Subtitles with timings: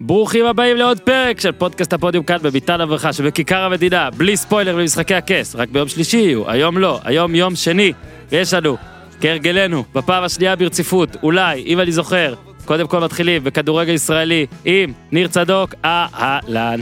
[0.00, 5.14] ברוכים הבאים לעוד פרק של פודקאסט הפודיום כאן בביתן הברכה שבכיכר המדינה, בלי ספוילר במשחקי
[5.14, 7.92] הכס, רק ביום שלישי יהיו, היום לא, היום יום שני,
[8.30, 8.76] ויש לנו,
[9.20, 12.34] כהרגלנו, בפעם השנייה ברציפות, אולי, אם אני זוכר,
[12.64, 16.80] קודם כל מתחילים בכדורגל ישראלי עם ניר צדוק, אהלן.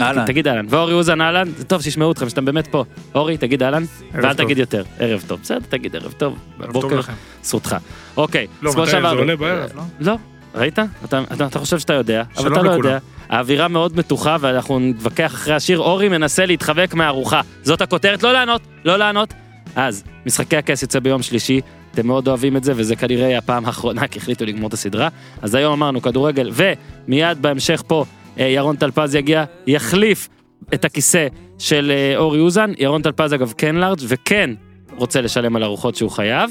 [0.00, 0.26] אהלן.
[0.26, 2.84] תגיד אהלן, ואורי אוזן אהלן, זה טוב שישמעו אתכם שאתם באמת פה.
[3.14, 3.82] אורי, תגיד אהלן,
[4.12, 4.32] ואל טוב.
[4.32, 7.12] תגיד יותר, ערב טוב, בסדר, תגיד ערב טוב, ערב טוב לכם.
[7.42, 7.76] זכותך.
[8.16, 9.82] אוקיי, לא, אז כמו מתי זה שאמרנו- עולה בערב, לא?
[10.00, 10.16] לא,
[10.56, 10.78] ראית?
[11.04, 12.86] אתה, אתה, אתה חושב שאתה יודע, אבל אתה לא לכולם.
[12.86, 12.98] יודע.
[13.28, 17.40] האווירה מאוד מתוחה ואנחנו נתווכח אחרי השיר, אורי מנסה להתחבק מהארוחה.
[17.62, 19.34] זאת הכותרת, לא לענות, לא לענות.
[19.76, 21.60] אז, משחקי הכס יוצא ביום שלישי,
[21.92, 25.08] אתם מאוד אוהבים את זה, וזה כנראה הפעם האחרונה, כי החליטו לגמור את הסדרה.
[25.42, 28.04] אז היום אמרנו כדורגל, ומיד בהמשך פה,
[28.38, 30.28] אה, ירון טלפז יגיע, יחליף
[30.74, 31.26] את הכיסא
[31.58, 32.72] של אה, אורי אוזן.
[32.78, 34.50] ירון טלפז אגב כן לארג' וכן
[34.96, 36.50] רוצה לשלם על ארוחות שהוא חייב.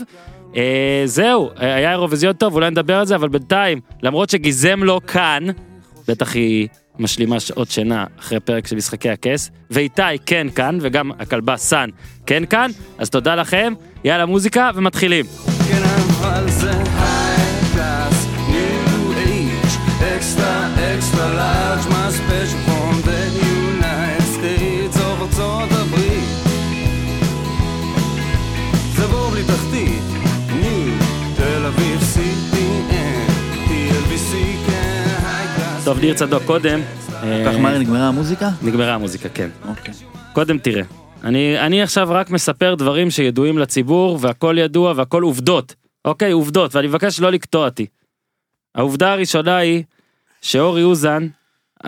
[0.55, 5.01] אה, זהו, אה, היה אירוויזיון טוב, אולי נדבר על זה, אבל בינתיים, למרות שגיזם לא
[5.07, 5.43] כאן,
[6.07, 6.67] בטח היא
[6.99, 11.89] משלימה שעות שינה אחרי פרק של משחקי הכס, ואיתי כן כאן, וגם הכלבה סאן
[12.25, 15.25] כן כאן, אז תודה לכם, יאללה מוזיקה ומתחילים.
[15.69, 15.81] כן
[16.19, 16.71] אבל זה
[35.85, 36.79] טוב, ניר צדוק קודם.
[37.13, 38.49] אה, כך מהר נגמרה המוזיקה?
[38.61, 39.49] נגמרה המוזיקה, כן.
[39.67, 39.93] אוקיי.
[40.33, 40.83] קודם תראה,
[41.23, 45.75] אני, אני עכשיו רק מספר דברים שידועים לציבור, והכל ידוע והכל עובדות.
[46.05, 47.85] אוקיי, עובדות, ואני מבקש לא לקטוע אותי.
[48.75, 49.83] העובדה הראשונה היא
[50.41, 51.27] שאורי אוזן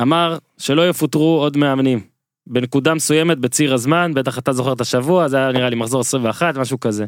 [0.02, 2.02] אמר שלא יפוטרו עוד מאמנים.
[2.48, 6.58] בנקודה מסוימת בציר הזמן, בטח אתה זוכר את השבוע, זה היה נראה לי מחזור 21,
[6.58, 7.06] משהו כזה.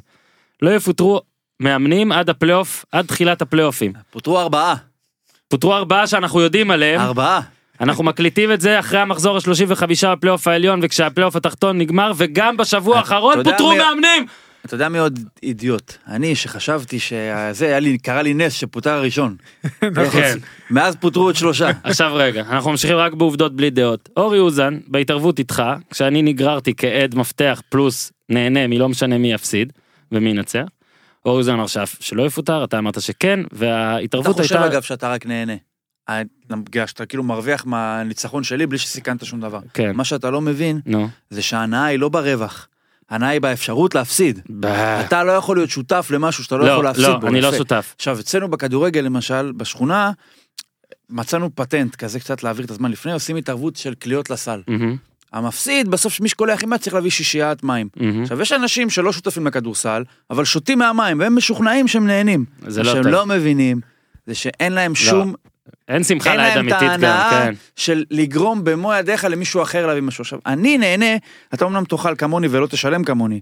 [0.61, 1.21] לא יפוטרו
[1.59, 3.93] מאמנים עד הפלייאוף, עד תחילת הפלייאופים.
[4.11, 4.88] פוטרו ארבעה.
[5.49, 7.41] פוטרו ארבעה שאנחנו יודעים עליהם, ארבעה.
[7.81, 13.43] אנחנו מקליטים את זה אחרי המחזור ה-35 בפלייאוף העליון וכשהפלייאוף התחתון נגמר וגם בשבוע האחרון
[13.43, 14.25] פוטרו מאמנים.
[14.65, 15.93] אתה יודע מי עוד אידיוט?
[16.07, 19.35] אני שחשבתי שזה היה לי, קרה לי נס שפוטר הראשון.
[20.11, 20.37] כן.
[20.69, 21.69] מאז פוטרו עוד שלושה.
[21.83, 24.09] עכשיו רגע, אנחנו ממשיכים רק בעובדות בלי דעות.
[24.17, 29.73] אורי אוזן, בהתערבות איתך, כשאני נגררתי כעד מפתח פלוס נהנה מלא משנה מי יפסיד
[30.11, 30.65] ומי ינצח.
[31.25, 31.65] אורי אוזן אמר
[31.99, 34.67] שלא יפוטר, אתה אמרת שכן, אתה וההתערבות חושב הייתה...
[34.73, 35.53] אגב שאתה רק נהנה.
[36.09, 39.59] ה- בגלל שאתה כאילו מרוויח מהניצחון שלי בלי שסיכנת שום דבר.
[39.73, 39.91] כן.
[39.95, 41.07] מה שאתה לא מבין נו.
[41.29, 42.67] זה שההנאה היא לא ברווח.
[43.09, 44.39] ההנאה היא באפשרות להפסיד.
[44.59, 47.27] ב- אתה לא יכול להיות שותף למשהו שאתה לא יכול לא, להפסיד לא, בו.
[47.27, 47.51] אני לא.
[47.57, 47.93] שותף.
[47.95, 50.11] עכשיו אצלנו בכדורגל למשל בשכונה
[51.09, 54.61] מצאנו פטנט כזה קצת להעביר את הזמן לפני עושים התערבות של קליעות לסל.
[54.67, 54.97] מהמם,
[55.33, 57.87] המפסיד בסוף מי שקולח עם צריך להביא שישיית מים.
[57.95, 58.23] מהמם.
[58.23, 62.45] עכשיו יש אנשים שלא שותפים לכדורסל אבל שותים מהמים והם משוכנעים שהם נהנים.
[62.67, 63.11] זה לא שהם טוב.
[63.11, 63.79] לא מבינים
[64.27, 65.33] זה שאין להם שום
[65.87, 67.53] אין שמחה אין לעד להם את אמיתית גם, ההנאה כן.
[67.75, 70.21] של לגרום במו ידיך למישהו אחר להביא משהו.
[70.21, 71.15] עכשיו, אני נהנה,
[71.53, 73.39] אתה אמנם תאכל כמוני ולא תשלם כמוני,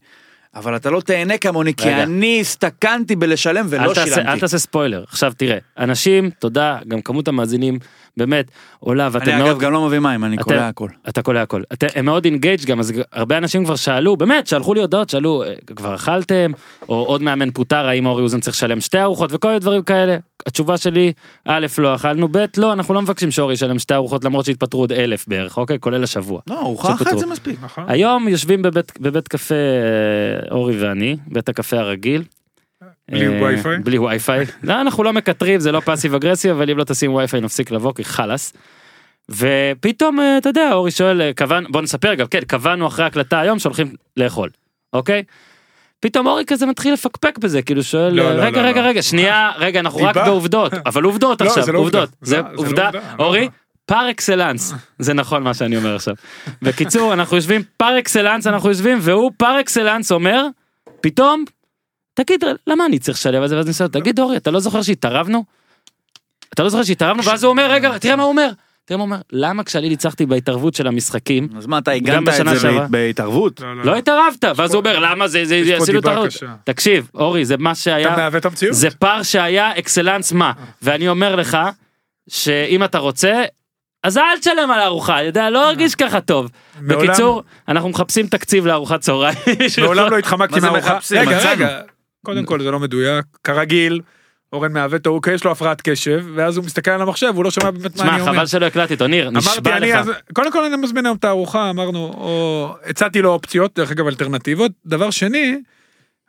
[0.56, 2.04] אבל אתה לא תהנה כמוני, כי רגע.
[2.04, 4.40] אני הסתכנתי בלשלם אל ולא תעשה, אל שילמתי.
[4.40, 5.04] תעשה ספוילר.
[5.08, 7.80] עכשיו תראה, אנשים, תודה, גם כמות המאזינים,
[8.18, 9.50] באמת, עולה, ואתם אני מאוד...
[9.50, 10.90] אגב גם לא מביא מים, אני אתם- קולע הכל.
[11.10, 11.62] אתה קולע הכל.
[11.74, 15.44] אתם, הם מאוד אינגייג' גם, אז הרבה אנשים כבר שאלו, באמת, שלחו לי הודעות, שאלו,
[15.44, 16.52] "אה, כבר אכלתם?
[16.90, 20.18] או עוד מאמן פוטר, האם אורי אוזן צריך לשלם שתי ארוחות וכל מיני דברים כאלה.
[20.46, 21.14] התשובה שלי,
[21.46, 24.92] א', לא אכלנו, ב', לא, אנחנו לא מבקשים שאורי ישלם שתי ארוחות למרות שהתפטרו עוד
[24.92, 25.80] אלף בערך, אוקיי?
[25.80, 26.42] כולל השבוע.
[26.48, 27.18] לא, ארוחה אחת.
[27.18, 27.60] זה מספיק.
[27.64, 27.84] נכון.
[27.88, 32.24] היום יושבים בבית, בבית קפה אה, אורי ואני, בית הקפה הרגיל.
[33.12, 33.78] בלי אה, וי-פיי?
[33.78, 34.46] בלי וי-פיי.
[34.64, 37.94] לא, אנחנו לא מקטרים, זה לא passive aggressive, אבל אם לא תשים וי-פיי נפסיק לבוא,
[37.94, 38.54] כי חלאס.
[39.32, 43.40] ופתאום, אה, אתה יודע, אורי שואל, אה, קבענו, בוא נספר גם, כן, קבענו אחרי הקלטה
[43.40, 44.50] היום שהולכים לאכול,
[44.94, 45.24] אוקיי?
[46.00, 48.88] פתאום אורי כזה מתחיל לפקפק בזה, כאילו שואל, לא, אה, לא, רגע, לא, רגע, לא.
[48.88, 50.16] רגע, שנייה, רגע, אנחנו רק.
[50.18, 51.72] בעובדות, אבל עובדות לא, עכשיו, זה.
[51.72, 53.50] עובדות, זה- עובדה, אורי.
[53.86, 56.16] פר אקסלנס, זה נכון מה שאני אומר עכשיו.
[56.62, 60.46] בקיצור, אנחנו יושבים, פר אקסלנס אנחנו יושבים, והוא פר אקסלנס אומר,
[61.02, 61.44] פתאום,
[62.18, 63.56] תגיד, למה אני צריך לשלם על זה?
[63.56, 65.44] ואז אני שואל, תגיד אורי, אתה לא זוכר שהתערבנו?
[66.54, 67.24] אתה לא זוכר שהתערבנו?
[67.24, 68.50] ואז הוא אומר, רגע, תראה מה הוא אומר.
[68.86, 71.92] תראה מה הוא אומר, למה כשאני ניצחתי בהתערבות של המשחקים, אז מה, אתה
[72.26, 73.60] בשנה את זה בהתערבות?
[73.60, 73.98] לא, לא, לא לא.
[73.98, 74.44] התערבת?
[74.56, 76.02] ואז הוא אומר, למה זה, זה, עשינו.
[76.28, 76.46] קשה.
[76.64, 78.74] תקשיב, אורי, זה מה אתה שהיה, מעוות את המציאות.
[78.74, 81.58] זה פער שהיה אקסלנס מה, ואני אומר לך,
[82.30, 83.44] שאם אתה רוצה,
[84.04, 86.52] אז אל תשלם על הארוחה, אני יודע, לא הרגיש ככה טוב.
[86.82, 89.38] בקיצור, אנחנו מחפשים תקציב לארוחת צהריים.
[89.82, 91.00] מעולם לא התחמקתי מהארוחה.
[91.12, 91.52] רגע.
[91.52, 91.82] רגע.
[92.28, 93.26] קודם כל זה לא מדויק.
[93.44, 94.02] כרגיל,
[94.54, 97.72] אורן מעוות טעות, יש לו הפרעת קשב, ואז הוא מסתכל על המחשב, הוא לא שומע
[97.72, 98.34] באמת מה אני שמע, אומר.
[98.34, 99.96] חבל שלא הקלטתי אותו, ניר, אמרתי נשבע אני לך.
[99.96, 104.08] אז קודם כל אני מזמין היום את הארוחה אמרנו או הצעתי לו אופציות דרך אגב
[104.08, 105.62] אלטרנטיבות דבר שני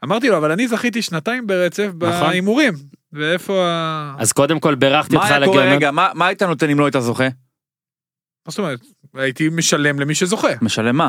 [0.05, 2.29] אמרתי לו, אבל אני זכיתי שנתיים ברצף נכון.
[2.29, 2.75] בהימורים.
[3.13, 4.15] ואיפה ה...
[4.19, 5.65] אז קודם כל בירכתי מה אותך על הגאונות.
[5.65, 7.25] רגע, מה מה היית נותן אם לא היית זוכה?
[7.25, 8.81] מה זאת אומרת?
[9.15, 10.49] הייתי משלם למי שזוכה.
[10.63, 11.09] משלם מה?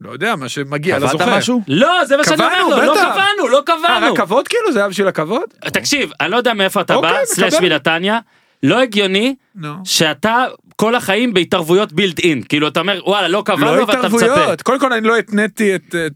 [0.00, 1.36] לא יודע, מה שמגיע קבעת לזוכה.
[1.36, 1.62] משהו?
[1.68, 2.94] לא, זה מה שאני אומר לו, לא.
[2.94, 4.12] קבענו, לא אה, קבענו.
[4.12, 4.72] רק כבוד כאילו?
[4.72, 5.42] זה היה בשביל הכבוד?
[5.72, 7.54] תקשיב, אני לא יודע מאיפה אתה אוקיי, בא, סלאש.
[7.54, 8.18] מנתניה,
[8.62, 9.34] לא הגיוני.
[9.84, 10.44] שאתה
[10.76, 14.16] כל החיים בהתערבויות בילד אין, כאילו אתה אומר וואלה לא קבענו לא ואתה מצפה.
[14.16, 14.62] התערבויות.
[14.62, 16.12] קודם כל אני לא התניתי את את-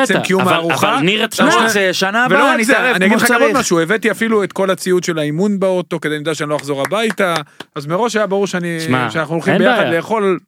[0.00, 0.94] עצם קיום אבל- הארוחה.
[0.94, 3.52] אבל ניר התנה, זה שנה הבאה אני אתערב אני אגיד לך גם עוד.
[3.52, 7.34] משהו, הבאתי אפילו את כל הציוד של האימון באוטו כדי לדעת שאני לא אחזור הביתה,
[7.74, 8.78] אז מראש היה ברור שאני,
[9.10, 9.86] שאנחנו הולכים ביחד.
[9.92, 10.38] לאכול.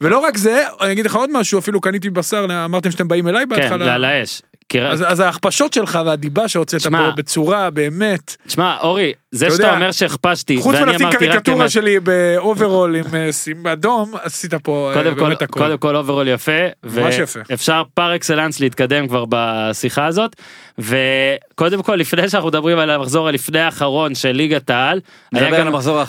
[0.00, 3.42] ולא רק זה, אני אגיד לך עוד משהו, אפילו קניתי בשר, אמרתם שאתם באים אליי
[3.42, 3.94] כן, בהתחלה.
[3.94, 4.42] על האש.
[4.82, 6.86] אז, אז ההכפשות שלך והדיבה שהוצאת.
[6.86, 11.26] פה בצורה באמת, תשמע אורי, זה אתה שאתה יודע, אומר שהכפשתי, חוץ ואני מלשים אמרתי
[11.26, 11.70] רק קריקטורה אמת.
[11.70, 15.60] שלי באוברול עם אה, אדום, עשית פה אה, קודם כל, באמת הכל.
[15.60, 16.52] קודם כל אוברול יפה,
[16.84, 17.40] ממש יפה.
[17.50, 20.36] ואפשר פר אקסלנס להתקדם כבר בשיחה הזאת,
[20.78, 25.00] וקודם כל לפני שאנחנו מדברים על המחזור הלפני האחרון של ליגת העל.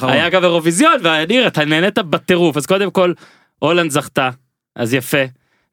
[0.02, 3.14] היה גם אירוויזיון, וניר אתה נהנית בטירוף, אז קודם כל
[3.60, 4.30] הולנד זכתה,
[4.76, 5.24] אז יפה,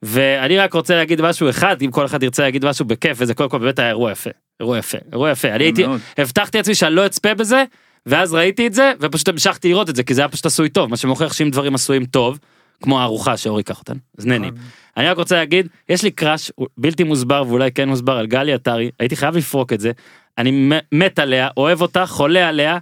[0.02, 3.50] ואני רק רוצה להגיד משהו אחד, אם כל אחד ירצה להגיד משהו בכיף, וזה קודם
[3.50, 4.31] כל באמת היה אירוע יפה,
[4.61, 6.00] אירוע יפה, אירוע יפה, אני הייתי, מאוד.
[6.19, 7.64] הבטחתי לעצמי שאני לא אצפה בזה,
[8.06, 10.90] ואז ראיתי את זה, ופשוט המשכתי לראות את זה, כי זה היה פשוט עשוי טוב,
[10.90, 12.38] מה שמוכיח שאם דברים עשויים טוב,
[12.82, 14.55] כמו הארוחה שאורי ייקח אותנו, אז נהנים.
[14.96, 18.90] אני רק רוצה להגיד, יש לי קראש בלתי מוסבר ואולי כן מוסבר על גלי עטרי,
[19.00, 19.93] הייתי חייב לפרוק את זה,
[20.38, 22.79] אני מת עליה, אוהב אותה, חולה עליה, אה,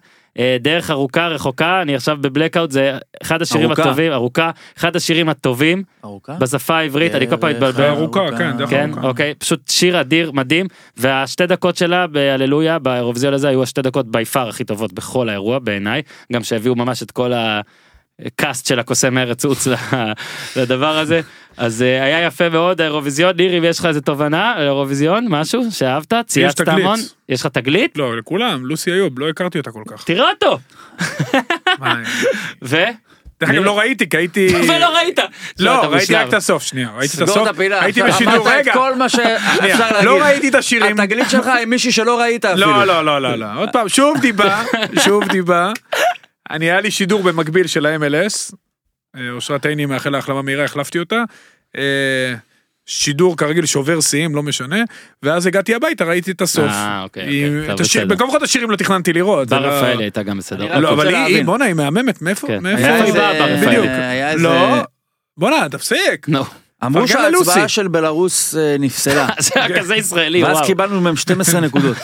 [0.61, 3.83] דרך ארוכה רחוקה, אני עכשיו בבלקאוט, זה אחד השירים ארוכה.
[3.83, 6.33] הטובים, ארוכה, אחד השירים הטובים ארוכה?
[6.33, 7.85] בשפה העברית, אני כל פעם מתבלבל.
[7.85, 9.07] ארוכה, כן, דרך כן, ארוכה.
[9.09, 10.67] אוקיי, פשוט שיר אדיר, מדהים,
[10.97, 15.59] והשתי דקות שלה בהללויה, באירוויזיון הזה, היו השתי דקות בי פאר הכי טובות בכל האירוע
[15.59, 16.03] בעיניי,
[16.33, 17.33] גם שהביאו ממש את כל
[18.27, 19.69] הקאסט של הקוסם ארץ עוץ
[20.57, 21.21] לדבר הזה,
[21.57, 25.63] אז אה, היה יפה מאוד האירוויזיון, ניר אם יש לך איזה תובנה על האירוויזיון, משהו
[25.71, 26.69] שאהבת, צייצת.
[26.69, 27.99] המון, יש לך תגלית?
[27.99, 30.05] לא, לכולם, לוסי איוב, לא הכרתי אותה כל כך.
[30.05, 30.59] תראה אותו,
[32.63, 32.85] ו?
[33.41, 34.49] דרך אגב לא ראיתי, כי הייתי...
[34.69, 35.19] ולא ראית,
[35.59, 36.15] לא, אתה ראיתי.
[36.15, 37.49] רק את הסוף, שנייה, ראיתי את הסוף.
[37.59, 40.05] הייתי בשידור, רגע, כל מה שאפשר להגיד.
[40.05, 41.01] לא ראיתי את השירים.
[41.01, 42.67] התגלית שלך עם מישהי שלא ראית אפילו.
[42.67, 44.63] לא, לא, לא, לא, לא, עוד פעם, שוב דיבה,
[45.05, 45.73] שוב דיבה.
[46.51, 48.55] אני היה לי שידור במקביל של ה-MLS,
[49.17, 51.23] אה, אושרת עיני מאחל לה החלמה מהירה, החלפתי אותה.
[51.77, 52.35] אה,
[52.87, 54.77] שידור כרגיל שובר שיאים, לא משנה,
[55.23, 56.65] ואז הגעתי הביתה, ראיתי את הסוף.
[56.65, 59.49] אה, אוקיי, אוקיי, וכה את השירים לא תכננתי לראות.
[59.49, 60.79] בר לא- רפאלי הייתה גם בסדר.
[60.79, 61.45] לא, אבל היא-.
[61.45, 62.47] בואנה, היא מהממת, מאיפה?
[62.47, 62.59] כן.
[62.63, 62.83] מאיפה?
[62.85, 63.67] היה היא איזה- באה, בר רפאלי?
[63.67, 63.87] בדיוק.
[64.43, 64.77] לא,
[65.37, 66.27] בואנה, תפסיק.
[66.85, 67.69] אמרו שההצבעה.
[67.69, 69.29] של בלרוס אה, נפסלה.
[69.39, 70.67] זה היה כזה ישראלי, ואז וואו.
[70.67, 71.97] קיבלנו מהם 12 נקודות.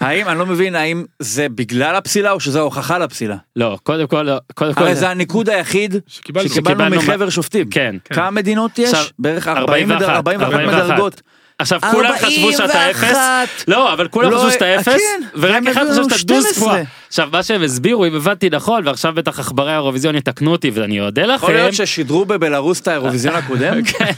[0.00, 3.36] האם, אני לא מבין, האם זה בגלל הפסילה או שזה ההוכחה לפסילה?
[3.56, 6.96] לא, קודם כל, קודם כל, הרי זה הניקוד היחיד שקיבלנו.
[6.96, 7.70] מחבר שופטים.
[7.70, 7.96] כן.
[8.04, 9.12] כמה מדינות יש?
[9.18, 10.84] בערך 40 41, 41 41.
[10.84, 11.22] מדרגות.
[11.58, 13.64] עכשיו כולם חשבו שאתה אפס, 41.
[13.68, 16.52] לא אבל כולם לא, חשבו שאתה אה, אפס, כן, ורק אחד חשב שאתה דו 12.
[16.52, 16.82] ספורה.
[17.08, 21.22] עכשיו מה שהם הסבירו אם הבנתי נכון ועכשיו בטח עכברי האירוויזיון יתקנו אותי ואני אודה
[21.22, 21.34] לכם.
[21.34, 23.84] יכול להיות ששידרו בבלרוס את האירוויזיון הקודם?
[23.84, 24.12] כן.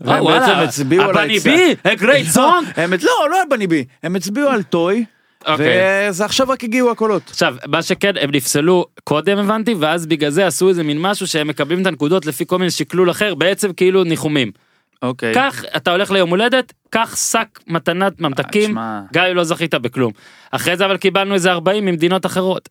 [0.00, 1.38] והם וואלה, בעצם הצביעו על הבני.
[1.38, 2.80] בי, a great song.
[3.02, 5.04] לא, לא על בני בי, הם הצביעו על טוי,
[5.46, 6.08] אוקיי.
[6.08, 7.22] וזה עכשיו רק הגיעו הקולות.
[7.30, 11.48] עכשיו מה שכן הם נפסלו קודם הבנתי ואז בגלל זה עשו איזה מין משהו שהם
[11.48, 14.67] מקבלים את הנקודות לפי כל מיני שקלול אחר בעצם כאילו ניחומים.
[15.02, 15.34] אוקיי.
[15.34, 19.00] קח אתה הולך ליום הולדת קח שק מתנת ממתקים תשמע.
[19.12, 20.12] גם אם לא זכית בכלום.
[20.50, 22.68] אחרי זה אבל קיבלנו איזה 40 ממדינות אחרות.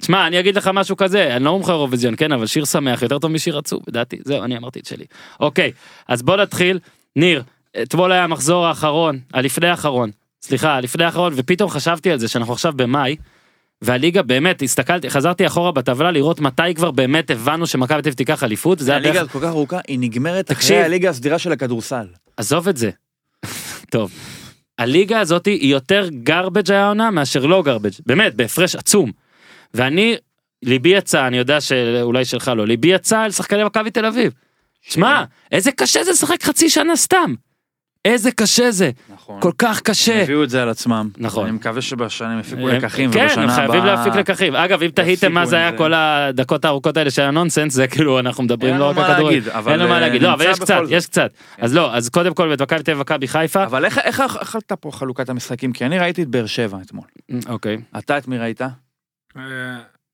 [0.00, 3.18] תשמע אני אגיד לך משהו כזה אני לא מומחה אירוויזיון כן אבל שיר שמח יותר
[3.18, 5.04] טוב משיר עצוב לדעתי זהו אני אמרתי את שלי.
[5.40, 5.72] אוקיי
[6.08, 6.78] אז בוא נתחיל
[7.16, 7.42] ניר
[7.82, 10.10] אתמול היה המחזור האחרון הלפני האחרון
[10.42, 13.16] סליחה הלפני האחרון ופתאום חשבתי על זה שאנחנו עכשיו במאי.
[13.82, 18.44] והליגה באמת הסתכלתי חזרתי אחורה בטבלה לראות מתי כבר באמת הבנו שמכבי תל אביב תיקח
[18.44, 20.70] אליפות היה הליגה בערך הזאת כל כך ארוכה, היא נגמרת תקשיב.
[20.70, 22.06] אחרי הליגה הסדירה של הכדורסל.
[22.36, 22.90] עזוב את זה.
[23.90, 24.12] טוב.
[24.78, 29.12] הליגה הזאת היא יותר garbage היה עונה מאשר לא garbage, באמת, בהפרש עצום.
[29.74, 30.16] ואני,
[30.62, 34.32] ליבי יצא, אני יודע שאולי שלך לא, ליבי יצא על שחקני מכבי תל אביב.
[34.82, 37.34] שמע, איזה קשה זה לשחק חצי שנה סתם.
[38.04, 39.40] איזה קשה זה, נכון.
[39.40, 40.22] כל כך קשה.
[40.22, 41.08] הביאו את זה על עצמם.
[41.18, 41.46] נכון.
[41.46, 43.56] אני מקווה שבשנה הם יפיקו הם- לקחים, כן, ובשנה הם הבאה...
[43.68, 44.56] חייבים להפיק לקחים.
[44.56, 45.76] אגב, אם תהיתם מה זה היה זה.
[45.76, 49.50] כל הדקות הארוכות האלה של הנונסנס, זה כאילו אנחנו מדברים לא רק על כדורגל.
[49.50, 50.86] אבל, אין לנו מה אה, להגיד, לא, אבל יש קצת, זאת.
[50.90, 51.30] יש קצת.
[51.58, 53.64] אז לא, אז קודם כל את מכבי תל אביב ומכבי חיפה.
[53.64, 55.72] אבל איך- איך אכלת פה חלוקת המשחקים?
[55.72, 57.04] כי אני ראיתי את באר שבע אתמול.
[57.48, 58.60] אוקיי, אתה את מי ראית?
[58.62, 58.70] אה,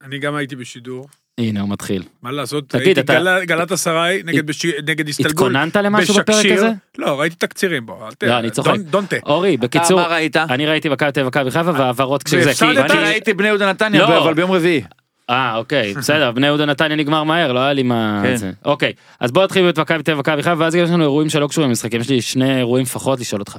[0.02, 2.02] אני גם הייתי בשידור, הנה הוא מתחיל.
[2.22, 5.30] מה לעשות, תגיד, הייתי אתה- גל- גלת אסריי נגד בש- נגד איסטלבול.
[5.32, 6.54] התכוננת למשהו בפרק בשקשיר.
[6.54, 6.70] הזה?
[6.98, 7.86] לא, ראיתי תקצירים,
[8.18, 8.22] ת...
[8.24, 8.70] לא, אני צוחק.
[8.70, 9.16] דון- דונטה.
[9.26, 10.36] אורי, בקיצור, אתה מה ראית?
[10.36, 12.56] אני ראיתי מכבי תל אביב ומכבי חיפה והעברות כשזה, והפסדת?
[12.90, 14.22] כי- ואני ראיתי בני יהודה נתניה, לא.
[14.24, 14.82] אבל ביום רביעי.
[15.30, 18.36] אה אוקיי בסדר בני יהודה נתניה נגמר מהר לא היה לי מה כן.
[18.36, 18.50] זה.
[18.64, 21.46] אוקיי אז בוא נתחיל את מכבי תל אביב מכבי חיפה ואז יש לנו אירועים שלא
[21.46, 23.56] קשורים למשחקים יש לי שני אירועים לפחות לשאול אותך.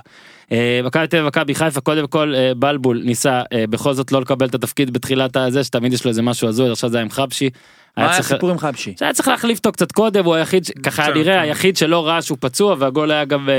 [0.52, 4.22] אה, מכבי תל אביב מכבי חיפה קודם כל אה, בלבול ניסה אה, בכל זאת לא
[4.22, 7.10] לקבל את התפקיד בתחילת הזה שתמיד יש לו איזה משהו הזוי עכשיו זה היה עם
[7.10, 7.50] חבשי.
[7.98, 8.94] מה היה הסיפור עם חבשי?
[9.00, 11.40] שהיה צריך להחליף אותו קצת קודם הוא היחיד ככה נראה כן.
[11.40, 13.50] היחיד שלא ראה שהוא פצוע והגול היה גם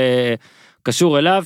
[0.83, 1.43] קשור אליו.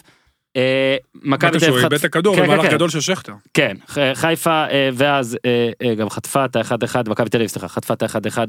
[0.57, 2.71] אה, מכבי תל אביב איבד את הכדור כן, כן, במהלך כן.
[2.71, 3.33] גדול של שכטר.
[3.53, 3.77] כן,
[4.13, 7.93] חיפה אה, ואז אה, אה, גם חטפה את האחד אחד, מכבי תל אביב סליחה, חטפה
[7.93, 8.47] את האחד אחד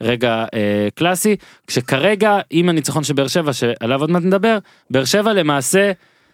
[0.00, 1.36] ברגע אה, קלאסי,
[1.66, 4.58] כשכרגע עם הניצחון של באר שבע שעליו עוד מעט נדבר,
[4.90, 5.92] באר שבע למעשה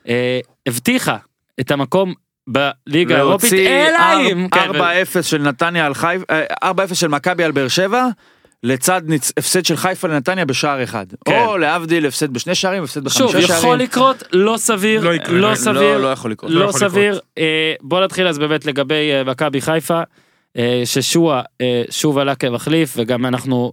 [0.08, 1.16] אה, הבטיחה
[1.60, 2.14] את המקום
[2.46, 4.48] בליגה האירופית, להוציא אלא אם...
[4.48, 4.70] כן,
[5.18, 6.24] 4-0 של נתניה על חיפה,
[6.62, 8.06] אה, 4-0 של מכבי על באר שבע,
[8.66, 11.06] לצד ניצ- הפסד של חיפה לנתניה בשער אחד.
[11.24, 11.44] כן.
[11.46, 13.58] או להבדיל הפסד בשני שערים, הפסד בחמישה שוב, שערים.
[13.58, 16.50] יכול לקרות, לא סביר, לא יקרה, לא לא- סביר, לא יכול לקרות.
[16.52, 17.20] לא יכול סביר.
[17.38, 20.00] אה, בוא נתחיל אז באמת לגבי אה, מכבי חיפה,
[20.58, 23.72] אה, ששועה אה, שוב עלה כמחליף, וגם אנחנו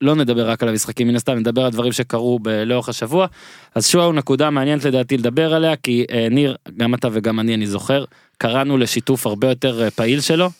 [0.00, 3.26] לא נדבר רק על המשחקים מן הסתם, נדבר על דברים שקרו ב- לאורך השבוע.
[3.74, 7.54] אז שועה הוא נקודה מעניינת לדעתי לדבר עליה, כי אה, ניר, גם אתה וגם אני,
[7.54, 8.04] אני זוכר,
[8.38, 10.50] קראנו לשיתוף הרבה יותר אה, פעיל שלו.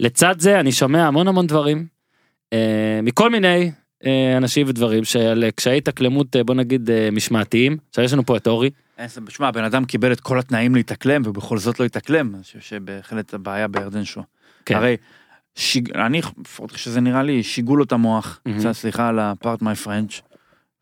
[0.00, 1.86] לצד זה אני שומע המון המון דברים,
[3.02, 3.70] מכל מיני
[4.06, 7.76] אה, אנשים ודברים, אה, קשיי התאקלמות, אה, בוא נגיד, אה, משמעתיים.
[7.88, 8.70] עכשיו יש לנו פה את אורי.
[9.28, 13.34] שמע, הבן אדם קיבל את כל התנאים להתאקלם, ובכל זאת לא התאקלם, אני חושב שבהחלט
[13.34, 14.24] הבעיה בירדן שואה.
[14.66, 14.74] כן.
[14.74, 14.96] הרי,
[15.54, 15.90] שיג...
[15.96, 18.40] אני, לפחות שזה נראה לי, שיגעו לו את המוח,
[18.72, 20.20] סליחה על הפארט מי פרנץ',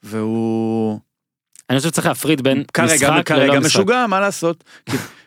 [0.03, 1.01] והוא
[1.71, 3.67] אני חושב שצריך להפריד בין כרגע, משחק כרגע ללא משחק.
[3.67, 4.65] משוגע, מה לעשות?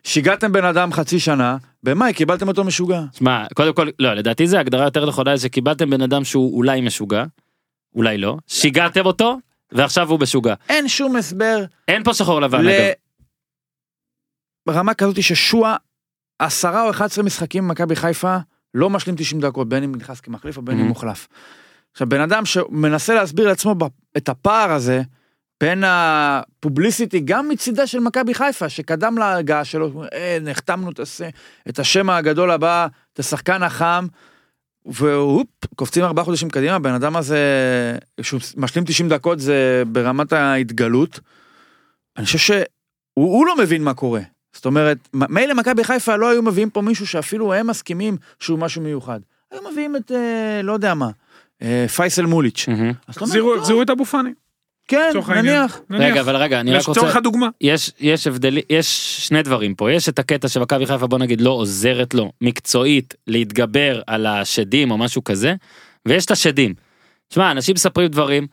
[0.03, 3.01] שיגעתם בן אדם חצי שנה, במאי קיבלתם אותו משוגע.
[3.13, 6.81] שמע, קודם כל, לא, לדעתי זה הגדרה יותר נכונה, זה שקיבלתם בן אדם שהוא אולי
[6.81, 7.23] משוגע,
[7.95, 9.37] אולי לא, שיגעתם אותו,
[9.71, 10.53] ועכשיו הוא משוגע.
[10.69, 12.69] אין שום הסבר אין פה שחור לבן, ל...
[12.69, 12.91] אגב.
[14.65, 15.75] ברמה כזאת ששועה,
[16.39, 18.37] עשרה או 11 משחקים במכבי חיפה,
[18.73, 20.87] לא משלים 90 דקות, בין אם נכנס כמחליף או בין אם Mhm.
[20.87, 21.27] מוחלף.
[21.91, 23.75] עכשיו, בן אדם שמנסה להסביר לעצמו
[24.17, 25.01] את הפער הזה,
[25.61, 31.21] בין הפובליסיטי, גם מצידה של מכבי חיפה, שקדם להגעה שלו, אה, נחתמנו הס...
[31.69, 34.07] את השם הגדול הבא, את השחקן החם,
[34.85, 37.37] והופ, קופצים ארבעה חודשים קדימה, הבן אדם הזה,
[38.21, 41.19] שהוא משלים 90 דקות זה ברמת ההתגלות.
[42.17, 42.65] אני חושב שהוא
[43.13, 44.21] הוא לא מבין מה קורה.
[44.53, 48.81] זאת אומרת, מילא מכבי חיפה לא היו מביאים פה מישהו שאפילו הם מסכימים שהוא משהו
[48.81, 49.19] מיוחד.
[49.51, 51.09] היו מביאים את, אה, לא יודע מה,
[51.61, 52.65] אה, פייסל מוליץ'.
[53.07, 54.31] החזירו את אבו פאני.
[54.91, 55.29] כן, לצורך.
[55.29, 55.81] נניח.
[55.89, 56.11] נניח.
[56.11, 57.47] רגע, אבל רגע, אני רק לצורך רוצה, הדוגמה.
[57.61, 61.49] יש, יש הבדלים, יש שני דברים פה, יש את הקטע שמכבי חיפה בוא נגיד לא
[61.49, 65.53] עוזרת לו מקצועית להתגבר על השדים או משהו כזה,
[66.05, 66.73] ויש את השדים.
[67.33, 68.47] שמע, אנשים מספרים דברים,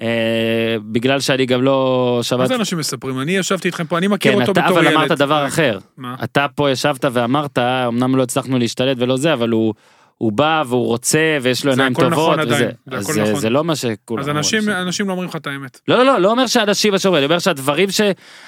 [0.00, 3.20] אה, בגלל שאני גם לא מה שמעתי, זה אנשים מספרים?
[3.20, 4.96] אני ישבתי איתכם פה, אני מכיר כן, אותו אתה בתור אבל ילד.
[4.96, 5.78] אמרת דבר אחר.
[5.96, 6.16] מה?
[6.24, 9.74] אתה פה ישבת ואמרת, אמנם לא הצלחנו להשתלט ולא זה, אבל הוא,
[10.18, 12.12] הוא בא והוא רוצה ויש לו עיניים טובות.
[12.12, 13.40] נכון וזה, אז זה, נכון.
[13.40, 14.82] זה לא מה שכולם אז אנשים בסדר.
[14.82, 15.80] אנשים לא אומרים לך את האמת.
[15.88, 18.00] לא, לא, לא, לא אומר שאנשים שאומרים, אני אומר שהדברים ש...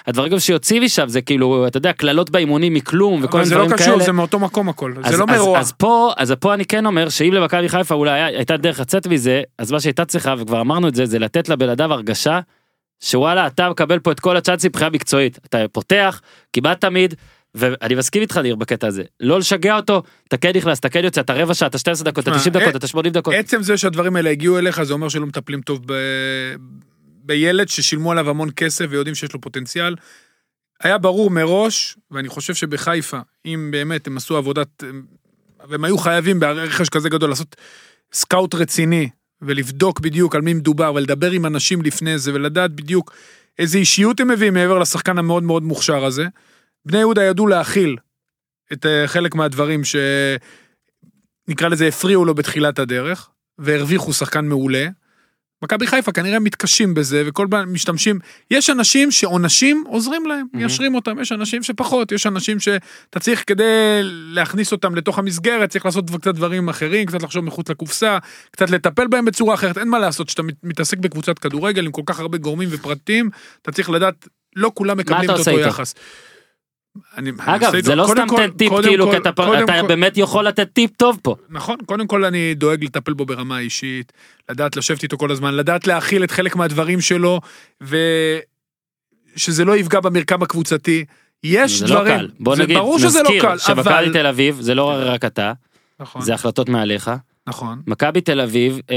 [0.07, 3.65] הדברים שיוצאים משם זה כאילו, אתה יודע, קללות באימונים מכלום וכל אבל מיני זה לא
[3.65, 4.05] דברים קשור, כאלה.
[4.05, 4.95] זה מאותו מקום הכל.
[5.05, 5.59] אז, זה לא אז, מרוע.
[5.59, 9.43] אז פה, אז פה אני כן אומר שאם למכבי חיפה אולי הייתה דרך לצאת מזה,
[9.59, 12.41] אז מה שהייתה צריכה, וכבר אמרנו את זה, זה לתת לבן אדם הרגשה
[13.01, 15.39] שוואלה, אתה מקבל פה את כל הצ'אנסים מבחינה מקצועית.
[15.45, 16.21] אתה פותח,
[16.53, 17.15] כמעט תמיד,
[17.55, 19.03] ואני מסכים איתך ניר בקטע הזה.
[19.21, 22.29] לא לשגע אותו, אתה כן נכנס, אתה כן יוצא, אתה רבע שעה, אתה 12 דקות,
[22.29, 23.35] אתה תשמע, 90 דקות, אה, אתה 80 דקות.
[23.35, 25.93] עצם זה שהדברים האלה הגיעו אליך זה אומר שלא מטפלים טוב ב...
[27.27, 29.95] בילד ששילמו עליו המון כסף ויודעים שיש לו פוטנציאל.
[30.83, 34.83] היה ברור מראש, ואני חושב שבחיפה, אם באמת הם עשו עבודת,
[35.69, 37.57] והם היו חייבים ברכש כזה גדול לעשות
[38.13, 39.09] סקאוט רציני,
[39.43, 43.13] ולבדוק בדיוק על מי מדובר, ולדבר עם אנשים לפני זה, ולדעת בדיוק
[43.59, 46.27] איזה אישיות הם מביאים מעבר לשחקן המאוד מאוד מוכשר הזה.
[46.87, 47.97] בני יהודה ידעו להכיל
[48.73, 49.97] את אה, חלק מהדברים ש...
[51.49, 53.29] נקרא לזה הפריעו לו בתחילת הדרך,
[53.59, 54.89] והרוויחו שחקן מעולה.
[55.63, 58.19] מכבי חיפה כנראה מתקשים בזה, וכל פעם משתמשים,
[58.51, 60.57] יש אנשים שעונשים עוזרים להם, Mhm.
[60.57, 65.87] מיישרים אותם, יש אנשים שפחות, יש אנשים שאתה צריך כדי להכניס אותם לתוך המסגרת, צריך
[65.87, 68.19] לעשות קצת דברים אחרים, קצת לחשוב מחוץ לקופסה,
[68.51, 72.03] קצת לטפל בהם בצורה אחרת, אין מה לעשות, כשאתה מת- מתעסק בקבוצת כדורגל עם כל
[72.07, 73.31] כך הרבה גורמים ופרטים,
[73.63, 75.61] אתה צריך לדעת, לא כולם מקבלים את אותו איתו?
[75.69, 75.95] יחס.
[77.17, 79.65] אני- אני אגב, איתו- זה לא קודם סתם כל- טיפ קודם כאילו, כי אתה קודם
[79.65, 81.37] אתה כל- באמת יכול לתת טיפ טוב פה.
[81.51, 84.13] נכון, קודם כל אני דואג לטפל בו ברמה האישית,
[84.51, 87.41] לדעת לשבת איתו כל הזמן, לדעת להכיל את חלק מהדברים שלו,
[87.81, 91.05] ושזה לא יפגע במרקם הקבוצתי.
[91.45, 92.29] יש זה דברים, לא קל.
[92.41, 94.13] בוא זה נגיד, ברור שזה לא נזכיר קל, אבל...
[94.13, 95.53] תל אביב זה לא רק אתה,
[96.01, 96.23] נכון.
[96.23, 97.11] זה החלטות מעליך.
[97.49, 97.81] נכון.
[97.87, 98.97] מכבי תל אביב אה,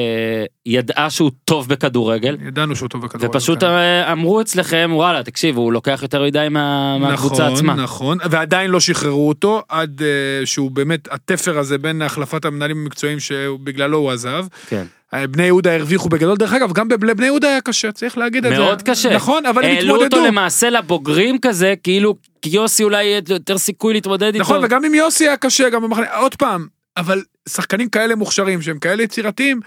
[0.65, 3.37] ידעה שהוא טוב בכדורגל, ידענו שהוא טוב בכדורגל.
[3.37, 3.65] ופשוט כן.
[3.69, 7.73] אה, אמרו אצלכם, וואלה, תקשיב, הוא לוקח יותר מדי מה- מהקבוצה נכון, עצמה.
[7.75, 13.19] נכון, ועדיין לא שחררו אותו עד אה, שהוא באמת התפר הזה בין החלפת המנהלים המקצועיים
[13.19, 14.45] שבגללו הוא עזב.
[14.67, 14.85] כן.
[15.13, 18.51] אה, בני יהודה הרוויחו בגדול, דרך אגב, גם לבני יהודה היה קשה, צריך להגיד את
[18.55, 18.59] זה.
[18.59, 19.15] מאוד קשה.
[19.15, 20.15] נכון, אבל הם העלו התמודדו.
[20.17, 22.15] אותו למעשה לבוגרים כזה, כאילו
[22.45, 24.39] יוסי אולי יהיה יותר סיכוי להתמודד איתו.
[24.39, 26.67] נכון, וגם עם יוסי היה קשה, גם במחנה, עוד פעם,
[26.99, 29.59] אבל שחקנים כאלה מוכשרים, שהם כאלה יצירתיים,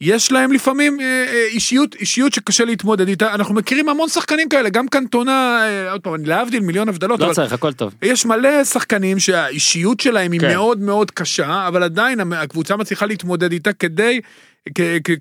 [0.00, 4.68] יש להם לפעמים אה, אה, אישיות, אישיות שקשה להתמודד איתה, אנחנו מכירים המון שחקנים כאלה,
[4.68, 7.94] גם קנטונה, אה, עוד פעם, להבדיל מיליון הבדלות, לא צריך, הכל טוב.
[8.02, 10.48] יש מלא שחקנים שהאישיות שלהם היא כן.
[10.48, 14.20] מאוד מאוד קשה, אבל עדיין הקבוצה מצליחה להתמודד איתה כדי,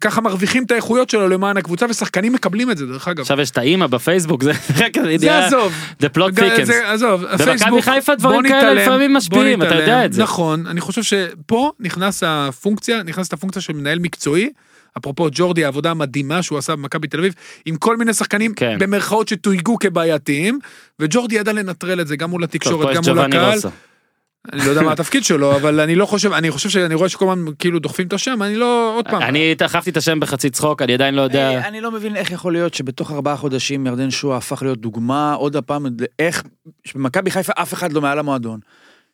[0.02, 3.20] ככה מרוויחים את האיכויות שלו למען הקבוצה, ושחקנים מקבלים את זה, דרך אגב.
[3.20, 4.52] עכשיו יש את האימא בפייסבוק, זה
[4.86, 5.74] רק זה עזוב.
[6.02, 6.64] The plot ג- thickens.
[6.64, 9.76] זה- עזוב, במכבי חיפה דברים כאלה לפעמים משפיעים, אתה.
[9.76, 10.24] יודע את זה.
[10.24, 14.50] נכון, אני חושב שפה נכנס הפונקציה, נכנסת הפונקציה של מנהל מקצועי.
[14.98, 17.34] אפרופו ג'ורדי, העבודה המדהימה שהוא עשה במכבי תל אביב,
[17.66, 18.78] עם כל מיני שחקנים כן.
[18.80, 20.60] במרכאות שתויגו כבעייתיים,
[21.00, 23.60] וג'ורדי ידע לנטרל את זה גם מול התקשורת, גם מול הקהל.
[24.54, 27.32] אני לא יודע מה התפקיד שלו, אבל אני לא חושב, אני חושב שאני רואה שכל
[27.32, 29.22] הזמן כאילו דוחפים את השם, אני לא, עוד פעם.
[29.22, 31.50] אני דחפתי את השם בחצי צחוק, אני עדיין לא יודע.
[31.50, 35.34] אה, אני לא מבין איך יכול להיות שבתוך ארבעה חודשים ירדן שועה הפך להיות דוגמה
[35.34, 35.86] עוד הפעם
[36.20, 36.44] איך
[36.96, 38.60] במכבי חיפה אף אחד לא מעל המועדון.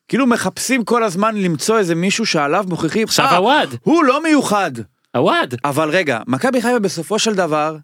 [0.08, 4.72] כאילו מחפשים כל הזמן למצוא איזה מישהו שעליו מוכיחים, עכשיו "אה, הוואד, הוא לא מיוחד.
[5.16, 5.56] הוואד.
[5.66, 7.76] אבל רגע, מכבי חיפה בסופו של דבר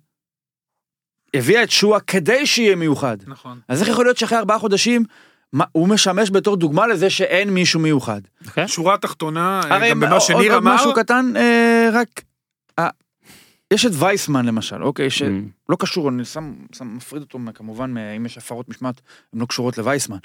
[1.33, 3.17] הביאה את שועה כדי שיהיה מיוחד.
[3.27, 3.59] נכון.
[3.67, 5.03] אז איך יכול להיות שאחרי ארבעה חודשים
[5.53, 8.21] מה, הוא משמש בתור דוגמה לזה שאין מישהו מיוחד?
[8.47, 8.67] אוקיי?
[8.67, 12.07] שורה תחתונה, אה, הרי גם במה עוד- שניר עוד אמר, משהו קטן, אה, רק...
[12.79, 12.89] אה,
[13.73, 15.27] יש את וייסמן למשל, אוקיי, שלא
[15.71, 15.75] Mm.
[15.79, 19.01] קשור, אני שם, שם מפריד אותו כמובן, אם יש הפרות משמעת,
[19.33, 20.17] הן לא קשורות לווייסמן,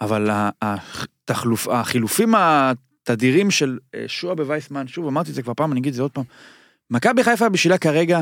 [0.00, 5.72] אבל ה- התחלוף, החילופים התדירים של אה, שועה בווייסמן, שוב אמרתי את זה כבר פעם,
[5.72, 6.24] אני אגיד את זה עוד פעם,
[6.90, 8.20] מכבי חיפה בשבילה כרגע,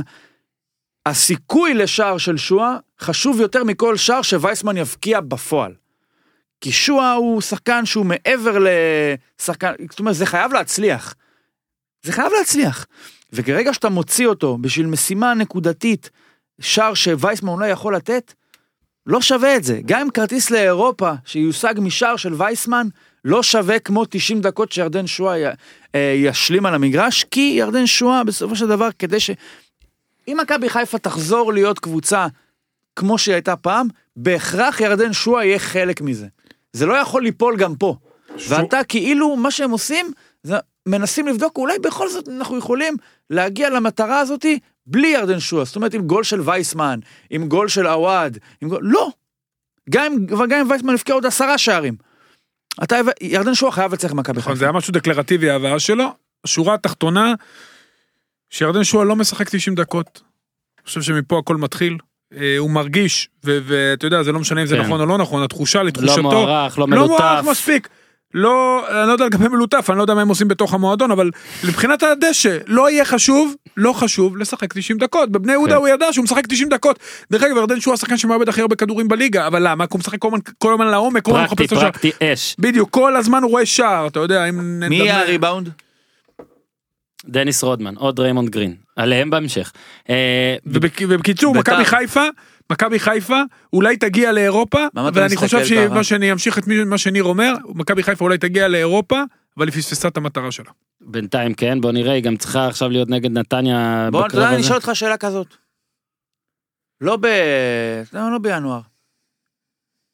[1.07, 5.73] הסיכוי לשער של שועה חשוב יותר מכל שער שווייסמן יבקיע בפועל.
[6.61, 8.59] כי שועה הוא שחקן שהוא מעבר
[9.38, 11.14] לשחקן, זאת אומרת זה חייב להצליח.
[12.02, 12.87] זה חייב להצליח.
[13.33, 16.11] וכרגע שאתה מוציא אותו בשביל משימה נקודתית,
[16.61, 18.33] שער שווייסמן אולי יכול לתת,
[19.07, 19.81] לא שווה את זה.
[19.87, 22.87] גם כרטיס לאירופה שיושג משער של וייסמן,
[23.25, 25.45] לא שווה כמו 90 דקות שירדן שועה י-
[25.95, 29.31] אה, ישלים על המגרש, כי ירדן שועה בסופו של דבר, כדי ש...
[30.29, 32.26] אם מכבי חיפה תחזור להיות קבוצה
[32.97, 36.26] כמו שהיא הייתה פעם, בהכרח ירדן שועה יהיה חלק מזה.
[36.73, 37.97] זה לא יכול ליפול גם פה.
[38.49, 40.56] ואתה כאילו, מה שהם עושים, זה
[40.87, 42.97] מנסים לבדוק, אולי בכל זאת אנחנו יכולים
[43.30, 45.65] להגיע למטרה הזאתי בלי ירדן שועה.
[45.65, 48.80] זאת אומרת, עם גול של וייסמן, עם גול של עווד, עם גול...
[48.83, 49.11] לא.
[49.91, 50.13] גם
[50.52, 51.97] אם, וייסמן יבקיע עוד עשרה שערים.
[52.83, 54.59] אתה, ירדן שועה חייב לצליח במכבי נכון, חיפה.
[54.59, 56.04] זה היה משהו דקלרטיבי ההבאה שלו.
[56.47, 57.35] שורה התחתונה,
[58.50, 60.23] שירדן שועה לא משחק 90 דקות.
[60.78, 61.99] אני חושב שמפה הכל מתחיל.
[62.36, 64.82] אה, הוא מרגיש, ואתה יודע, זה לא משנה אם זה כן.
[64.82, 66.23] נכון או לא נכון, התחושה לא לתחושתו.
[66.23, 67.45] מוערך, לא לא מוערך.
[67.45, 67.88] מספיק.
[68.34, 71.30] לא, אני לא יודע לגבי מלוטף, אני לא יודע מה הם עושים בתוך המועדון, אבל
[71.64, 75.30] מבחינת הדשא, לא יהיה חשוב, לא חשוב לשחק 90 דקות.
[75.32, 75.78] בבני יהודה כן.
[75.78, 76.99] הוא ידע שהוא משחק 90 דקות.
[77.32, 79.86] דרך אגב, ירדן שהוא השחקן שמאבד הכי הרבה כדורים בליגה, אבל למה?
[79.86, 80.19] כי הוא משחק
[80.58, 81.90] כל הזמן- לעומק, כל הזמן פרקטי, מחפש את השער.
[81.90, 82.56] פרקטי אש.
[82.58, 84.80] בדיוק, כל הזמן הוא רואה שער, אתה יודע, אם...
[84.88, 85.69] מי יהיה הריבאונד?
[87.26, 88.76] דניס רודמן, עוד ריימונד גרין.
[88.97, 89.73] עליהם בהמשך.
[90.11, 91.73] אה, ובק- ובקיצור, בית"ר.
[91.73, 92.25] מכבי חיפה,
[92.73, 93.41] מכבי חיפה
[93.73, 95.65] אולי תגיע לאירופה, ואני חושב?
[95.65, 99.23] שמה שאני אמשיך את מה שניר אומר, מכבי חיפה אולי תגיע לאירופה,
[99.56, 100.71] אבל היא פספסה את המטרה שלה.
[101.00, 104.61] בינתיים כן, בוא נראה, היא גם צריכה עכשיו להיות נגד נתניה בוא, יודע, אני.
[104.61, 105.47] אשאל אותך שאלה כזאת.
[107.00, 107.26] לא ב...
[108.13, 108.80] לא, לא בינואר.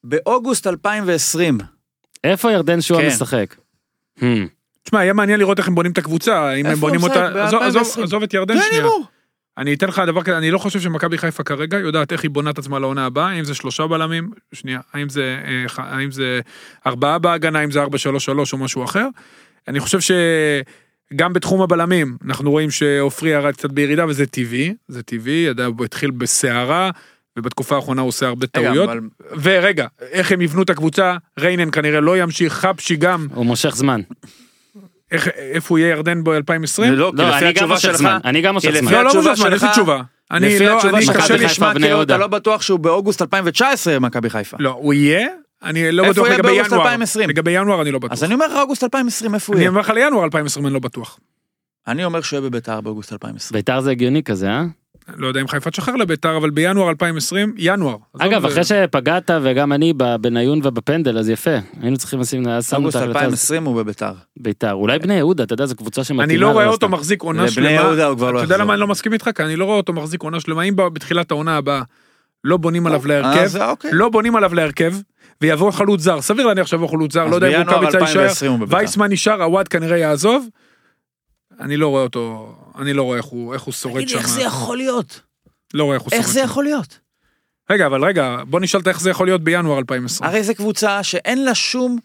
[0.04, 1.58] באוגוסט 2020,
[2.24, 3.06] איפה ירדן שועה כן.
[3.08, 3.56] משחק?
[4.18, 4.22] Hmm.
[4.86, 7.26] תשמע, יהיה מעניין לראות איך הם בונים את הקבוצה, אם הם בונים אותה?
[8.02, 8.82] עזוב- את ירדן שנייה.
[9.58, 12.50] אני אתן לך דבר כזה, אני לא חושב שמכבי חיפה כרגע יודעת איך היא בונה
[12.50, 16.40] את עצמה לעונה הבאה, האם זה שלושה בלמים, שנייה, האם זה, אה, האם זה
[16.86, 19.08] ארבעה בהגנה, האם זה ארבע שלוש שלוש או משהו אחר.
[19.68, 25.32] אני חושב שגם בתחום הבלמים, אנחנו רואים שעופרי ירד קצת בירידה וזה טבעי, זה טבעי,
[25.48, 26.90] ידע, הוא התחיל בסערה,
[27.38, 28.88] ובתקופה האחרונה הוא עושה הרבה טעויות.
[28.88, 29.00] אבל
[29.42, 34.00] ורגע, איך הם יבנו את הקבוצה, ריינן כנראה לא ימשיך, חפשי גם, הוא מושך זמן.
[35.10, 36.82] איך, איפה הוא יהיה ירדן ב-2020?
[36.86, 38.18] לא, כי לא, לפי אני גם התשובה שלך, זמן.
[38.24, 38.92] אני גם לפי זמן.
[38.92, 40.02] לא, לא התשובה מוזמן, איזה תשובה?
[40.30, 41.34] אני לא, אני קשה
[41.70, 42.02] ובני כאילו.
[42.02, 44.56] אתה לא בטוח שהוא באוגוסט 2019 במכבי חיפה.
[44.60, 45.28] לא, הוא יהיה,
[45.62, 46.82] אני לא בטוח לגבי באוגוסט ינואר.
[46.82, 47.30] 2020?
[47.30, 48.12] לגבי ינואר אני לא בטוח.
[48.12, 49.70] אז אני אומר לך אוגוסט 2020 איפה הוא אני יהיה?
[49.70, 51.18] אומר לך לינואר 2020 אני לא בטוח.
[51.88, 53.58] אני אומר שהוא יהיה בביתר באוגוסט 2020.
[53.58, 54.64] ביתר זה הגיוני כזה, אה?
[55.16, 57.96] לא יודע אם חיפה תשחרר לביתר, אבל בינואר 2020, ינואר.
[58.18, 61.56] אגב, אחרי שפגעת וגם אני בבניון ובפנדל, אז יפה.
[61.80, 63.26] היינו צריכים לשים, אז שמנו את אוגוסט ההקלטה הזאת.
[63.26, 64.12] 2020 הוא בביתר.
[64.36, 64.72] ביתר.
[64.72, 66.24] אולי בני יהודה, אתה יודע, זו קבוצה שמתאימה.
[66.24, 66.66] אני לא רואה.
[66.66, 67.70] אותו מחזיק עונה לבני שלמה.
[67.70, 68.64] יהודה הוא כבר לא אתה יודע יחזור.
[68.64, 69.30] למה אני לא מסכים איתך?
[69.34, 70.62] כי אני לא רואה אותו מחזיק עונה שלמה.
[70.62, 71.82] אם בתחילת העונה הבאה
[72.44, 73.90] לא בונים עליו אז להרכב, אוקיי.
[73.92, 74.94] לא בונים עליו להרכב,
[75.40, 78.52] ויבוא חלוץ זר, סביר להניח שיבוא חלוץ זר, לא יודע אם בינואר רוקאביצה יישאר, 2020
[78.52, 78.76] הוא בביתר.
[78.76, 80.46] וייסמן נשאר, עווד כנראה יעזוב.
[81.60, 84.18] אני לא רואה אותו, אני לא רואה איך הוא איך הוא שורד תגיד לי, שם.
[84.18, 85.20] איך זה יכול להיות?
[85.74, 86.40] לא רואה איך הוא שורד איך זה.
[86.40, 86.98] יכול להיות?
[87.70, 90.30] רגע, אבל רגע, בוא נשאל איך זה יכול להיות בינואר 2020.
[90.30, 91.98] הרי זו קבוצה שאין לה שום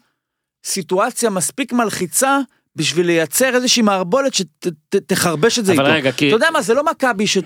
[0.64, 2.38] סיטואציה מספיק מלחיצה
[2.76, 5.94] בשביל לייצר איזושהי מערבולת שתחרבש את זה אבל איתו.
[5.94, 6.28] רגע, כי...
[6.28, 7.38] אתה יודע מה, זה לא מכבי ש...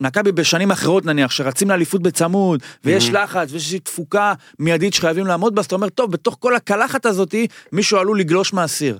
[0.00, 5.54] מכבי בשנים אחרות נניח, שרצים לאליפות בצמוד, ויש לחץ, ויש איזושהי תפוקה מיידית שחייבים לעמוד
[5.54, 8.98] בה, אז אתה אומר, טוב, בתוך כל הקלחת הזאתי, מישהו עלול לגלוש מהסיר.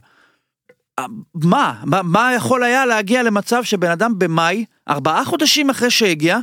[0.98, 1.04] אה,
[1.34, 1.82] מה?
[1.84, 2.02] מה?
[2.02, 6.38] מה יכול היה להגיע למצב שבן אדם במאי, ארבעה חודשים אחרי שהגיע,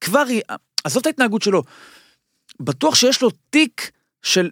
[0.00, 0.30] כבר...
[0.30, 0.40] י-
[0.84, 1.62] עזוב את ההתנהגות שלו,
[2.60, 3.90] בטוח שיש לו תיק
[4.22, 4.50] של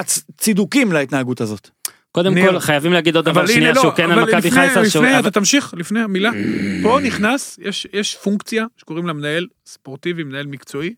[0.00, 1.68] הצ- צידוקים להתנהגות הזאת.
[2.12, 4.90] קודם ניר, כל, חייבים להגיד עוד דבר שנייה, לא, שהוא כן על מכבי לפני- חיפה,
[4.90, 5.04] שהוא...
[5.04, 6.30] לפני, אבל- אתה תמשיך, לפני המילה.
[6.82, 10.94] פה נכנס, יש- יש פונקציה שקוראים לה מנהל ספורטיבי, מנהל מקצועי,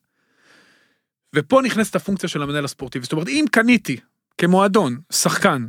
[1.37, 3.03] ופה נכנסת הפונקציה של המנהל הספורטיבי.
[3.03, 3.97] זאת אומרת, אם קניתי
[4.39, 5.67] כמועדון, שחקן,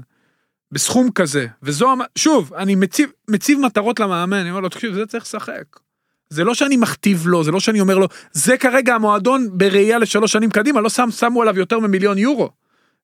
[0.71, 5.23] בסכום כזה, וזו, שוב, אני מציב, מציב מטרות למאמן, אני אומר לו, תקשיב, זה צריך
[5.23, 5.63] לשחק.
[6.29, 10.31] זה לא שאני מכתיב לו, זה לא שאני אומר לו, זה כרגע המועדון בראייה לשלוש
[10.31, 12.49] שנים קדימה, לא שם, שמו עליו יותר ממיליון יורו.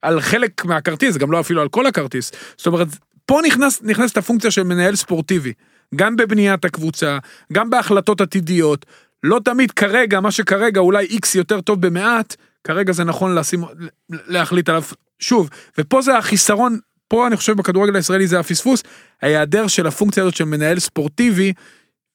[0.01, 2.32] על חלק מהכרטיס, גם לא אפילו על כל הכרטיס.
[2.58, 2.88] זאת אומרת,
[3.25, 5.53] פה נכנס, נכנסת הפונקציה של מנהל ספורטיבי.
[5.95, 7.17] גם בבניית הקבוצה,
[7.53, 8.86] גם בהחלטות עתידיות.
[9.23, 13.63] לא תמיד כרגע, מה שכרגע אולי איקס יותר טוב במעט, כרגע זה נכון לשים,
[14.10, 14.84] להחליט עליו.
[15.19, 18.84] שוב, ופה זה החיסרון, פה אני חושב בכדורגל הישראלי זה הפספוס,
[19.22, 21.54] ההיעדר של הפונקציה הזאת של מנהל ספורטיבי,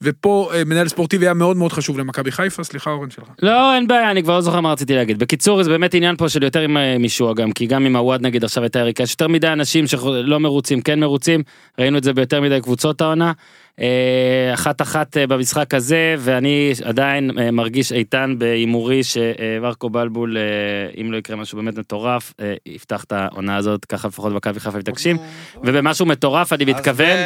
[0.03, 3.29] ופה אה, מנהל ספורטיבי היה מאוד מאוד חשוב למכבי חיפה, סליחה אורן שלך.
[3.43, 5.19] לא, אין בעיה, אני כבר לא זוכר מה רציתי להגיד.
[5.19, 8.23] בקיצור, זה באמת עניין פה של יותר עם אה, מישוע גם, כי גם עם הוואד
[8.23, 11.43] נגיד עכשיו הייתה יריקה, יש יותר מדי אנשים שלא מרוצים, כן מרוצים,
[11.79, 13.33] ראינו את זה ביותר מדי קבוצות העונה.
[13.81, 20.37] אה, אחת אחת במשחק הזה, ואני עדיין מרגיש איתן בהימורי שמרקו בלבול,
[21.01, 22.33] אם לא יקרה משהו באמת מטורף,
[22.67, 25.17] יפתח את העונה הזאת, ככה לפחות מכבי חיפה מתעקשים,
[25.65, 27.17] ובמשהו מטורף אני מתכוון,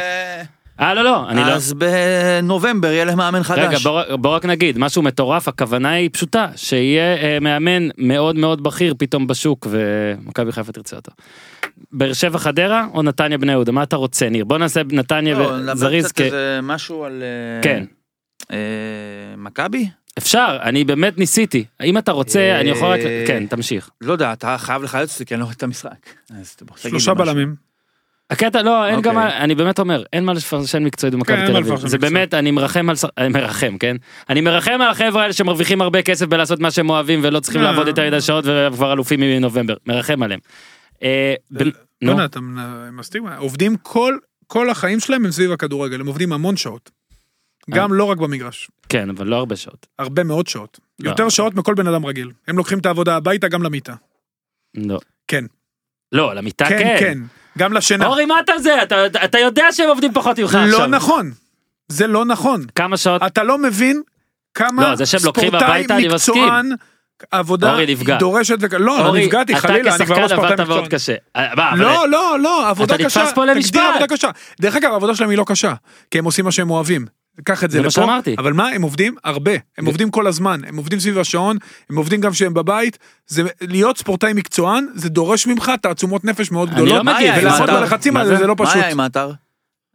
[0.79, 3.59] אה לא לא, אני לא, אז בנובמבר יהיה להם מאמן חדש.
[3.59, 8.63] רגע, בוא, בוא רק נגיד, משהו מטורף, הכוונה היא פשוטה, שיהיה אה, מאמן מאוד מאוד
[8.63, 11.11] בכיר פתאום בשוק, ומכבי חיפה תרצה אותו.
[11.91, 14.45] באר שבע חדרה או נתניה בני יהודה, מה אתה רוצה ניר?
[14.45, 16.21] בוא נעשה נתניה לא, וזריז, כ...
[16.63, 17.23] משהו על...
[17.23, 17.83] אה, כן.
[18.51, 18.57] אה,
[19.37, 19.89] מכבי?
[20.17, 23.89] אפשר, אני באמת ניסיתי, אם אתה רוצה, אה, אני יכול רק, כן, תמשיך.
[24.01, 26.09] לא יודע, אתה חייב לחלץ אותי כי אני לא רואה את המשחק.
[26.39, 27.25] אז שלושה משהו.
[27.25, 27.66] בלמים.
[28.29, 29.09] הקטע לא, אין אוקיי.
[29.11, 31.75] גם, מה- אני באמת אומר, אין מה לפרשן מקצועית במכבי כן, תל אביב.
[31.75, 31.97] זה.
[31.97, 33.95] באמת, אני מרחם על, אני מרחם, כן?
[34.29, 37.71] אני מרחם על החבר'ה האלה שמרוויחים הרבה כסף בלעשות מה שהם אוהבים ולא צריכים אה.
[37.71, 40.39] לעבוד יותר מדי שעות וכבר אלופים מנובמבר, מרחם עליהם.
[41.03, 41.33] אה,
[42.01, 42.39] נו, אתה
[42.91, 46.91] מסתיר, עובדים כל, כל החיים שלהם הם סביב הכדורגל, הם עובדים המון שעות.
[47.69, 49.87] גם לא רק במגרש, כן, אבל לא הרבה שעות.
[49.99, 50.79] הרבה מאוד שעות.
[50.99, 51.09] לא.
[51.09, 52.31] יותר שעות מכל בן אדם רגיל.
[52.47, 53.95] הם לוקחים את העבודה הביתה גם למיטה.
[54.77, 54.99] לא.
[55.27, 55.45] כן.
[56.11, 56.97] לא, למיטה כן, כן.
[56.99, 57.19] כן.
[57.57, 58.05] גם לשינה.
[58.05, 58.83] אורי, מה אתה זה?
[58.83, 60.79] אתה- אתה יודע שהם עובדים פחות ממך עכשיו.
[60.79, 61.31] לא נכון.
[61.87, 62.65] זה לא נכון.
[62.75, 63.21] כמה שעות?
[63.23, 64.01] אתה לא מבין
[64.53, 65.97] כמה לא, ספורטאי הביתה.
[65.97, 66.69] מקצוען,
[67.31, 68.17] עבודה אורי, נפגע.
[68.17, 68.73] דורשת וכ...
[68.73, 70.85] לא, לא אורי, נפגעתי, חלילה, אני כבר לא אתה ספורטאי מקצוען.
[70.85, 71.15] קשה.
[71.35, 73.21] אה, אבל- לא, לא, לא, עבודה אתה קשה.
[73.21, 73.77] נתפס פה למשפט.
[73.89, 74.29] עבודה קשה.
[74.61, 75.73] דרך אגב, העבודה שלהם היא לא קשה,
[76.11, 77.05] כי הם עושים מה שהם אוהבים.
[77.43, 78.01] קח את זה זה מה לפה.
[78.01, 78.35] שאמרתי.
[78.37, 79.51] אבל מה, הם עובדים הרבה.
[79.77, 80.61] הם עובדים כל הזמן.
[80.67, 81.57] הם עובדים סביב השעון,
[81.89, 82.97] הם עובדים גם כשהם בבית.
[83.27, 86.97] זה להיות ספורטאי מקצוען, זה דורש ממך תעצומות נפש מאוד אני גדולות.
[86.97, 87.79] לא מגיב, היה עם ולעמוד האתר?
[87.79, 88.37] בלחצים מה האלה זה?
[88.37, 88.75] זה לא מה פשוט.
[88.75, 89.31] היה עם האתר?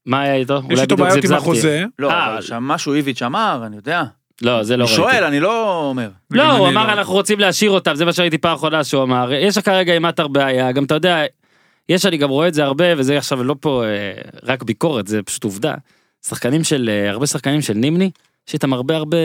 [0.07, 0.55] מה היה איתו?
[0.57, 1.33] יש אולי איתו בעיות עם.
[1.33, 1.85] החוזה.
[1.98, 4.02] לא, אה, אבל שם משהו איביץ' אמר, אני יודע.
[4.42, 5.02] לא, זה לא אני ראיתי.
[5.02, 6.09] שואל, אני לא אומר.
[6.31, 6.92] לא, הוא אני אמר לא.
[6.92, 9.33] אנחנו רוצים להשאיר אותם, זה מה שראיתי פעם אחרונה שהוא אמר.
[9.33, 11.22] יש כרגע עם עטר בעיה, גם אתה יודע,
[11.88, 15.22] יש, אני גם רואה את זה הרבה, וזה עכשיו לא פה אה, רק ביקורת, זה
[15.22, 15.74] פשוט עובדה.
[16.27, 18.11] שחקנים של, אה, הרבה שחקנים של נימני,
[18.49, 19.17] יש איתם הרבה הרבה,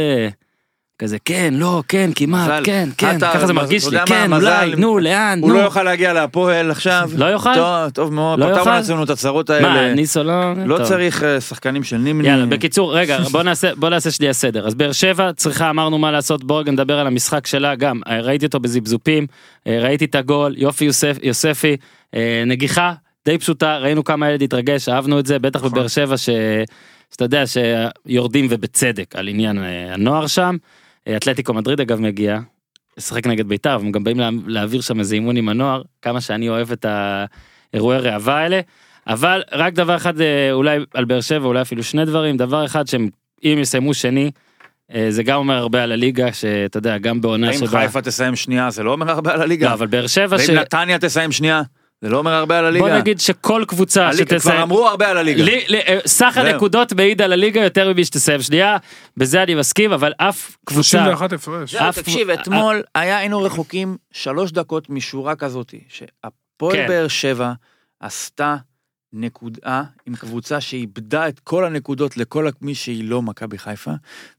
[0.99, 2.61] כזה כן, לא, כן, כמעט, מזל.
[2.63, 5.55] כן, כן, עטר, ככה זה מרגיש אתה לי, מה, כן, אולי, נו, לאן, הוא נו.
[5.55, 7.09] לא יוכל להגיע להפועל עכשיו.
[7.17, 7.55] לא יוכל?
[7.55, 8.71] טוב, טוב מאוד, לא פתרנו?
[8.71, 9.93] לעצמנו את הצרות מה, האלה.
[9.93, 10.53] ניסו לא...
[10.65, 10.87] לא טוב.
[10.87, 12.27] צריך אה, שחקנים של נימני.
[12.27, 14.67] יאללה, בקיצור, רגע, בוא נעשה, בוא נעשה שנייה סדר.
[14.67, 18.01] אז באר שבע צריכה, אמרנו מה לעשות, בואו רגע נדבר על המשחק שלה גם.
[18.07, 19.27] אה, ראיתי אותו בזיבזופים,
[19.67, 21.77] אה, ראיתי את הגול, יופי יוסף, יוספי,
[22.47, 22.93] נגיחה
[23.27, 25.71] די פשוטה, ראינו כמה הילד התרגש, אהבנו את זה, בטח נכון.
[25.71, 26.29] בבאר שבע, ש...
[27.11, 30.55] שאתה יודע שיורדים ובצדק על עניין אה, הנוער שם.
[31.07, 32.39] אה, אתלטיקו מדריד אגב מגיע,
[32.97, 36.49] לשחק נגד בית"ר, והם גם באים לה- להעביר שם איזה אימון עם הנוער, כמה שאני
[36.49, 36.85] אוהב את
[37.73, 38.59] האירועי ראווה האלה.
[39.07, 42.87] אבל רק דבר אחד אה, אולי על באר שבע אולי אפילו שני דברים דבר אחד
[42.87, 43.09] שהם
[43.43, 44.31] אם יסיימו שני
[45.09, 47.81] זה גם אומר הרבה על הליגה, שאתה יודע, גם בעונה אם שבה...
[47.81, 49.69] חיפה תסיים שנייה זה לא אומר הרבה על הליגה.
[49.69, 50.49] לא, אבל באר שבע ש...
[50.49, 51.61] ואם נתניה תסיים שנייה
[52.01, 52.87] זה לא אומר הרבה על הליגה.
[52.87, 54.61] בוא נגיד שכל קבוצה הליגה- כבר שתסיים...
[54.61, 55.43] אמרו הרבה על הליגה.
[55.43, 56.37] לי- לי- אה, סך.
[56.37, 58.77] הנקודות מעיד על הליגה יותר ממי שתסיים שנייה,
[59.17, 60.89] בזה אני מסכים, אבל אף קבוצה...
[60.89, 61.75] 31 הפרש.
[61.95, 66.85] תקשיב, אתמול היה, היינו רחוקים שלוש דקות משורה כזאת, שהפועל כן.
[66.87, 67.51] באר שבע
[67.99, 68.55] עשתה
[69.13, 73.91] נקודה עם קבוצה שאיבדה את כל הנקודות לכל מי שהיא לא מכבי חיפה,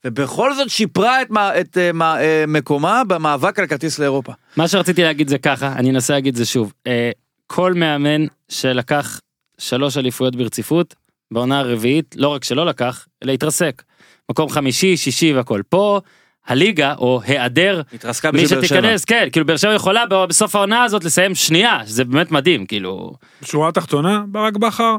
[0.05, 4.33] ובכל זאת שיפרה את, מה- את אה, מה- אה, מקומה במאבק על כרטיס לאירופה.
[4.57, 6.73] מה שרציתי להגיד זה ככה, אני אנסה להגיד זה שוב.
[7.51, 9.21] כל מאמן שלקח
[9.59, 10.95] שלוש אליפויות ברציפות,
[11.31, 13.83] בעונה הרביעית, לא רק שלא לקח, אלא התרסק.
[14.31, 15.63] מקום חמישי, שישי והכל.
[15.69, 16.01] פה,
[16.47, 18.49] הליגה, או היעדר, התרסקה מי.
[18.49, 23.13] שתיכנס, כן, כאילו באר שבע יכולה בסוף העונה הזאת לסיים שנייה, שזה באמת מדהים, כאילו...
[23.43, 24.97] בשורה התחתונה, ברק בכר,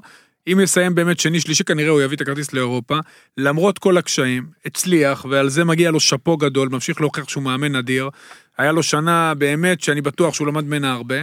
[0.52, 2.98] אם יסיים באמת שני שלישי כנראה הוא יביא את הכרטיס לאירופה,
[3.38, 8.10] למרות כל הקשיים, הצליח, ועל זה מגיע לו שאפו גדול, ממשיך להוכיח שהוא מאמן אדיר.
[8.58, 11.16] היה לו שנה באמת שאני בטוח שהוא למד ממנה הרבה,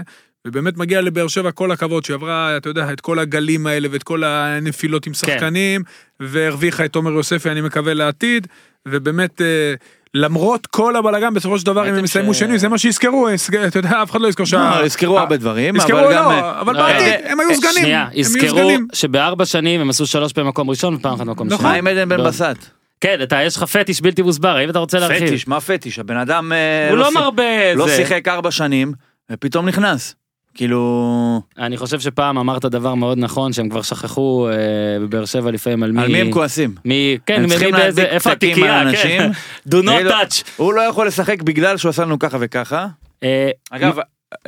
[0.47, 4.25] ובאמת מגיע לבאר שבע כל הכבוד שעברה, אתה יודע, את כל הגלים האלה ואת כל
[4.25, 5.83] הנפילות עם שחקנים,
[6.21, 8.47] והרוויחה את עומר יוספי, אני מקווה לעתיד,
[8.89, 9.41] ובאמת...
[9.43, 9.75] אה,
[10.15, 13.67] למרות כל הבלאגן בסופו של דבר אם הם יסיימו ש- שני זה מה שיזכרו יזכ-
[13.67, 14.57] אתה יודע אף אחד לא יזכור שה...
[14.81, 16.25] לא, הזכירו הרבה דברים, יזכרו אבל גם...
[16.25, 17.73] לא, אה, אבל לא, בעתיד אה, הם היו סגנים.
[17.83, 18.71] שנייה, יזכרו.
[18.93, 21.59] שבארבע שנים הם עשו שלוש פעמים מקום ראשון ופעם אחת מקום נכון.
[21.59, 21.69] שני.
[21.69, 22.25] מה עם עדן בן לא.
[22.25, 22.67] בסט?
[23.01, 25.27] כן, אתה, יש לך פטיש בלתי מוסבר, האם אתה רוצה להרחיב?
[25.29, 25.99] פטיש, מה פטיש?
[25.99, 27.97] הבן אדם אה, הוא לא שיח- מרבה לא זה.
[27.97, 28.93] שיחק ארבע שנים,
[29.33, 30.15] ופתאום נכנס.
[30.57, 31.43] כאילו...
[31.59, 34.55] אני חושב שפעם אמרת דבר מאוד נכון, שהם כבר שכחו אה,
[35.01, 36.03] בבאר שבע לפעמים על מי...
[36.03, 36.75] על מי הם כועסים?
[36.85, 39.31] מי, כן, הם צריכים להדביק איפה התיקייה, כן.
[39.71, 40.45] do not כאילו, touch.
[40.57, 42.87] הוא לא יכול לשחק בגלל שהוא עשה לנו ככה וככה.
[43.23, 43.99] אה, אגב,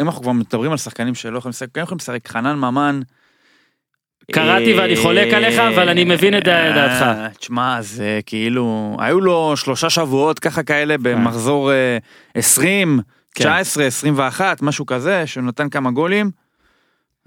[0.00, 3.00] אם אנחנו כבר מדברים על שחקנים שלא יכולים לשחק, כן יכולים לשחק, חנן ממן.
[4.32, 7.36] קראתי אה, ואני חולק עליך, אבל אני מבין את אה, דעתך.
[7.38, 11.98] תשמע, זה כאילו, היו לו שלושה שבועות ככה כאלה במחזור אה,
[12.34, 13.00] 20,
[13.38, 13.44] כן.
[13.44, 16.30] 19, 21, משהו כזה, שהוא נתן כמה גולים.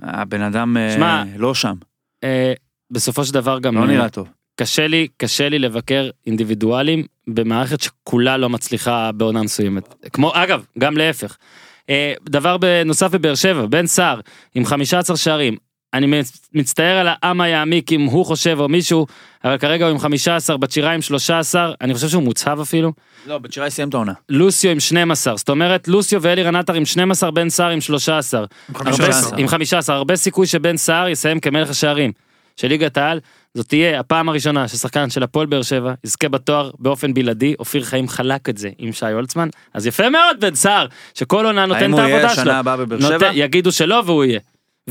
[0.02, 1.76] הבן אדם אה, שמע, לא שם,
[2.24, 2.54] אה,
[2.92, 4.28] בסופו של דבר גם לא אה, נראה טוב.
[4.56, 9.96] קשה לי, קשה לי לבקר אינדיבידואלים במערכת שכולה לא מצליחה בעונה מסוימת.
[10.14, 11.38] כמו, אגב, גם להפך.
[11.90, 14.20] אה, דבר נוסף בבאר שבע, בן סער
[14.56, 15.58] עם 15 שערים.
[15.94, 19.08] אני מצ- מצטער על העם היעמיק אם הוא חושב או מישהו,
[19.44, 22.94] אבל כרגע הוא עם 15, בת שירה עם 13, אני חושב שהוא מוצהב אפילו.
[23.28, 24.14] לא, שיראי סיים את העונה.
[24.30, 28.40] לוסיו עם 12, זאת אומרת לוסיו ואלירן עטר עם 12, בן סער עם 13.
[28.42, 29.38] עם הרבה, 15.
[29.38, 32.12] עם 15, הרבה סיכוי שבן סער יסיים כמלך השערים
[32.58, 33.20] של ליגת העל.
[33.54, 38.08] זאת תהיה הפעם הראשונה ששחקן של הפועל באר שבע יזכה בתואר באופן בלעדי, אופיר חיים
[38.08, 41.94] חלק את זה עם שי הולצמן, אז יפה מאוד בן סער, שכל עונה נותן האם
[41.94, 42.44] את הוא יהיה העבודה שלו.
[42.44, 43.30] שנה הבאה בבאר שבע?
[43.34, 44.40] יגידו שלא והוא יהיה.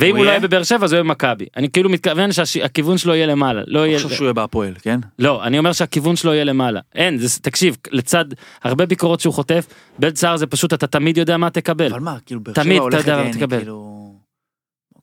[0.01, 0.39] ואם הוא לא יהיה?
[0.39, 1.47] יהיה בבאר שבע אז הוא יהיה במכבי.
[1.57, 3.63] אני כאילו מתכוון שהכיוון שלו יהיה למעלה.
[3.67, 3.99] לא אני יהיה...
[4.03, 5.01] חושב שהוא יהיה בהפועל, כן?
[5.19, 6.81] לא, אני אומר שהכיוון שלו יהיה למעלה.
[6.95, 8.25] אין, זה, תקשיב, לצד
[8.63, 9.67] הרבה ביקורות שהוא חוטף,
[9.99, 11.87] בן סער זה פשוט אתה תמיד יודע מה תקבל.
[11.91, 13.37] אבל מה, כאילו באר שבע הולכת.
[13.49, 14.01] כאילו...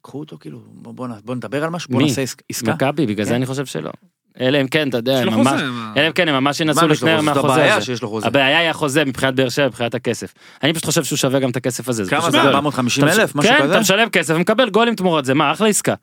[0.02, 2.02] קחו אותו כאילו, בוא- בוא נ- בוא נדבר על משהו, בוא?
[2.02, 2.74] נעשה עסק- עסקה.
[2.74, 3.36] מכבי, בגלל זה כן.
[3.36, 3.92] אני חושב שלא.
[4.42, 5.62] אלא אם כן, אתה יודע, הם ממש...
[5.98, 6.94] אלא אם כן, הם ממש ינסו?
[6.96, 7.94] זאת מהחוזה הזה.
[8.24, 10.34] הבעיה היא החוזה מבחינת באר שבע, מבחינת הכסף.
[10.64, 12.04] אני פשוט חושב שהוא שווה גם את הכסף הזה.
[12.10, 12.38] כמה זה?
[12.38, 12.48] גדול.
[12.48, 13.36] 450 אתה מש- אלף?
[13.36, 13.72] משהו כן, כזה?
[13.72, 15.94] אתה משלם כסף ומקבל גולים תמורת זה, מה, אחלה עסקה.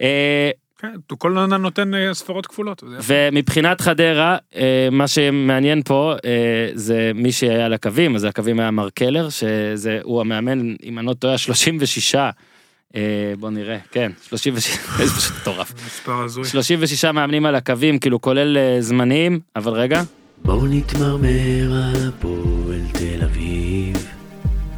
[0.00, 2.84] אה, כן, כל עונה נותן אה, ספרות כפולות.
[3.02, 6.14] ומבחינת חדרה, אה, מה שמעניין פה
[6.74, 11.06] זה מי שהיה על הקווים, אז הקווים היה מר קלר, שזה, הוא המאמן, אם אני
[11.06, 12.30] לא טועה, 36, אה,
[13.38, 15.72] בוא נראה, כן, 36, זה פשוט מטורף.
[15.86, 16.44] מספר הזוי.
[16.44, 20.02] 36 מאמנים על הקווים, כאילו כולל אה, זמניים, אבל רגע,
[20.44, 23.96] בואו נתמרמר על הפועל תל אביב,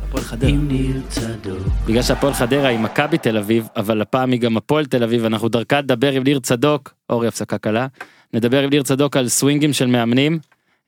[0.02, 0.50] הפועל חדרה.
[0.50, 1.58] עם ניר צדוק.
[1.86, 5.48] בגלל שהפועל חדרה היא מכבי תל אביב, אבל הפעם היא גם הפועל תל אביב, אנחנו
[5.48, 7.86] דרכה לדבר עם ניר צדוק, אורי הפסקה קלה,
[8.34, 10.38] נדבר עם ניר צדוק על סווינגים של מאמנים.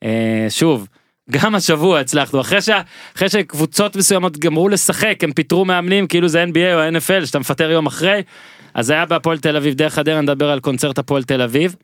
[0.03, 0.89] אה, שוב,
[1.31, 2.81] גם השבוע הצלחנו, אחרי, שה,
[3.17, 7.71] אחרי שקבוצות מסוימות גמרו לשחק, הם פיטרו מאמנים, כאילו זה NBA או NFL, שאתה מפטר
[7.71, 8.23] יום אחרי,
[8.75, 11.77] אז היה בהפועל תל אביב דרך חדרה, נדבר על קונצרט הפועל תל אביב.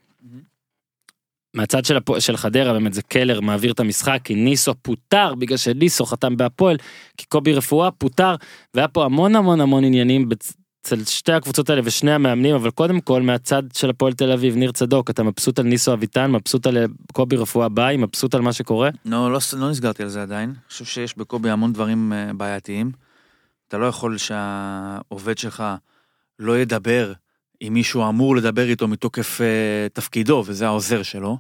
[1.55, 5.57] מהצד של, הפוע- של חדרה באמת זה קלר מעביר את המשחק כי ניסו פוטר בגלל
[5.57, 6.77] שניסו חתם בהפועל
[7.17, 8.35] כי קובי רפואה פוטר
[8.75, 13.01] והיה פה המון המון המון עניינים בצ- אצל שתי הקבוצות האלה ושני המאמנים אבל קודם
[13.01, 16.77] כל מהצד של הפועל תל אביב ניר צדוק אתה מבסוט על ניסו אביטן מבסוט על
[16.77, 20.49] אה, קובי רפואה ביי מבסוט על מה שקורה לא, לא, לא נסגרתי על זה עדיין.
[20.49, 22.93] אני חושב שיש בקובי המון דברים אה, בעייתיים.
[23.69, 25.65] אתה לא יכול שהעובד שלך
[26.39, 27.13] לא ידבר
[27.61, 31.39] עם מישהו אמור לדבר איתו מתוקף אה, תפקידו, וזה העוזר שלו.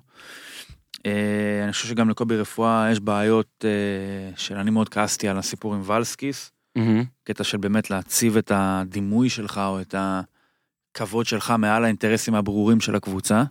[1.06, 5.74] אה, אני חושב שגם לקובי רפואה יש בעיות אה, של אני מאוד כעסתי על הסיפור
[5.74, 6.50] עם ולסקיס.
[6.76, 7.04] מהמם.
[7.24, 12.94] קטע של באמת להציב את הדימוי שלך או את הכבוד שלך מעל האינטרסים הברורים של
[12.94, 13.44] הקבוצה.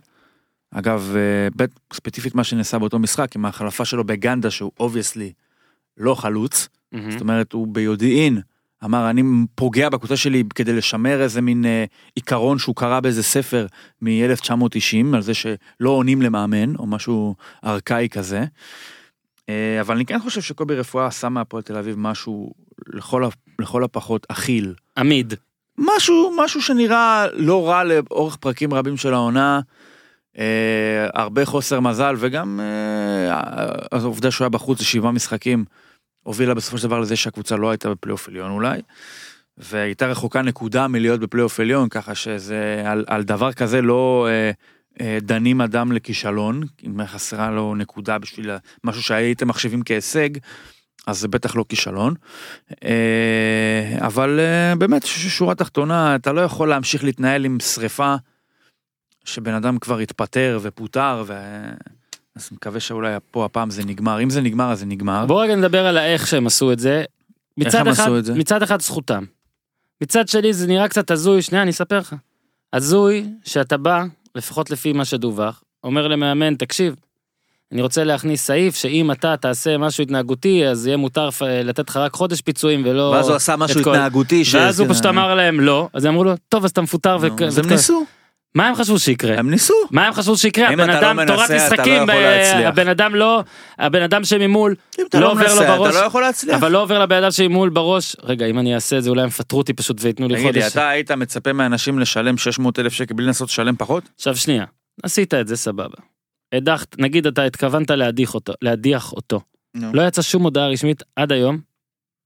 [0.70, 5.32] אגב, אה, בית, ספציפית מה שנעשה באותו משחק, עם ההחלפה שלו בגנדה, שהוא אובייסלי
[5.96, 7.10] לא חלוץ, מהמם.
[7.10, 8.40] זאת אומרת, הוא ביודעין
[8.84, 9.22] אמר, אני
[9.54, 13.66] פוגע בקבוצה שלי כדי לשמר איזה מין אה, עיקרון שהוא קרא באיזה ספר
[14.02, 18.44] מ-1990, על זה שלא עונים למאמן, או משהו ארכאי כזה.
[19.48, 22.52] אה, אבל אני כן חושב שקובי רפואה עשה מהפועל תל אביב משהו
[22.86, 24.74] לכל, לכל הפחות אכיל.
[24.98, 25.34] עמיד.
[25.78, 29.60] משהו, משהו שנראה לא רע לאורך פרקים רבים של העונה.
[30.38, 33.40] אה, הרבה חוסר מזל וגם אה,
[33.92, 35.64] העובדה שהוא היה בחוץ לשבעה משחקים
[36.22, 38.80] הובילה בסופו של דבר לזה שהקבוצה לא הייתה בפלייאוף עליון אולי.
[39.58, 44.50] והייתה רחוקה נקודה מלהיות בפלייאוף עליון ככה שזה על, על דבר כזה לא אה,
[45.00, 48.50] אה, דנים אדם לכישלון אם חסרה לו נקודה בשביל
[48.84, 50.28] משהו שהייתם מחשיבים כהישג.
[51.06, 52.14] אז זה בטח לא כישלון.
[52.84, 58.14] אה, אבל אה, באמת שורה תחתונה אתה לא יכול להמשיך להתנהל עם שריפה
[59.24, 61.34] שבן אדם כבר התפטר ופוטר ו...
[62.36, 65.26] אז מקווה שאולי פה הפעם זה נגמר אם זה נגמר אז זה נגמר.
[65.26, 67.04] בוא רגע נדבר על האיך שהם עשו את זה.
[67.56, 68.34] מצד הם אחד, עשו את זה?
[68.34, 69.24] מצד אחד זכותם.
[70.00, 72.14] מצד שני זה נראה קצת הזוי, שנייה אני אספר לך.
[72.72, 76.94] הזוי שאתה בא, לפחות לפי מה שדווח, אומר למאמן, תקשיב,
[77.72, 81.96] אני רוצה להכניס סעיף שאם אתה תעשה משהו התנהגותי אז יהיה מותר פ- לתת לך
[81.96, 83.02] רק חודש פיצויים ולא...
[83.02, 84.44] ואז הוא עשה משהו כל- התנהגותי.
[84.44, 86.82] ש- ואז הוא זה- פשוט אמר להם לא, אז הם אמרו לו, טוב אז אתה
[86.82, 87.16] מפוטר.
[87.16, 88.04] נו, וכ- אז הם ניסו.
[88.54, 89.38] מה הם חשבו שיקרה?
[89.38, 89.74] הם ניסו.
[89.90, 90.68] מה הם חשבו שיקרה?
[90.68, 92.68] הבן אתה לא אדם, מנסה, תורת אתה לא משחקים, ב- להצליח.
[92.68, 93.42] הבן אדם לא,
[93.78, 94.74] הבן אדם שממול,
[95.08, 96.56] אתה לא לא עובר לו מנסה אתה בראש, לא יכול להצליח.
[96.56, 99.28] אבל לא עובר לבן אדם שממול בראש, רגע אם אני אעשה את זה אולי הם
[99.28, 100.72] יפטרו אותי פשוט וייתנו לי תגיד לי חודש.
[100.72, 104.02] אתה היית מצפה מאנשים לשלם 600 אלף שקל בלי לנסות לשלם פחות?
[104.16, 104.64] עכשיו שנייה,
[105.02, 105.96] עשית את זה סבבה.
[106.52, 109.40] הדחת, נגיד אתה התכוונת להדיח אותו, להדיח אותו.
[109.74, 111.60] לא יצא שום הודעה רשמית עד היום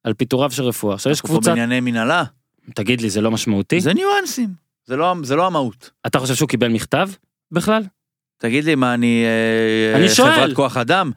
[0.05, 0.95] על פיטוריו של רפואה.
[0.95, 2.25] עכשיו יש אנחנו פה קבוצה, בענייני מנהלה.
[2.75, 3.81] תגיד לי זה לא משמעותי?
[3.81, 4.49] זה ניואנסים.
[4.87, 5.91] זה לא זה לא המהות.
[6.07, 7.09] אתה חושב שהוא קיבל מכתב
[7.53, 7.83] בכלל?
[8.39, 10.33] תגיד לי מה אני אה, אני שואל.
[10.33, 11.11] חברת כוח אדם?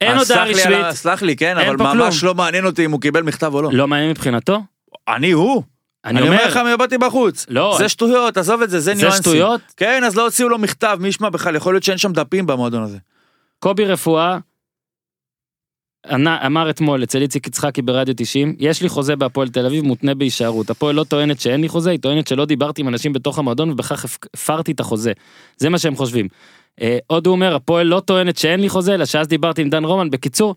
[0.00, 2.06] אין אז הודעה רשמית, סלח לי כן אבל פה כלום.
[2.06, 3.70] ממש לא מעניין אותי אם הוא קיבל מכתב או לא.
[3.72, 4.62] לא מעניין מבחינתו?
[5.08, 5.62] אני הוא.
[6.04, 7.46] אני אומר לך מבטי בחוץ.
[7.48, 9.22] לא, זה שטויות עזוב את זה זה זה ניואנסים.
[9.22, 9.60] שטויות?
[9.76, 12.82] כן אז לא הוציאו לו מכתב מי ישמע בכלל יכול להיות שאין שם דפים במועדון
[12.82, 12.98] הזה.
[13.58, 14.38] קובי רפואה
[16.46, 20.70] אמר אתמול אצל איציק יצחקי ברדיו 90, יש לי חוזה בהפועל תל אביב מותנה בהישארות.
[20.70, 24.04] הפועל לא טוענת שאין לי חוזה, היא טוענת שלא דיברתי עם אנשים בתוך המועדון ובכך
[24.04, 25.12] הפ- הפרתי את החוזה.
[25.56, 26.28] זה מה שהם חושבים.
[26.80, 29.84] אה, עוד הוא אומר, הפועל לא טוענת שאין לי חוזה, אלא שאז דיברתי עם דן
[29.84, 30.10] רומן.
[30.10, 30.54] בקיצור,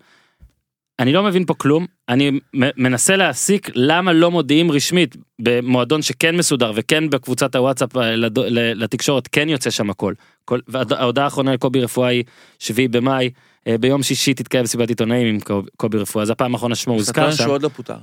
[0.99, 2.31] אני לא מבין פה כלום, אני
[2.77, 8.15] מנסה להסיק למה לא מודיעים רשמית במועדון שכן מסודר וכן בקבוצת הוואטסאפ אה,
[8.75, 10.13] לתקשורת כן יוצא שם הכל.
[10.45, 12.23] כל- וההודעה האחרונה לקובי רפואה היא
[12.60, 13.29] 7 במאי,
[13.67, 17.31] אה, ביום שישי תתקיים מסיבת עיתונאים עם קוב- קובי רפואה, זו הפעם האחרונה שמו הוזכר
[17.31, 17.38] שם.
[17.43, 17.97] שהוא עוד לא פוטר.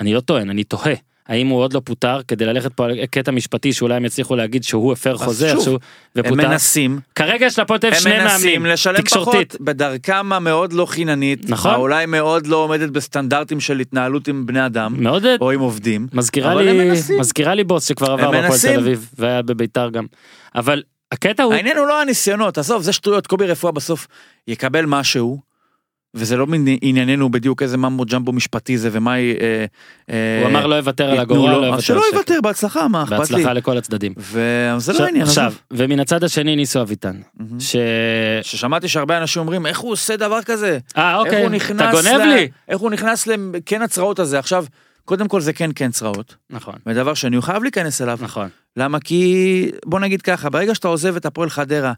[0.00, 0.94] אני לא טוען, אני תוהה.
[1.30, 4.64] האם הוא עוד לא פוטר כדי ללכת פה על קטע משפטי שאולי הם יצליחו להגיד
[4.64, 5.76] שהוא הפר חוזה שוב, הם
[6.16, 6.34] ופוטר.
[6.34, 9.48] מנסים כרגע יש להפועל תל אביב הם שני מאמנים, תקשורתית.
[9.52, 11.50] פחות בדרכם המאוד לא חיננית.
[11.50, 11.74] נכון.
[11.74, 14.94] אולי מאוד לא עומדת בסטנדרטים של התנהלות עם בני אדם.
[14.98, 16.06] מאוד או עם עובדים.
[16.12, 16.92] מזכירה לי, הם.
[17.18, 18.74] מזכירה לי בוס שכבר עבר הם בהפועל מנסים.
[18.74, 20.06] תל אביב והיה בביתר גם.
[20.54, 24.06] אבל הקטע הוא, העניין הוא לא הניסיונות, עזוב, זה שטויות, קובי רפואה בסוף
[24.48, 25.49] יקבל משהו,
[26.14, 29.34] וזה לא מן ענייננו בדיוק איזה ממbo ג'מבו משפטי זה ומה היא...
[29.40, 29.64] אה,
[30.10, 31.46] אה, הוא אמר לא יוותר על לו.
[31.48, 32.16] לא אז יוותר שלא על שקל.
[32.16, 33.18] יוותר, בהצלחה, מה אכפת לי.
[33.18, 34.14] בהצלחה לכל הצדדים.
[34.16, 34.32] וזה
[34.68, 35.52] לא עכשיו- העניין, עכשיו.
[35.70, 37.60] ומן הצד השני ניסו אביטן, מהמם.
[37.60, 37.76] ש...
[38.42, 40.78] ששמעתי שהרבה אנשים אומרים, איך הוא עושה דבר כזה?
[40.96, 42.48] אה אוקיי, אתה גונב ל- לי.
[42.68, 44.38] איך הוא נכנס לכן הצרעות הזה?
[44.38, 44.64] עכשיו,
[45.04, 48.18] קודם כל זה כן כן צרעות, נכון, ודבר שני, הוא חייב להיכנס אליו.
[48.22, 48.48] נכון.
[48.76, 49.00] למה?
[49.00, 49.32] כי
[49.84, 51.92] בוא נגיד ככה, ברגע שאתה עוזב את הפועל חדרה,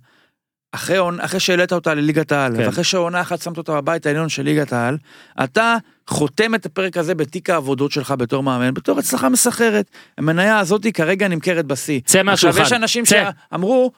[0.72, 2.66] אחרי, אחרי שהעלית אותה לליגת העל, כן.
[2.66, 4.98] ואחרי שעונה אחת שמת אותה בבית העליון של ליגת העל,
[5.44, 5.76] אתה
[6.08, 9.86] חותם את הפרק הזה בתיק העבודות שלך בתור מאמן, בתור הצלחה מסחררת.
[10.18, 12.00] המניה הזאתי כרגע נמכרת בשיא.
[12.04, 12.60] צא מהשולחן.
[12.60, 13.30] עכשיו יש אנשים צא.
[13.52, 13.92] שאמרו,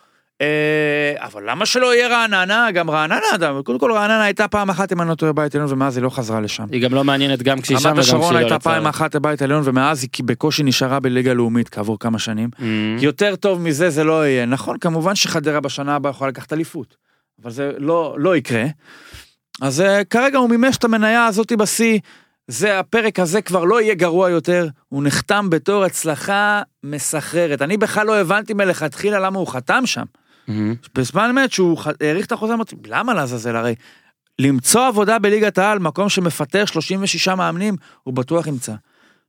[1.16, 2.70] אבל למה שלא יהיה רעננה?
[2.70, 3.20] גם רעננה,
[3.64, 6.11] קודם כל רעננה הייתה פעם אחת אם אני לא טועה בית עליון ומאז היא לא
[6.11, 6.64] חזרה לשם.
[6.73, 8.77] היא גם לא מעניינת גם כשהיא שם וגם רמת כשהיא לא השרון הייתה לצערי.
[8.77, 12.49] פעם אחת בבית עליון ומאז היא בקושי נשארה בליגה לאומית כעבור כמה שנים.
[12.57, 12.62] Mm.
[13.01, 14.47] יותר טוב מזה זה לא יהיה.
[14.47, 16.97] נכון, כמובן שחדרה בשנה הבאה יכולה לקחת אליפות,
[17.42, 18.64] אבל זה לא, לא יקרה.
[19.62, 21.99] אז uh, כרגע הוא מימש את המניה הזאת בשיא,
[22.49, 27.62] זה הפרק הזה כבר לא יהיה גרוע יותר, הוא נחתם בתור הצלחה מסחררת.
[27.62, 30.05] אני בכלל לא הבנתי מלכתחילה למה הוא חתם שם.
[30.48, 30.52] Mhm.
[30.94, 33.74] בזמן אמת שהוא האריך את החוזה, אמרתי, למה לעזאזל הרי?
[34.38, 38.74] למצוא עבודה בליגת העל, מקום שמפטר 36 מאמנים, הוא בטוח ימצא.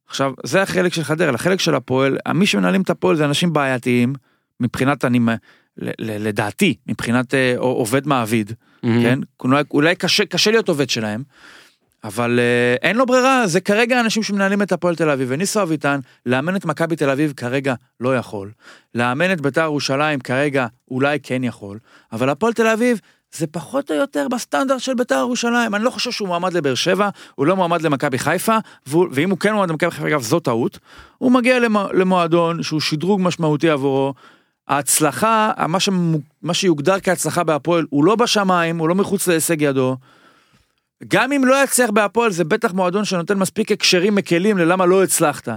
[0.07, 4.13] עכשיו, זה החלק של חדרה, לחלק של הפועל, מי שמנהלים את הפועל זה אנשים בעייתיים,
[4.59, 5.19] מבחינת, אני,
[5.99, 8.87] לדעתי, מבחינת אה, עובד מעביד, Mhm.
[8.87, 9.19] כן?
[9.71, 9.95] אולי,
[10.29, 11.23] קשה להיות עובד שלהם,
[12.05, 15.27] אבל אה, אין לו ברירה, זה כרגע האנשים שמנהלים את הפועל תל אביב.
[15.31, 18.51] וניסו אביטן, לאמן את מכבי תל אביב כרגע לא יכול.
[18.95, 21.79] לאמן את בית"ר ירושלים כרגע אולי כן יכול.
[22.11, 22.99] אבל הפועל תל אביב
[23.35, 25.75] זה פחות או יותר בסטנדרט של בית"ר ירושלים.
[25.75, 28.57] אני לא חושב שהוא מועמד לבאר שבע, הוא לא מועמד למכבי חיפה,
[28.87, 30.79] ואם הוא כן מועמד למכבי חיפה, אגב, זו טעות.
[31.17, 34.13] הוא מגיע למו- למועדון שהוא שדרוג משמעותי עבורו.
[34.67, 39.97] ההצלחה, מה, שמו, מה שיוגדר כהצלחה בהפועל, הוא לא בשמיים, הוא לא מחוץ להישג ידו.
[41.07, 45.49] גם אם לא יצליח בהפועל, זה בטח מועדון שנותן מספיק הקשרים מקלים ללמה לא הצלחת.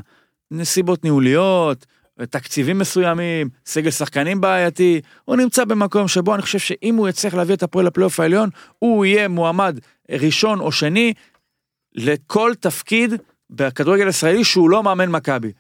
[0.51, 1.87] נסיבות ניהוליות,
[2.31, 7.55] תקציבים מסוימים, סגל שחקנים בעייתי, הוא נמצא במקום שבו אני חושב שאם הוא יצליח להביא
[7.55, 9.79] את הפועל לפלייאוף העליון, הוא יהיה מועמד
[10.11, 11.13] ראשון או שני
[11.95, 13.15] לכל תפקיד
[13.51, 15.53] בכדורגל הישראלי שהוא לא מאמן מכבי.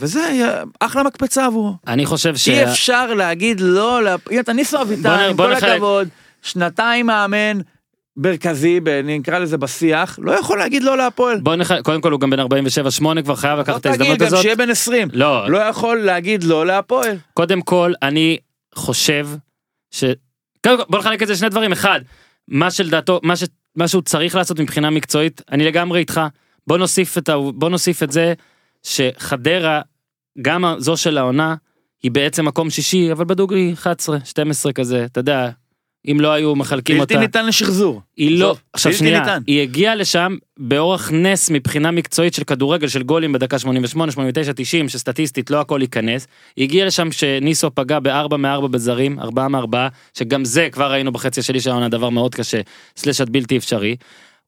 [0.00, 1.74] וזה יהיה אחלה מקפצה עבורו.
[1.86, 2.48] אני חושב ש...
[2.48, 5.52] אי אפשר להגיד לא, לה- הנה, אתה ניסו אביטן, עם כל.
[5.52, 6.08] הכבוד,
[6.42, 7.58] שנתיים מאמן
[8.16, 11.40] מרכזי, נקרא לזה בשיח, לא יכול להגיד לא להפועל.
[11.40, 11.80] בוא נח...
[11.80, 14.42] קודם כל הוא גם בן 47-8 כבר חייב לקחת את לא ההזדמנות תגיד, גם הזאת.
[14.42, 15.08] שיהיה בן 20.
[15.12, 17.16] לא, לא יכול להגיד לא להפועל.
[17.34, 18.38] קודם כל אני
[18.74, 19.28] חושב
[19.90, 20.04] ש...
[20.64, 22.00] קודם כל בוא נחלק את זה לשני דברים אחד
[22.48, 23.44] מה שלדעתו מה, ש...
[23.76, 26.20] מה שהוא צריך לעשות מבחינה מקצועית אני לגמרי איתך
[26.66, 27.36] בוא נוסיף את, ה...
[27.54, 28.34] בוא נוסיף את זה
[28.82, 29.80] שחדרה
[30.42, 31.54] גם זו של העונה
[32.02, 35.50] היא בעצם מקום שישי אבל בדוגרי 11 12 כזה אתה יודע
[36.12, 38.00] אם לא היו מחלקים בלתי אותה ניתן לשחזור.
[38.16, 39.42] היא לא, עכשיו בלתי שנייה, ניתן.
[39.46, 44.88] היא הגיעה לשם באורח נס מבחינה מקצועית של כדורגל של גולים בדקה 88, 89, 90,
[44.88, 46.26] שסטטיסטית לא הכל ייכנס.
[46.56, 51.40] היא הגיעה לשם שניסו פגע בארבע מארבע בזרים, ארבעה מארבעה, שגם זה כבר ראינו בחצי
[51.40, 52.60] השני של העונה דבר מאוד קשה,
[52.96, 53.96] סלש עד בלתי אפשרי.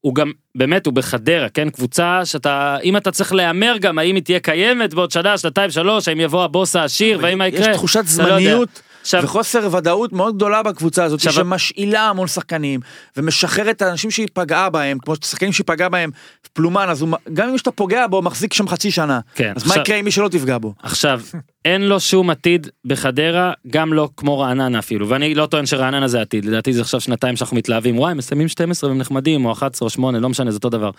[0.01, 1.71] הוא גם, באמת, הוא בחדרה, כן?
[1.71, 6.09] קבוצה שאתה, אם אתה צריך להמר גם, האם היא תהיה קיימת בעוד שנה, שנתיים, שלוש,
[6.09, 7.75] האם יבוא הבוס העשיר, והאם מה יש יקרה?
[7.75, 8.29] תחושת אתה לא.
[8.29, 12.81] זמניות עכשיו, וחוסר ודאות מאוד גדולה בקבוצה הזאת, עכשיו- שמשאילה המון שחקנים,
[13.17, 16.11] ומשחררת את האנשים שהיא פגעה בהם, כמו שחקנים שהיא פגעה בהם,
[16.53, 19.21] פלומן, אז הוא, גם אם שאתה פוגע בו, מחזיק שם חצי שנה.
[19.35, 20.75] כן, אז מה עכשיו- יקרה עם מי שלא תפגע בו?
[20.83, 21.21] עכשיו,
[21.65, 26.21] אין לו שום עתיד בחדרה, גם לא כמו רעננה אפילו, ואני לא טוען שרעננה זה
[26.21, 29.91] עתיד, לדעתי זה עכשיו שנתיים שאנחנו מתלהבים, וואי, מסיימים 12 והם נחמדים, או 11 או
[29.91, 30.91] 8, לא משנה, זה אותו דבר.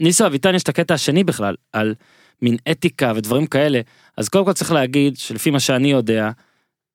[0.00, 1.94] ניסו אביטן יש את הקטע השני בכלל, על
[2.42, 3.80] מין אתיקה ודברים כאלה,
[4.16, 6.30] אז קודם כל צריך להגיד שלפי מה שאני יודע,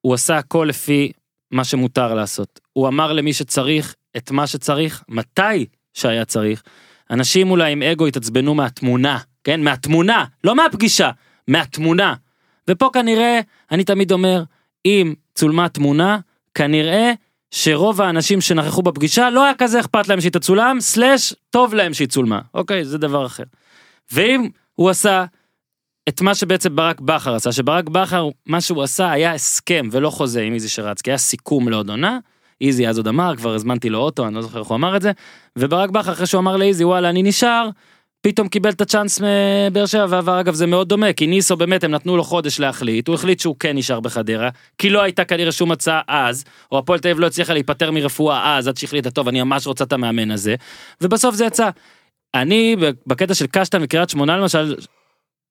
[0.02, 1.12] הוא עשה הכל לפי
[1.52, 2.60] מה שמותר לעשות.
[2.74, 6.64] הוא אמר למי שצריך את מה שצריך, מתי שהיה צריך.
[7.12, 9.62] אנשים אולי עם אגו התעצבנו מהתמונה, כן?
[9.64, 11.12] מהתמונה, לא מהפגישה,
[11.48, 12.14] מהתמונה.
[12.70, 13.40] ופה כנראה,
[13.72, 14.44] אני תמיד אומר,
[14.86, 16.20] אם צולמה תמונה,
[16.54, 17.14] כנראה
[17.52, 22.08] שרוב האנשים שנכחו בפגישה לא היה כזה אכפת להם שהיא תצולם, סלאש טוב להם שהיא
[22.08, 22.40] צולמה.
[22.54, 23.44] אוקיי, זה דבר אחר.
[24.12, 25.26] ואם הוא עשה
[26.10, 30.42] את מה שבעצם ברק בכר עשה, שברק בכר, מה שהוא עשה היה הסכם ולא חוזה
[30.42, 32.20] עם איזי שרצקי, היה סיכום לעוד עונה,
[32.62, 35.02] איזי אז עוד אמר, כבר הזמנתי לו אוטו, אני לא זוכר איך הוא אמר את
[35.02, 35.12] זה,
[35.56, 37.70] וברק בכר אחרי שהוא אמר לאיזי, וואלה, אני נשאר,
[38.22, 41.92] פתאום קיבל את הצ'אנס מבאר שבע ועבר אגב זה מאוד דומה כי ניסו באמת הם
[41.92, 45.72] נתנו לו חודש להחליט הוא החליט שהוא כן נשאר בחדרה כי לא הייתה כנראה שום
[45.72, 49.44] הצעה אז או הפועל תל אביב לא הצליחה להיפטר מרפואה אז עד שהחליטה טוב אני
[49.44, 50.56] ממש רוצה את המאמן הזה
[51.02, 51.70] ובסוף זה יצא.
[52.34, 52.76] אני
[53.08, 54.76] בקטע של קשטן וקריית שמונה למשל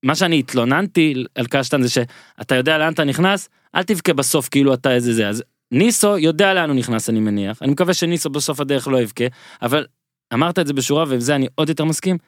[0.03, 4.75] מה שאני התלוננתי על קשטן זה שאתה יודע לאן אתה נכנס אל תבכה בסוף כאילו
[4.75, 5.29] אתה איזה זה.
[5.29, 5.43] אז
[5.73, 7.63] ניסו יודע לאן הוא נכנס אני מניח.
[7.63, 9.25] אני מקווה שניסו בסוף הדרך לא יבכה
[9.63, 9.87] אבל
[10.35, 12.19] אמרת את זה בשורה ועם זה אני עוד יותר מסכים.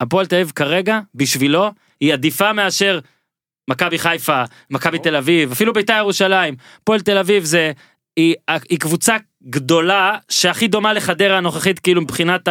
[0.00, 1.70] הפועל תל אביב כרגע בשבילו
[2.00, 2.98] היא עדיפה מאשר
[3.70, 6.54] מכבי חיפה מכבי תל אביב אפילו בית"ר ירושלים.
[6.82, 7.72] הפועל תל אביב זה
[8.16, 8.34] היא,
[8.68, 12.48] היא קבוצה גדולה שהכי דומה לחדרה הנוכחית כאילו מבחינת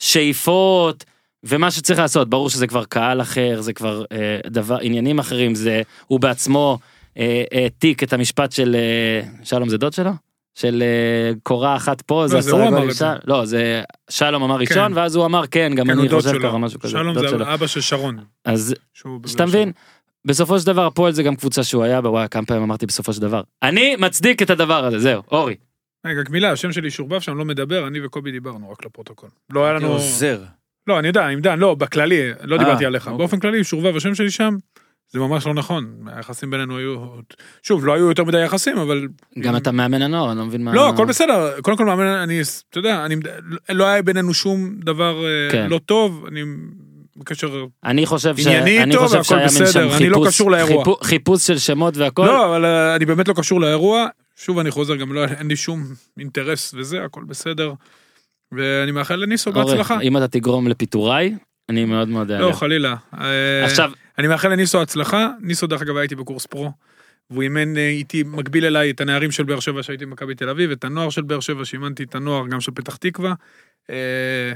[0.00, 1.04] השאיפות
[1.44, 5.82] ומה שצריך לעשות ברור שזה כבר קהל אחר זה כבר אה, דבר עניינים אחרים זה
[6.06, 6.78] הוא בעצמו
[7.18, 10.10] אה, העתיק את המשפט של אה, שלום זה דוד שלו
[10.54, 13.06] של אה, קורה אחת פה זה זה הוא אמר את זה.
[13.24, 14.92] לא זה שלום אמר ראשון כן.
[14.96, 16.48] ואז הוא אמר כן גם כן, אני חושב שלו.
[16.48, 16.90] ככה משהו כזה.
[16.90, 17.54] שלום זה שלו.
[17.54, 18.18] אבא של שרון.
[18.44, 18.74] אז
[19.26, 19.46] שאתה.
[19.46, 19.72] מבין
[20.24, 23.12] בסופו של דבר הפועל זה גם קבוצה שהוא היה בה וואי כמה פעמים אמרתי בסופו
[23.12, 25.54] של דבר אני מצדיק את הדבר הזה זהו אורי.
[26.06, 29.28] רגע, רק מילה, השם שלי שורבב שם לא מדבר, אני וקובי דיברנו רק לפרוטוקול.
[29.50, 29.88] לא היה לנו...
[29.88, 30.40] עוזר.
[30.88, 33.06] לא, אני יודע, עם דן, לא, בכללי, לא אה, דיברתי עליך.
[33.06, 33.18] אוקיי.
[33.18, 34.56] באופן כללי, שורבב, השם שלי שם,
[35.10, 35.86] זה ממש לא נכון.
[36.06, 36.96] היחסים בינינו היו...
[37.62, 39.08] שוב, לא היו יותר מדי יחסים, אבל...
[39.38, 40.74] גם אתה מאמן הנוער אני לא מבין מה.
[40.74, 41.60] לא, הכל בסדר.
[41.60, 43.16] קודם כל מאמן, אני, אתה יודע, אני,
[43.68, 45.66] לא היה בינינו שום דבר אה, כן.
[45.70, 46.40] לא טוב, אני
[47.16, 47.64] בקשר...
[47.84, 48.46] אני חושב ש...
[48.46, 50.84] ענייני אני איתו חושב והכל בסדר, שם אני לא חיפוש- קשור לאירוע.
[50.84, 52.26] חיפו- חיפוש של שמות והכל.
[52.26, 54.06] לא, אבל אה, אני באמת לא קשור לאירוע.
[54.36, 55.84] שוב, אני חוזר, גם לא, אין לי שום
[56.18, 57.72] אינטרס וזה, הכל בסדר.
[58.52, 60.00] ואני מאחל לניסו אורי, בהצלחה.
[60.00, 61.34] אם אתה תגרום לפיטוריי
[61.68, 62.52] אני מאוד מאוד לא, אעלה.
[62.52, 62.94] חלילה.
[63.20, 66.72] אה, עכשיו אני מאחל לניסו הצלחה, ניסו דרך אגב הייתי בקורס פרו,
[67.30, 70.70] והוא אימן אה, איתי, מקביל אליי את הנערים של באר שבע שהייתי במכבי תל אביב,
[70.70, 73.34] את הנוער של באר שבע, שאימנתי את הנוער גם של פתח תקווה.
[73.90, 74.52] אה,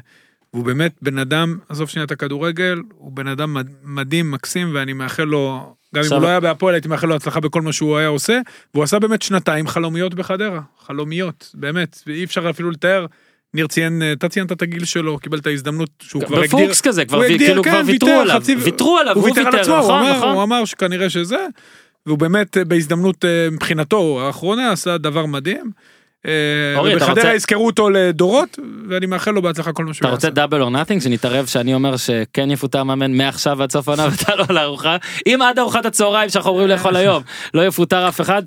[0.55, 4.93] והוא באמת בן אדם, עזוב שנייה את הכדורגל, הוא בן אדם מד- מדהים, מקסים, ואני
[4.93, 7.97] מאחל לו, גם אם הוא לא היה בהפועל, הייתי מאחל לו הצלחה בכל מה שהוא
[7.97, 8.41] היה עושה,
[8.75, 13.07] והוא עשה באמת שנתיים חלומיות בחדרה, חלומיות, באמת, ואי אפשר אפילו לתאר.
[13.55, 16.59] ניר ציין, אתה ציינת את הגיל שלו, קיבל את ההזדמנות שהוא כבר הגדיר.
[16.59, 19.57] בפוקס כזה, כבר הגדיר, כאילו כן, כבר ויתרו ויתר עליו, ויתרו עליו, הוא ויתר על
[19.59, 20.29] עצמו, הוא נכון, אמר- נכון.
[20.35, 21.47] הוא אמר שכנראה שזה,
[22.07, 25.71] והוא באמת אה, בהזדמנות אה, מבחינתו האחרונה עשה דבר מדהים.
[26.27, 26.33] אה,
[26.85, 30.35] ובחדרה רוצה- יזכרו אותו לדורות, ואני מאחל לו בהצלחה כל מה שהוא אתה רוצה יעשה.
[30.35, 34.45] דאבל אור נאטינג שנתערב שאני אומר שכן יפוטר מאמן מעכשיו עד סוף העונה ואתה לא
[34.51, 34.97] לארוחה
[35.27, 37.23] אם עד ארוחת הצהריים שאנחנו אומרים לאכול היום
[37.55, 38.43] לא יפוטר אף אחד.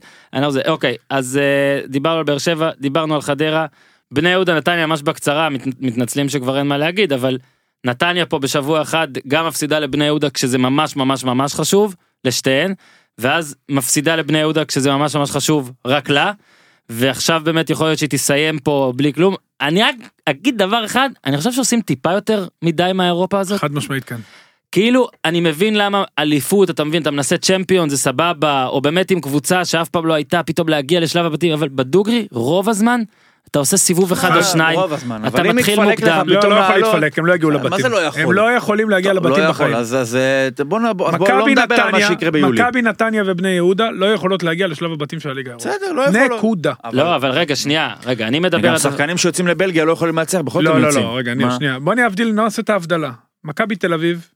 [0.67, 3.65] אוקיי אז אה, דיברנו על באר שבע דיברנו על חדרה
[4.13, 7.37] בני יהודה נתניה ממש בקצרה מת, מתנצלים שכבר אין מה להגיד אבל
[7.85, 12.73] נתניה פה בשבוע אחד גם מפסידה לבני יהודה כשזה ממש ממש ממש חשוב לשתיהן
[13.17, 16.31] ואז מפסידה לבני יהודה כשזה ממש ממש חשוב רק לה.
[16.89, 19.35] ועכשיו באמת יכול להיות שהיא תסיים פה בלי כלום.
[19.61, 19.95] אני רק
[20.25, 23.59] אגיד דבר אחד, אני חושב שעושים טיפה יותר מדי מהאירופה הזאת.
[23.59, 24.19] חד משמעית כן.
[24.71, 29.21] כאילו, אני מבין למה אליפות, אתה מבין, אתה מנסה צ'מפיון, זה סבבה, או באמת עם
[29.21, 33.01] קבוצה שאף פעם לא הייתה, פתאום להגיע לשלב הבתים, אבל בדוגרי, רוב הזמן,
[33.55, 34.79] אתה עושה סיבוב אחד או אה, שניים,
[35.27, 36.23] אתה מתחיל מוקדם.
[36.27, 37.81] לא, לא יכול להתפלק, הם לא יגיעו מה לבתים.
[37.81, 38.21] זה לא יכול?
[38.21, 39.75] הם לא יכולים להגיע לא לבתים יכול, בחיים.
[39.75, 42.61] אז אז, אה, בוא לא נדבר על מה שיקרה ביולי.
[42.61, 45.55] מכבי נתניה ובני יהודה לא יכולות להגיע לשלב הבתים של הליגה.
[45.55, 46.31] בסדר, לא יכולות.
[46.37, 46.73] נקודה.
[46.93, 48.77] לא, אבל רגע, שנייה, רגע, אני מדבר גם.
[48.77, 51.03] שחקנים שיוצאים לבלגיה לא יכולים להצליח, בכל זאת לא, הם לא, יוצאים.
[51.03, 51.55] לא, רגע, ניר, מה?
[51.55, 51.79] שנייה.
[51.79, 51.93] בוא
[52.33, 53.11] נעשה את ההבדלה.
[53.43, 54.27] מכבי תל אביב,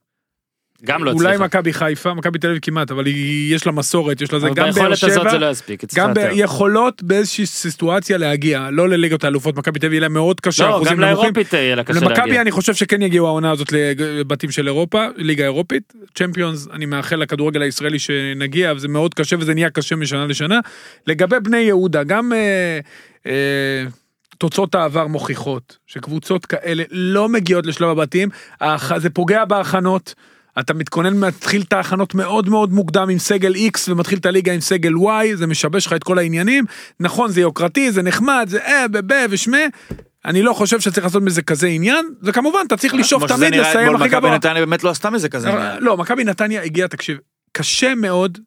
[0.86, 1.44] גם לא אולי הצליחה.
[1.46, 4.54] מכבי חיפה, מכבי תל אביב כמעט, אבל היא- יש לה מסורת, יש לה זה, גם
[4.56, 6.32] באר ביכולת הזאת שבע, זה לא יספיק, גם ב- יותר.
[6.34, 10.84] יכולות באיזושהי סיטואציה להגיע, לא לליגות האלופות, מכבי תל אביב יהיה לה מאוד קשה, לא,
[10.86, 11.00] גם.
[11.00, 12.42] לאירופית יהיה לה קשה למכבי להגיע.
[12.42, 17.62] אני חושב שכן יגיעו העונה הזאת לבתים של אירופה, ליגה אירופית, צ'מפיונס, אני מאחל לכדורגל
[17.62, 20.60] הישראלי שנגיע, וזה מאוד קשה וזה נהיה קשה משנה לשנה.
[21.08, 22.80] לגבי בני יהודה, גם אה,
[23.28, 23.84] אה,
[24.38, 28.30] תוצאות העבר מוכיחות שקבוצות כאלה לא מגיעות לשלב הבתים,
[28.98, 30.14] זה פוגע בהכנות.
[30.60, 34.62] אתה מתכונן, מתחיל את ההכנות מאוד מאוד מוקדם עם סגל X ומתחיל את הליגה עם
[34.62, 36.66] סגל Y, זה משבש לך את כל העניינים.
[37.00, 39.58] נכון, זה יוקרתי, זה נחמד, זה אה, בב, ושמה.
[40.26, 44.06] אני לא חושב שצריך לעשות מזה כזה עניין, וכמובן, אתה צריך לשאוף תמיד לסיים הכי
[44.06, 44.36] מכבי גבוה.
[44.36, 45.50] נתניה באמת לא עשתה מזה כזה.
[45.80, 47.18] לא, מכבי נתניה הגיעה, תקשיב,
[47.52, 48.38] קשה מאוד.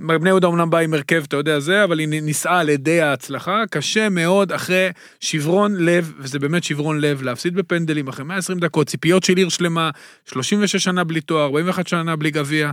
[0.00, 3.62] בני יהודה אמנם באה עם הרכב, אתה יודע זה, אבל היא נישאה על ידי ההצלחה,
[3.70, 4.88] קשה מאוד אחרי
[5.20, 9.90] שברון לב, וזה באמת שברון לב, להפסיד בפנדלים אחרי 120 דקות, ציפיות של עיר שלמה,
[10.26, 12.70] 36 שנה בלי תואר, 41 שנה בלי גביע,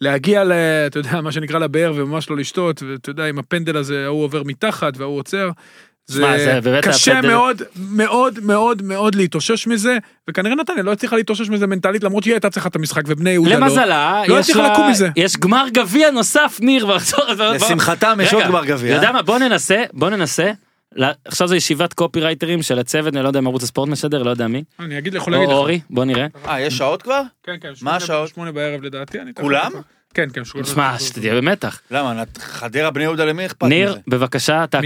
[0.00, 0.52] להגיע ל...
[0.86, 4.42] אתה יודע, מה שנקרא לבאר וממש לא לשתות, ואתה יודע, עם הפנדל הזה, ההוא עובר
[4.42, 5.50] מתחת וההוא עוצר.
[6.12, 9.98] שמע, זה באמת קשה מאוד, מאוד מאוד מאוד להתאושש מזה,
[10.30, 13.50] וכנראה נתניה לא הצליחה להתאושש מזה מנטלית, למרות שהיא הייתה צריכה את המשחק, ובני יהודה
[13.50, 13.56] לא.
[13.56, 15.08] למזלה, לא יש הצליחה לה- לקום מזה.
[15.16, 16.86] יש גמר גביע נוסף, ניר.
[17.54, 18.94] לשמחתם יש עוד גמר גביע.
[18.94, 20.50] יודע מה, בוא ננסה, בוא ננסה.
[21.24, 24.46] עכשיו זו ישיבת קופירייטרים של הצוות, אני לא יודע אם ערוץ הספורט משדר, לא יודע
[24.46, 24.62] מי.
[24.80, 25.54] אני אגיד, יכול להגיד לך.
[25.54, 26.26] אורי, בוא נראה.
[26.48, 27.22] אה, יש שעות כבר?
[27.42, 28.28] כן, כן, מה שמונה- השעות?
[28.28, 29.18] שמונה בערב לדעתי.
[29.34, 29.72] כולם?
[30.18, 30.44] כן, כן.
[30.44, 31.80] שמונה- שמע, שתהיה במתח.
[31.90, 33.74] למה, חדרה בני יהודה למי אכפת מזה?
[33.74, 34.78] ניר, בבקשה, אתה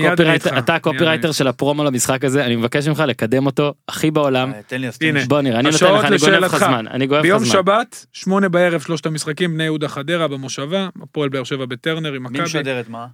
[0.74, 4.52] הקופירייטר- של הפרומו למשחק הזה, אני מבקש ממך לקדם אותו הכי בעולם.
[4.52, 5.24] אה, תן לי לי.
[5.24, 6.56] בוא ניר, אני נותן לך, אני גונב לך.
[6.56, 7.44] זמן, אני גונב לך ביום.
[7.44, 12.28] שבת, שמונה בערב, שלושת המשחקים, בני יהודה חדרה במושבה, הפועל באר שבע בטרנר עם מי
[12.28, 12.42] מכבי.
[12.42, 13.06] משדר את מה?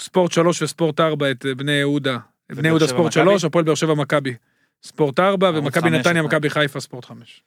[0.00, 2.18] ספורט 3 וספורט 4 את בני יהודה.
[2.52, 3.24] בני יהודה ספורט מכבי?
[3.24, 4.34] 3, הפועל באר שבע מכבי.
[4.84, 6.28] ספורט 4 ערוץ ומכבי נתניה, אתה.
[6.28, 7.42] מכבי חיפה ספורט 5.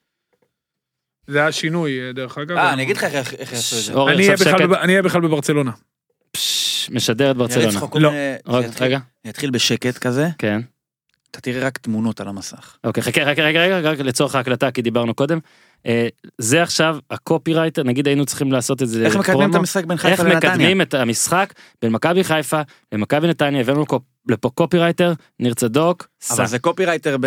[1.28, 2.58] זה היה שינוי אה, דרך אגב.
[2.58, 3.94] אה, אני אגיד לך איך איך יעשו את זה.
[4.82, 5.72] אני אהיה בכלל אני בברצלונה.
[6.32, 7.80] פש, משדר את ברצלונה.
[7.96, 8.12] לא.
[8.82, 10.62] רגע, זה יתחיל בשקט כזה, כן.
[11.32, 12.78] אתה תראה רק תמונות על המסך.
[12.84, 15.40] אוקיי, חכה, רגע, רגע, רגע, רק לצורך ההקלטה, כי דיברנו קודם.
[15.86, 16.08] אה,
[16.38, 19.56] זה עכשיו הקופירייטר, נגיד היינו צריכים לעשות את זה איך מקדמים את.
[19.56, 20.52] המשחק בין איך חיפה לנתניה?
[20.54, 22.62] מקדמים את המשחק בין מכבי חיפה
[22.92, 24.00] למכבי נתניה, הבאנו לפה-
[24.30, 26.34] לפה קופירייטר, ניר צדוק, סע.
[26.36, 27.18] אבל זה קופירייטר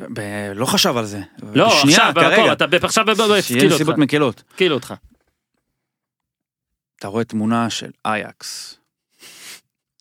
[0.00, 0.20] ב...
[0.20, 0.20] ב...
[0.54, 1.20] לא חשב על זה.
[1.54, 2.52] לא, שנייה, עכשיו, במקום.
[2.52, 4.42] אתה עכשיו, בוא, בוא, שיהיה הפקילו אותך, נסיבות מקלות.
[4.50, 4.94] הפקילו אותך.
[6.98, 8.78] אתה רואה תמונה של אייקס,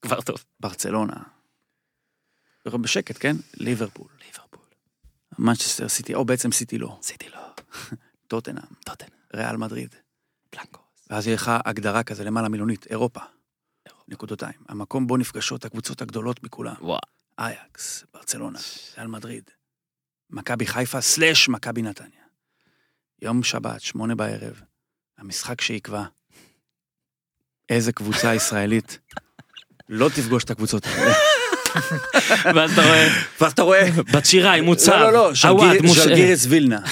[0.01, 0.43] כבר טוב.
[0.59, 1.15] ברצלונה.
[2.81, 3.35] בשקט, כן?
[3.53, 4.07] ליברפול.
[4.25, 4.65] ליברפול.
[5.39, 6.97] מנצ'סטר סיטי, או בעצם סיטי לא.
[6.99, 7.39] עשיתי לו,
[8.27, 8.63] טוטנאם.
[8.85, 9.95] טוטן, ריאל מדריד.
[10.55, 10.81] בלנקו.
[11.09, 13.19] ואז יהיה לך הגדרה כזה למעלה מילונית, אירופה.
[14.07, 14.59] נקודותיים.
[14.69, 16.75] המקום בו נפגשות הקבוצות הגדולות מכולם.
[16.81, 16.99] וואו.
[17.39, 18.59] אייקס, ברצלונה,
[18.97, 19.43] ריאל מדריד.
[20.29, 22.09] מכבי חיפה סלאש מכבי נתניה.
[23.21, 24.61] יום שבת, שמונה בערב,
[25.17, 26.03] המשחק שיקבע
[27.69, 28.99] איזה קבוצה ישראלית
[29.89, 31.13] לא תפגוש את הקבוצות האלה.
[32.55, 33.07] ואז אתה רואה,
[33.41, 33.89] ואז אתה רואה...
[34.13, 34.91] בת שירה עם מוצב.
[34.91, 36.79] לא, לא, לא, עווד, מוש- ז'לגירס וילנה.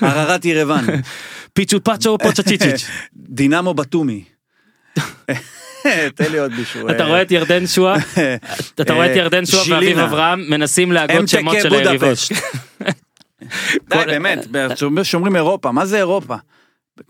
[0.00, 0.84] הררת ירוון.
[1.52, 2.86] פיצ'ו פאצ'ו פוצ'צ'יצ'יץ'.
[3.36, 4.24] דינמו בתומי.
[6.16, 6.90] תן לי עוד מישהו.
[6.90, 7.96] אתה אה, רואה את ירדן שועה?
[8.80, 9.98] אתה רואה את אה, ירדן שועה ואביב.
[9.98, 12.18] אברהם מנסים להגות שמות של היריבות.
[13.88, 14.38] די, באמת,
[15.02, 16.34] שאומרים אירופה, מה זה אירופה?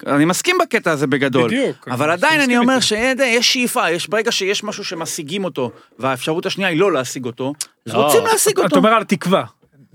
[0.06, 1.48] אני מסכים בקטע הזה בגדול.
[1.50, 2.80] בדיוק, אבל אני עדיין אני אומר.
[2.80, 7.52] שיש שאיפה, יש ברגע שיש משהו שמשיגים אותו, והאפשרות השנייה היא לא להשיג אותו,
[7.86, 7.94] אז.
[7.94, 8.76] רוצים להשיג אתה אותו.
[8.76, 9.44] אומר על תקווה.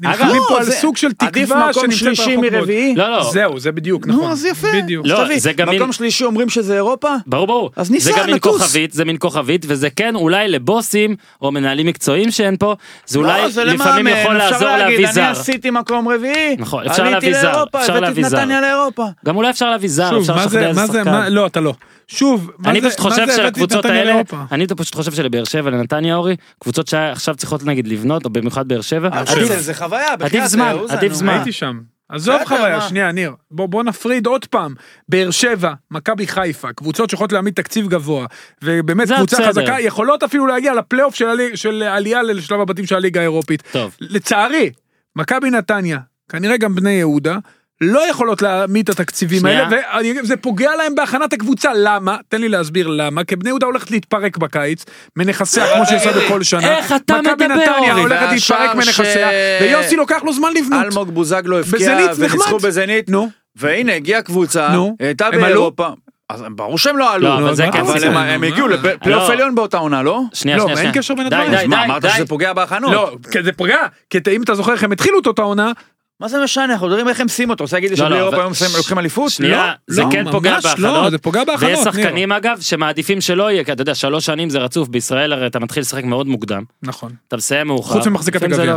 [0.01, 2.37] נלחמים פה על זה- סוג של עדיף תקווה מקום שנמצאת שלישי.
[2.37, 2.95] מרביעי.
[2.95, 3.29] לא, לא.
[3.33, 4.31] זהו, זה בדיוק, נו, נכון.
[4.31, 4.67] אז יפה.
[4.83, 5.05] בדיוק.
[5.07, 7.09] לא, זה גם מקום שלישי אומרים שזה אירופה?
[7.27, 7.71] ברור ברור.
[7.75, 8.61] אז זה ניסע, גם מין נטוס.
[8.61, 12.75] כוכבית, זה מין כוכבית, וזה כן אולי לבוסים או מנהלים מקצועיים שאין פה,
[13.07, 15.21] זה אולי לא, זה לפעמים למאמן, יכול לעזור להביא זר.
[15.21, 18.37] אני עשיתי מקום רביעי, נכון, אפשר להביא עליתי זר, לאירופה, אפשר הבאתי להביא את זר.
[18.39, 19.05] נתניה לאירופה.
[19.25, 21.11] גם אולי אפשר להביא זר, אפשר מה לשכנע זה, איזה מה זה, שחקן.
[21.11, 21.73] מה, לא, אתה לא.
[22.12, 24.43] שוב, מה אני זה- פשוט מה חושב זה הבאתי את שלקבוצות נתניה האלה, לאירופה?
[24.51, 28.82] אני פשוט חושב שלבאר שבע לנתניה אורי, קבוצות שעכשיו צריכות נגיד לבנות, או במיוחד באר
[28.82, 31.34] שבע, אני עדיף- חושב שזה חוויה, בחייאת, זמן, עדיף זמן.
[31.34, 31.80] הייתי שם.
[32.10, 32.82] עזוב חוויה?
[32.82, 33.32] שנייה, ניר.
[33.51, 34.74] בוא, בוא נפריד עוד פעם.
[35.10, 38.26] באר שבע, מכבי חיפה, קבוצות שיכולות להעמיד תקציב גבוה,
[38.64, 39.49] ובאמת זה קבוצה בסדר.
[39.49, 43.64] חזקה, יכולות אפילו להגיע לפלייאוף של, הלי- של עלייה לשלב הבתים של הליגה האירופית.
[43.72, 43.95] טוב.
[44.01, 44.70] לצערי,
[45.16, 45.99] מכבי נתניה,
[46.30, 47.38] כנראה גם בני יהודה,
[47.82, 49.67] לא יכולות להעמיד את התקציבים שנייה.
[49.91, 52.17] האלה, וזה פוגע להם בהכנת הקבוצה, למה?
[52.30, 56.43] תן לי להסביר למה, כי בני יהודה הולכת להתפרק בקיץ, מנכסיה כמו שהיא עושה בכל
[56.43, 56.77] שנה.
[56.77, 58.01] איך אתה מכבי מדבר, נתניה אורי?
[58.01, 60.86] הולכת והשאר להתפרק מנכסיה, ש- ויוסי לוקח לו זמן לבנות.
[60.86, 62.61] אלמוג בוזגלו הבקיע, בזנית זה וניצחו נחמד.
[62.61, 63.30] בזנית, נו.
[63.55, 64.95] והנה הגיעה קבוצה, נו.
[64.99, 65.41] הייתה הם עלו?
[65.43, 65.88] באירופה,
[66.30, 68.17] אז ברור שהם לא עלו, לא, אבל זה כן אבל סיכון.
[68.17, 68.43] הם-?
[68.43, 69.34] הגיעו לפלייאוף לא.
[69.34, 70.21] עליון באותה עונה, לא?
[70.34, 71.03] שנייה, לא, שנייה, ואין שנייה.
[71.03, 71.51] קשר בין די, הדברים.
[71.55, 72.09] די, די, מה, אמרת די.
[72.09, 72.91] שזה פוגע בהכנות?
[72.91, 73.77] לא, כי זה פוגע,
[74.09, 75.71] כי אם אתה זוכר איך הם התחילו את העונה,
[76.20, 78.36] מה זה משנה, אנחנו יודעים איך הם שימו אותו, רוצה להגיד לי לא, לא, אירופה
[78.38, 79.32] אבל- היום לוקחים אליפות?
[79.32, 80.01] שנייה, לא, זה.
[80.11, 81.11] כן פוגע בהכנות.
[81.11, 81.80] זה פוגע בהכנות, ויש.
[81.84, 85.59] שחקנים אגב שמעדיפים שלא יהיה, כי אתה יודע, שלוש שנים זה רצוף, בישראל הרי אתה
[85.59, 87.11] מתחיל לשחק מאוד מוקדם, נכון.
[87.28, 87.93] אתה מסיים מאוחר.
[87.93, 88.76] חוץ ממחזיקת הגביע.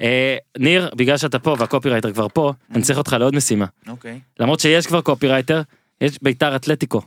[0.00, 3.66] אה, ניר, בגלל שאתה פה והקופירייטר כבר פה, אני צריך אותך לעוד משימה.
[3.88, 4.20] אוקיי.
[4.40, 5.62] למרות שיש כבר קופירייטר,
[6.00, 7.02] יש ביתר אתלטיקו.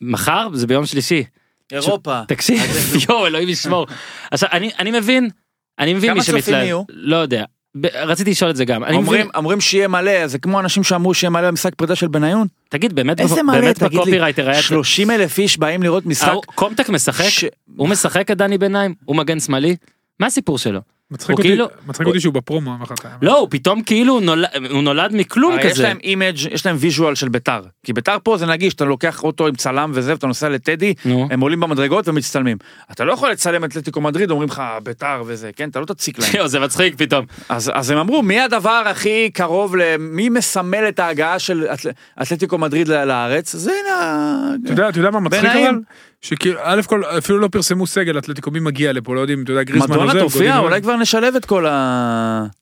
[0.00, 1.24] מחר זה ביום שלישי.
[1.72, 2.20] אירופה.
[2.28, 2.60] תקשיב,
[3.08, 3.86] יואו אלוהים ישמור.
[4.30, 5.30] עכשיו אני אני מבין,
[5.78, 6.82] אני מבין כמה מי צופים שמתלהב, יהיו?
[6.88, 7.44] לא יודע.
[7.94, 8.82] רציתי לשאול את זה גם.
[8.84, 12.46] אומרים, מבין, אומרים שיהיה מלא, זה כמו אנשים שאמרו שיהיה מלא במשחק פרידה של בניון?
[12.68, 14.62] תגיד באמת, איזה מלא, באמת תגיד בקופירייטר היה...
[14.62, 16.28] 30 אלף איש באים לראות משחק?
[16.28, 17.24] ההוא- קומטק משחק?
[17.28, 17.44] ש-
[17.76, 18.94] הוא משחק את דני ביניים?
[19.04, 19.76] הוא מגן שמאלי?
[20.20, 20.80] מה הסיפור שלו?
[21.12, 22.76] מצחיק הוא אותי, כאילו- מצחיק אותי שהוא בפרומו.
[23.22, 25.82] לא, הוא פתאום כאילו נולד- הוא נולד מכלום יש כזה.
[25.82, 27.60] להם image, יש להם visual של ביתר.
[27.84, 31.28] כי ביתר פה זה נגיש, אתה לוקח אוטו עם צלם וזה, ואתה נוסע לטדי, נו.
[31.30, 32.56] הם עולים במדרגות ומצטלמים.
[32.92, 35.68] אתה לא יכול לצלם אתלטיקו מדריד, אומרים לך ביתר וזה, כן?
[35.68, 36.46] אתה לא תציק להם.
[36.46, 37.24] זה מצחיק פתאום.
[37.48, 39.74] אז, אז הם אמרו, מי הדבר הכי קרוב.
[39.98, 41.90] מי מסמל את ההגעה של אתל...
[42.22, 43.56] אתלטיקו מדריד לארץ?
[43.56, 44.54] זה הנה...
[44.88, 45.44] אתה יודע, מה מצחיק.
[45.44, 45.78] אבל?
[46.22, 49.62] שכאילו, א' כל, אפילו לא פרסמו סגל אתלטיקו, מי מגיע לפה, לא יודעים, אתה יודע,
[49.62, 51.66] גריזמן מדונה עוזב, תופיע, אולי כבר נשלב את כל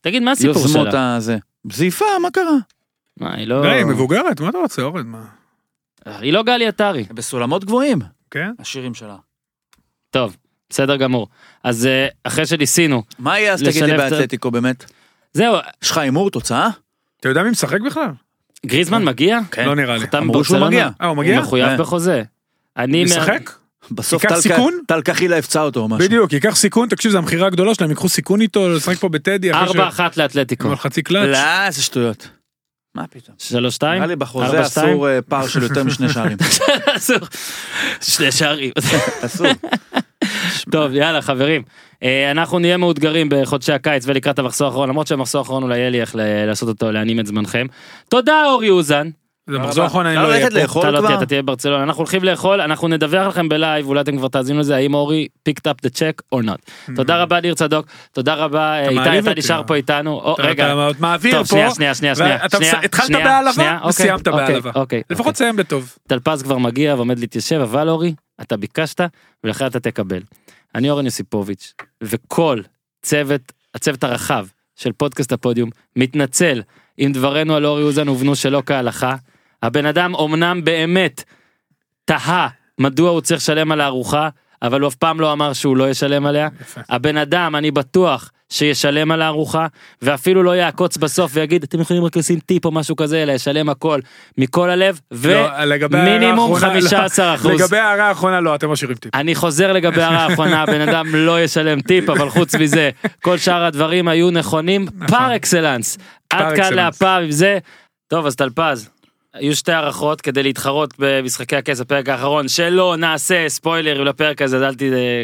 [0.01, 1.17] תגיד, מה הסיפור שלה?
[1.17, 1.37] הזה.
[1.73, 2.57] זייפה, מה קרה?
[3.21, 3.63] מה, היא לא...
[3.63, 5.07] די, היא מבוגרת, מה אתה רוצה, אורן?
[5.07, 5.25] מה?
[6.07, 7.05] היא לא גלי עטרי.
[7.15, 7.99] בסולמות גבוהים,
[8.31, 8.51] כן?
[8.59, 9.17] השירים שלה.
[10.11, 10.37] טוב,
[10.71, 11.29] בסדר גמור.
[11.65, 14.85] אז אה, אחרי שניסינו, מה יהיה אז תגיד לי ה- באתלטיקו באמת?
[15.33, 15.55] זהו,
[15.85, 16.69] יש לך הימור, תוצאה?
[17.21, 18.11] אתה יודע מי משחק בכלל?
[18.67, 19.39] גריזמן מגיע?
[19.51, 19.67] כן.
[19.67, 20.07] לא נראה לי.
[20.19, 20.59] אמרו שהוא?
[20.59, 20.89] מגיע.
[21.01, 21.37] אה, הוא מגיע?
[21.37, 21.81] הוא מחויב.
[21.81, 22.23] בחוזה.
[22.85, 23.05] אני...
[23.05, 23.51] משחק?
[23.91, 24.75] בסוף טל- סיכון?
[24.87, 26.09] טל קחילה הפצע אותו או משהו.
[26.09, 29.63] בדיוק, ייקח סיכון, תקשיב, זו המכירה הגדולה שלהם, ייקחו סיכון איתו, לשחק פה בטדי, אחרי
[29.63, 30.71] ארבע אחת לאתלטיקו.
[30.71, 31.29] על חצי קלאץ'.
[31.29, 32.29] לא, איזה שטויות.
[32.95, 33.37] מה פתאום?
[33.39, 33.95] שלוש שתיים?
[33.95, 34.63] נראה לי בחוזה?
[34.63, 36.37] אסור אה, פער של יותר משני שערים.
[36.97, 37.19] אסור.
[38.01, 38.71] שני שערים.
[39.27, 39.47] אסור.
[40.71, 41.63] טוב יאללה חברים
[42.03, 46.01] אה, אנחנו נהיה מאותגרים בחודשי הקיץ ולקראת המחסור האחרון למרות שהמחסור האחרון אולי יהיה לי
[46.01, 46.17] איך
[46.47, 47.67] לעשות אותו להנים את זמנכם.
[48.09, 49.11] תודה אורי אוזן.
[49.51, 50.81] זה מחזור אחרון, אני אפשר לא אהיה פה.
[50.81, 51.19] אתה לא תהיה כבר?
[51.19, 54.77] אתה תהיה בברצלונה אנחנו הולכים לאכול אנחנו נדווח לכם בלייב אולי אתם כבר תאזינו לזה
[54.77, 56.93] האם אורי picked up the check or not.
[56.97, 59.63] תודה רבה ניר צדוק תודה רבה איתי אתה נשאר.
[59.67, 60.11] פה איתנו.
[60.13, 60.73] או, אתה- רגע.
[60.91, 62.39] אתה מעביר פה, שנייה שנייה שנייה שנייה.
[62.83, 64.71] התחלת בהעלבה אוקיי, וסיימת אוקיי, בהעלבה.
[64.75, 65.03] אוקיי.
[65.11, 65.95] לפחות תסיים בטוב.
[66.09, 69.01] טלפז כבר מגיע ועומד להתיישב אבל אורי אתה ביקשת
[69.45, 70.21] ולכן אתה תקבל.
[70.75, 72.61] אני אורן יוסיפוביץ' וכל
[73.03, 73.41] צוות
[73.75, 74.47] הצוות הרחב
[74.77, 76.63] של פודקאסט הפודיום מתנצל
[76.99, 79.15] אם דברינו על אורי אוזן הובנו שלא כהלכה.
[79.63, 81.25] הבן אדם אמנם באמת
[82.05, 82.49] תהה
[82.79, 84.29] מדוע הוא צריך לשלם על הארוחה
[84.63, 86.49] אבל הוא אף פעם לא אמר שהוא לא ישלם עליה.
[86.61, 86.81] יפה.
[86.89, 89.67] הבן אדם אני בטוח שישלם על הארוחה
[90.03, 93.69] ואפילו לא יעקוץ בסוף ויגיד אתם יכולים רק לשים טיפ או משהו כזה אלא ישלם
[93.69, 94.01] הכל
[94.39, 95.49] מכל הלב לא,
[95.91, 96.57] ומינימום לא.
[96.57, 97.61] 15 אחוז.
[97.61, 99.15] לגבי ההערה האחרונה לא, אתם משאירים טיפ.
[99.15, 102.91] אני חוזר לגבי ההערה האחרונה הבן אדם לא ישלם טיפ אבל חוץ מזה
[103.23, 105.99] כל שאר הדברים היו נכונים פר אקסלנס.
[106.31, 106.75] עד כאן.
[106.75, 107.59] להפעם עם זה.
[108.09, 108.91] טוב אז טלפז.
[109.35, 114.63] היו שתי הערכות כדי להתחרות במשחקי הכס הפרק האחרון שלא נעשה ספוילרים לפרק הזה אז
[114.63, 114.83] אל ת...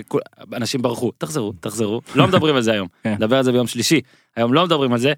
[0.09, 0.21] כול-
[0.53, 3.15] אנשים ברחו תחזרו תחזרו לא מדברים על זה היום כן.
[3.15, 4.01] נדבר על זה ביום שלישי
[4.37, 5.13] היום לא מדברים על זה.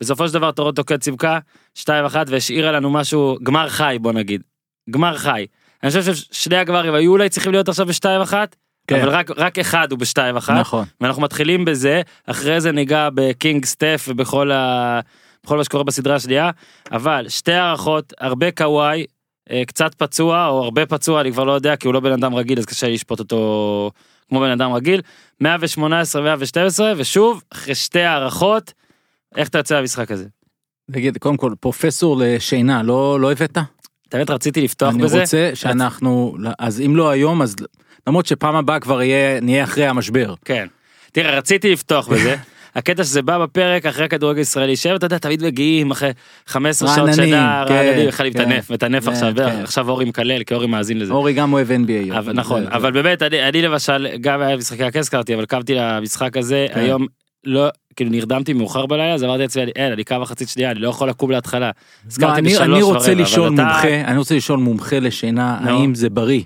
[0.00, 1.38] בסופו של דבר טורוטו קד צימקה
[1.78, 1.88] 2-1
[2.26, 4.42] והשאירה לנו משהו גמר חי בוא נגיד
[4.90, 5.46] גמר חי.
[5.82, 8.56] אני חושב ששני הגברים היו אולי צריכים להיות עכשיו בשתיים אחת,
[8.86, 9.00] כן.
[9.00, 10.54] אבל רק, רק אחד הוא בשתיים אחת.
[10.54, 10.84] נכון.
[11.00, 15.00] ואנחנו מתחילים בזה, אחרי זה ניגע בקינג סטף ובכל ה...
[15.46, 16.50] בכל מה שקורה בסדרה השנייה,
[16.92, 19.06] אבל שתי הערכות, הרבה קוואי,
[19.50, 22.34] אה, קצת פצוע או הרבה פצוע, אני כבר לא יודע, כי הוא לא בן אדם
[22.34, 23.90] רגיל, אז קשה לשפוט אותו
[24.28, 25.00] כמו בן אדם רגיל.
[25.40, 28.72] 118, 112, ושוב, אחרי שתי הערכות,
[29.36, 30.24] איך אתה יוצא מהמשחק הזה?
[30.90, 33.58] תגיד, קודם כל, פרופסור לשינה, לא, לא הבאת?
[34.12, 35.20] האמת רציתי לפתוח אני בזה.
[35.20, 37.56] רוצה שאנחנו, אז אם לא היום, אז
[38.06, 40.34] למרות שפעם הבאה כבר יהיה, נהיה אחרי המשבר.
[40.44, 40.66] כן.
[41.12, 42.36] תראה, רציתי לפתוח בזה.
[42.76, 46.10] הקטע שזה בא בפרק אחרי כדורגל ישראלי 7, אתה יודע, תמיד מגיעים אחרי
[46.46, 48.28] 15 שעות כן, רעננים, בכלל.
[48.28, 49.42] מטנף, מטנף עכשיו, כן.
[49.62, 51.12] עכשיו אורי מקלל, כי אורי מאזין לזה.
[51.12, 52.32] אורי גם אוהב NBA.
[52.34, 56.80] נכון, אבל באמת, אני למשל, גם היה משחקי הכס קראתי, אבל קמתי למשחק הזה, כן.
[56.80, 57.06] היום
[57.44, 60.88] לא, כאילו נרדמתי מאוחר בלילה, אז אמרתי לעצמי, אין, אני קם מחצית שנייה, אני לא
[60.88, 61.70] יכול לקום להתחלה.
[62.20, 65.58] לא, אני, רוצה לשאול אתה- מומחה, אני רוצה לשאול מומחה לשינה.
[65.64, 66.42] האם זה בריא?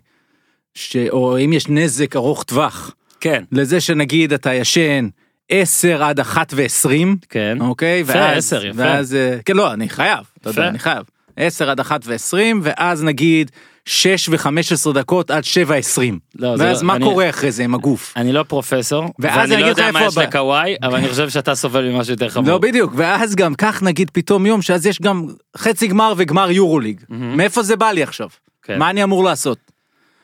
[0.74, 0.96] ש...
[1.10, 5.08] או אם יש נזק ארוך טווח כן, לזה שנגיד אתה ישן
[5.50, 6.88] 10 עד 1 ו-20,
[7.28, 7.58] כן.
[7.60, 8.00] אוקיי?
[8.00, 8.78] יפה, ואז, 10, יפה.
[8.82, 10.68] ואז, אה, כן, לא, אני חייב, אתה יודע.
[10.68, 11.02] אני חייב.
[11.36, 13.50] 10 עד 1 ו-20, ואז נגיד
[13.84, 16.18] 6 ו-15 דקות עד 7 20.
[16.38, 18.12] לא, ואז לא- מה אני- קורה אחרי זה עם הגוף?
[18.16, 20.18] אני לא פרופסור, ואז ואני אני לא יודע מה יש.
[20.18, 22.48] לקוואי, אבל אני חושב שאתה סובל ממשהו יותר חמור.
[22.48, 25.26] לא בדיוק, ואז גם כך נגיד פתאום יום שאז יש גם
[25.56, 27.00] חצי גמר וגמר יורוליג.
[27.08, 28.28] מאיפה זה בא לי עכשיו?
[28.62, 28.78] כן.
[28.78, 29.58] מה אני אמור לעשות?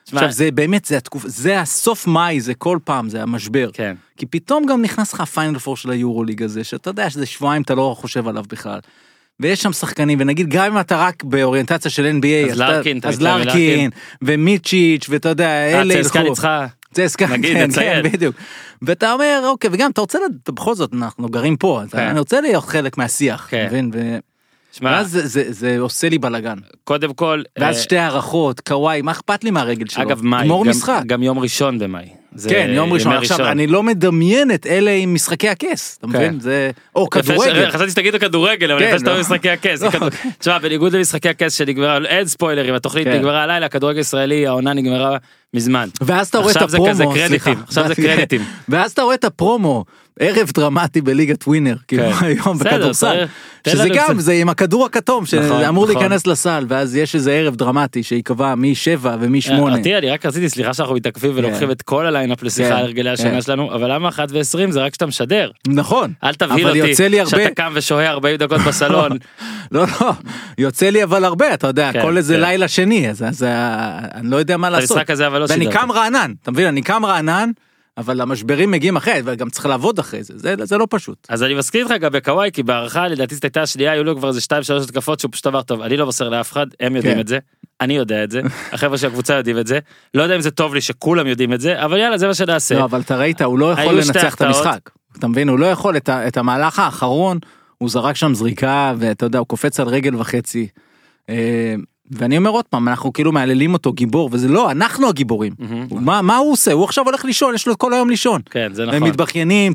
[0.07, 3.69] תשמע, עכשיו זה באמת, זה התקופה, זה הסוף מאי, זה כל פעם, זה המשבר.
[3.73, 3.95] כן.
[4.17, 7.75] כי פתאום גם נכנס לך הפיינל פור של היורוליג הזה, שאתה יודע שזה שבועיים אתה
[7.75, 8.79] לא חושב עליו בכלל.
[9.39, 13.89] ויש שם שחקנים, ונגיד גם אם אתה רק באוריינטציה של NBA, אז לארקין, אז לארקין.
[14.21, 16.19] ומיצ'יץ', ואתה יודע, אה, אלה ילכו.
[16.93, 18.03] צסקה, נגיד, כן, נציין.
[18.03, 18.35] כן, בדיוק.
[18.81, 21.97] ואתה אומר, אוקיי, וגם אתה רוצה, בכל זאת, אנחנו גרים פה, כן.
[21.99, 23.85] אני רוצה להיות חלק מהשיח, כן.
[24.77, 26.57] שמע, ואז זה- זה- זה עושה לי בלאגן.
[26.83, 30.03] קודם כל, ואז אה, שתי הערכות, קוואי, מה אכפת לי מהרגל שלו?
[30.03, 31.01] אגב, מאי, גמור גם- משחק.
[31.05, 32.05] גם יום ראשון במאי.
[32.35, 33.11] זה כן, יום ראשון.
[33.13, 36.39] עכשיו, אני לא מדמיין את אלה עם משחקי הכס, אתה מבין?
[36.39, 36.71] זה...
[36.95, 37.71] או כדורגל.
[37.71, 39.17] חשבתי שתגידו כדורגל, אבל כן, יפה שאתה לא.
[39.17, 39.81] במשחקי הכס.
[39.81, 39.89] לא,
[40.39, 43.13] תשמע, בניגוד למשחקי הכס שנגמרה, אין ספוילרים, התוכנית כן.
[43.17, 45.17] נגמרה הלילה, הכדורגל הישראלי, העונה נגמרה
[45.53, 45.89] מזמן.
[46.01, 47.59] ואז אתה רואה את עכשיו זה הפרומו, כזה קרדיטים.
[47.67, 48.41] עכשיו זה קרדיטים.
[48.69, 49.85] ואז אתה רואה את הפרומו,
[50.19, 52.25] ערב דרמטי בליגת ווינר, כאילו כן.
[52.25, 53.25] היום בכדורסל.
[53.67, 54.19] שזה גם.
[54.19, 55.97] זה עם הכדור הכתום, נכון, שאמור נכון.
[55.97, 59.51] להיכנס לסל, ואז יש איזה ערב דרמטי שייקבע מ-7 ומ-8.
[59.59, 61.71] אותי, אני רק רציתי, סליחה שאנחנו מתעכבים ולוקחים כן.
[61.71, 63.41] את כל הליינאפ לשיחה כן, על הרגלי השנה כן.
[63.41, 65.51] שלנו, אבל למה 1 ו-20 זה רק כשאתה משדר.
[65.67, 66.13] נכון.
[66.23, 69.17] אל תבהיל אותי, שאתה קם ושוהה 40 דקות בסלון.
[69.71, 70.11] לא, לא,
[70.57, 72.41] יוצא לי אבל הרבה, אתה יודע, כן, כל איזה כן.
[72.41, 74.97] לילה שני, אז אה, אני לא יודע מה לעשות.
[75.43, 75.73] אבל לא ואני.
[75.73, 76.67] קם רענן, אתה מבין?
[76.67, 77.49] אני קם רענן,
[77.97, 81.25] אבל המשברים מגיעים אחרי, וגם צריך לעבוד אחרי זה, זה- זה לא פשוט.
[81.29, 84.27] אז אני מסכים איתך גם בקוואי, כי בהערכה לדעתי זאת הייתה השנייה, היו לו כבר
[84.27, 84.43] איזה 2-3
[84.83, 87.19] התקפות שהוא פשוט אמר טוב, אני לא מוסר לאף אחד, הם יודעים כן.
[87.19, 87.39] את זה,
[87.81, 88.41] אני יודע את זה,
[88.73, 89.79] החבר'ה של הקבוצה יודעים את זה,
[90.13, 92.75] לא יודע אם זה טוב לי שכולם יודעים את זה, אבל יאללה זה מה שנעשה.
[92.75, 94.41] לא, אבל אתה ראית, הוא לא יכול לנצח את.
[94.41, 94.89] המשחק.
[95.19, 95.49] אתה מבין?
[95.49, 97.39] הוא לא יכול, את את המהלך האחרון,
[97.77, 100.67] הוא זרק שם זריקה, ואתה יודע, הוא קופץ על רגל וחצי.
[102.11, 105.53] ואני אומר עוד פעם, אנחנו כאילו מהללים אותו גיבור, וזה לא, אנחנו הגיבורים.
[105.59, 106.05] מהמם.
[106.05, 106.71] מה מה הוא עושה?
[106.71, 108.41] הוא עכשיו הולך לישון, יש לו את כל היום לישון.
[108.49, 109.09] כן, זה הם נכון.
[109.09, 109.73] מתבכיינים,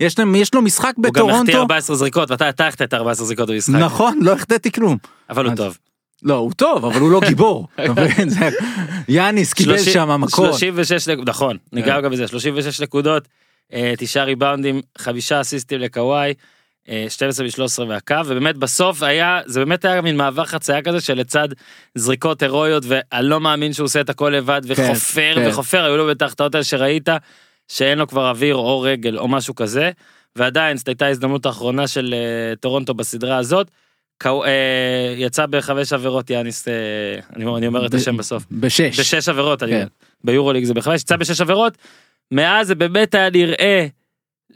[0.00, 1.58] יש להם- יש לו משחק הוא גם החטיא בטורונטו.
[1.58, 3.74] 14 זריקות, ואתה אתה החטאת 14 זריקות במשחק.
[3.74, 4.96] נכון, לא החטאתי כלום.
[5.30, 5.78] אבל הוא אז- טוב.
[6.22, 7.68] לא, הוא טוב, אבל הוא לא גיבור.
[9.08, 10.44] יאניס קיבל שם מכות.
[10.54, 12.02] 36, נק- נכון, ניגע כן.
[12.02, 13.28] גם בזה, 36 נקודות,
[13.72, 16.34] אה, תשעה ריבאונדים, חמישה אסיסטים לקוואי,
[17.08, 21.48] 12 מ-13 מהקו, ובאמת בסוף היה, זה באמת היה מין מעבר חצייה כזה שלצד
[21.94, 25.48] זריקות הירואיות, ואני לא מאמין שהוא עושה את הכל לבד, וחופר כן.
[25.48, 27.08] וחופר, היו לו בטח ההחטאות האלה שראית,
[27.68, 29.90] שאין לו כבר אוויר או רגל או משהו כזה,
[30.36, 33.70] ועדיין זאת הייתה ההזדמנות האחרונה של אה, טורונטו בסדרה הזאת.
[34.22, 34.50] קו- אה,
[35.16, 36.72] יצא בחמש עבירות יאניס, אה,
[37.36, 38.44] אני אומר- אני אומר את השם בסוף.
[38.50, 39.00] בשש.
[39.00, 39.86] בשש עבירות, כן.
[40.24, 41.78] ביורוליג זה בחמש, יצא בשש עבירות,
[42.32, 43.86] מאז זה באמת היה נראה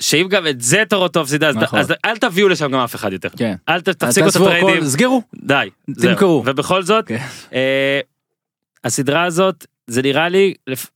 [0.03, 1.78] שאם גם את זה טורונטו הפסידה, אז, נכון.
[1.78, 3.28] אז אל תביאו לשם גם אף אחד יותר.
[3.36, 3.55] כן.
[3.68, 5.22] אל ת- תפסיקו את הטריידים, סגרו.
[5.34, 5.68] די.
[6.03, 6.42] תמכרו.
[6.46, 7.16] ובכל זאת, כן.
[7.55, 8.00] אה,
[8.84, 10.90] הסדרה הזאת, זה נראה לי, לפ-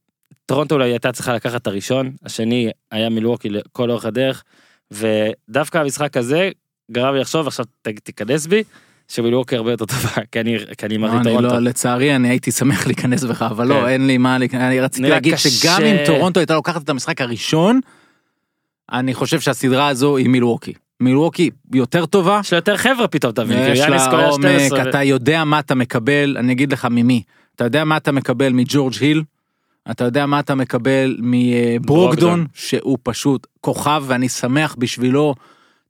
[0.46, 4.42] טורונטו אולי הייתה צריכה לקחת את הראשון, השני היה מילווקי לכל אורך הדרך,
[4.90, 6.50] ודווקא המשחק הזה
[6.92, 8.62] גרם לי לחשוב, עכשיו ת- תיכנס בי,
[9.08, 11.54] שמילווקי הרבה יותר טובה, כי אני, כי אני מראה אני טורונטו.
[11.54, 13.70] לא, לצערי אני הייתי שמח להיכנס בך, אבל כן.
[13.70, 14.36] לא, אין לי מה.
[14.54, 15.36] אני רציתי להגיד.
[15.36, 17.80] שגם אם טורונטו הייתה לוקחת את המשחק הראשון,
[18.92, 20.72] אני חושב שהסדרה הזו היא מילווקי.
[21.00, 24.88] מילווקי יותר טובה, יש לה יותר חבר'ה פתאום, תבין, יש כאילו, יאניס לה עומק, 12,
[24.90, 27.22] אתה יודע מה אתה מקבל, אני אגיד לך ממי.
[27.56, 29.22] אתה יודע מה אתה מקבל מג'ורג' היל,
[29.90, 31.16] אתה יודע מה אתה מקבל.
[31.20, 35.34] מברוגדון, שהוא פשוט כוכב ואני שמח בשבילו.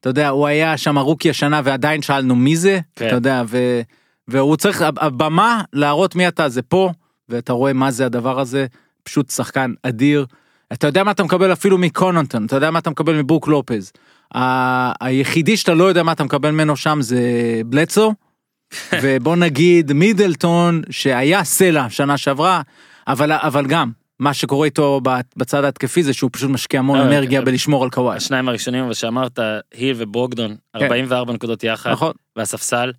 [0.00, 3.06] אתה יודע, הוא היה שם רוקי השנה ועדיין שאלנו מי זה, כן.
[3.06, 3.80] אתה יודע, ו,
[4.28, 6.90] והוא צריך, הב- הבמה להראות מי אתה זה פה,
[7.28, 8.66] ואתה רואה מה זה הדבר הזה,
[9.02, 10.26] פשוט שחקן אדיר.
[10.72, 13.92] אתה יודע מה אתה מקבל אפילו מקוננטון, אתה יודע מה אתה מקבל מברוק לופז.
[14.34, 17.20] ה- היחידי שאתה לא יודע מה אתה מקבל ממנו שם זה
[17.66, 18.14] בלצו,
[19.02, 22.62] ובוא נגיד מידלטון שהיה סלע שנה שעברה,
[23.08, 25.00] אבל, אבל גם, מה שקורה איתו
[25.36, 28.16] בצד ההתקפי זה שהוא פשוט משקיע המון אה, אנרגיה אה, בלשמור על קוואי.
[28.16, 29.38] השניים הראשונים אבל שאמרת
[29.74, 32.12] היל וברוגדון 44 נקודות יחד נכון.
[32.36, 32.92] והספסל.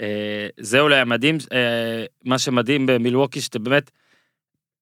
[0.00, 1.58] אה, זה אולי המדהים אה,
[2.24, 3.90] מה שמדהים במילווקי שאתה באמת.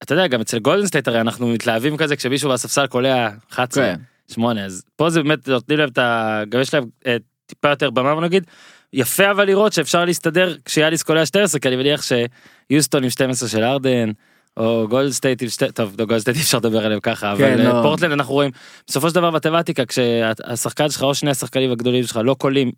[0.05, 4.01] אתה יודע גם אצל גולדן סטייט הרי אנחנו מתלהבים כזה כשמישהו בספסל קולע 11 כן.
[4.29, 6.43] 8 אז פה זה באמת נותנים להם את ה...
[6.49, 8.47] גם יש להם אה, טיפה יותר במה נגיד.
[8.93, 13.65] יפה אבל לראות שאפשר להסתדר כשיאניס קולע 12 כי אני מניח שיוסטון עם 12 של
[13.65, 14.11] הארדן.
[14.57, 17.39] או גולדן סטייט עם שתי, טוב, לא גולדן סטייט אי אפשר לדבר עליהם ככה, אבל
[17.39, 17.83] כן, אה, לא.
[17.83, 18.51] פורטלנד אנחנו רואים,
[18.87, 22.73] בסופו של דבר מתמטיקה, כשהשחקן שלך או שני השחקנים הגדולים שלך לא קולים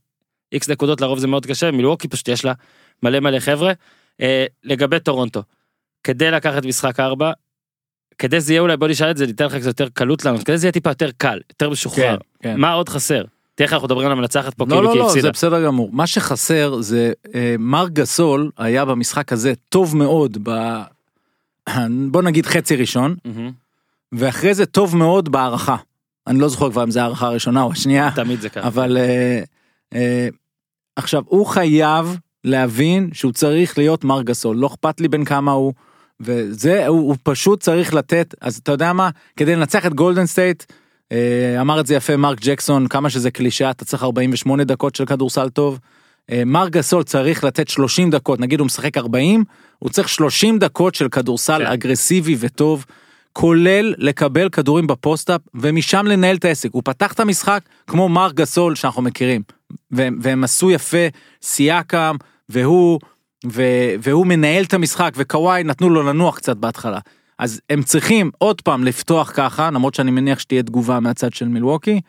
[0.53, 2.53] איקס נקודות לרוב זה מאוד קשה, מילווקי פשוט יש לה
[3.03, 3.73] מלא מלא חבר'ה.
[4.21, 5.43] אה, לגבי טורונטו,
[6.07, 7.33] כדי לקחת משחק 4,
[8.19, 10.59] כדי זה יהיה אולי בוא נשאל את זה, ניתן לך קצת יותר קלות לענות, כדי
[10.59, 12.17] זה יהיה טיפה יותר קל, יותר משוחרר.
[12.17, 12.61] כן, כן.
[12.61, 13.23] מה עוד חסר?
[13.55, 15.23] תראה איך אנחנו מדברים על המנצחת פה לא, כאילו לא, כי לא, הפסידה.
[15.23, 15.91] זה בסדר גמור.
[15.93, 20.81] מה שחסר זה, אה, מר גסול היה במשחק הזה טוב מאוד ב...
[22.13, 23.51] בוא נגיד חצי ראשון, מהמם,
[24.13, 25.77] ואחרי זה טוב מאוד בהערכה.
[26.27, 28.67] אני לא זוכר כבר אם זה הערכה הראשונה או השנייה, תמיד זה ככה.
[28.67, 29.43] אבל אה,
[29.95, 30.29] אה,
[30.97, 35.73] עכשיו הוא חייב להבין שהוא צריך להיות מרק גסול, לא אכפת לי בין כמה הוא,
[36.21, 40.65] וזה, הוא, הוא פשוט צריך לתת, אז אתה יודע מה, כדי לנצח את גולדן סטייט,
[41.13, 45.07] אה, אמר את זה יפה מרק ג'קסון, כמה שזה קלישאה, אתה צריך 48 דקות של
[45.07, 45.79] כדורסל טוב.
[46.31, 49.45] אה, מרק גסול צריך לתת 30 דקות, נגיד הוא משחק 40,
[49.79, 51.67] הוא צריך 30 דקות של כדורסל כן.
[51.67, 52.85] אגרסיבי וטוב,
[53.33, 56.69] כולל לקבל כדורים ב post-up ומשם לנהל את העסק.
[56.73, 59.43] הוא פתח את המשחק כמו מרק גסול שאנחנו מכירים,
[59.91, 61.07] והם, והם עשו יפה,
[61.43, 62.17] סיאקם,
[62.49, 63.01] והוא,
[63.47, 63.63] ו,
[64.03, 66.99] והוא מנהל את המשחק, וקוואי נתנו לו לנוח קצת בהתחלה.
[67.39, 72.01] אז הם צריכים עוד פעם לפתוח ככה, למרות שאני מניח שתהיה תגובה מהצד של מילווקי,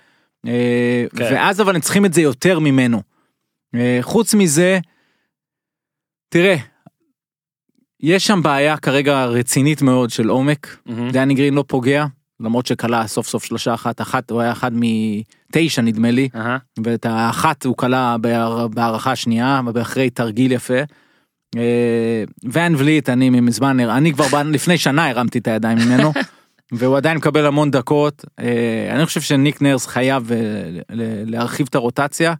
[0.47, 1.23] אה, כן.
[1.23, 3.01] ואז אבל הם צריכים את זה יותר ממנו.
[3.75, 4.79] אה, חוץ מזה,
[6.29, 6.55] תראה,
[7.99, 11.11] יש שם בעיה כרגע רצינית מאוד של עומק, מהמם.
[11.11, 12.05] דני גרין לא פוגע,
[12.39, 16.57] למרות שכלה סוף סוף שלושה אחת, אחת הוא היה אחד מתשע נדמה לי, אהה.
[16.83, 20.79] ואת האחת הוא כלה בהער- בהערכה השנייה, אחרי תרגיל יפה.
[21.55, 26.13] אה, ואן וליט, אני מזמן, אני כבר לפני שנה הרמתי את הידיים ממנו,
[26.71, 28.25] והוא עדיין מקבל המון דקות.
[28.39, 30.37] אה, אני חושב שניק נרס חייב אה,
[31.25, 32.33] להרחיב את הרוטציה,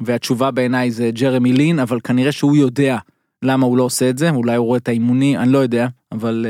[0.00, 2.98] והתשובה בעיניי זה ג'רמי לין, אבל כנראה שהוא יודע
[3.42, 6.46] למה הוא לא עושה את זה, אולי הוא רואה את האימונים, אני לא יודע, אבל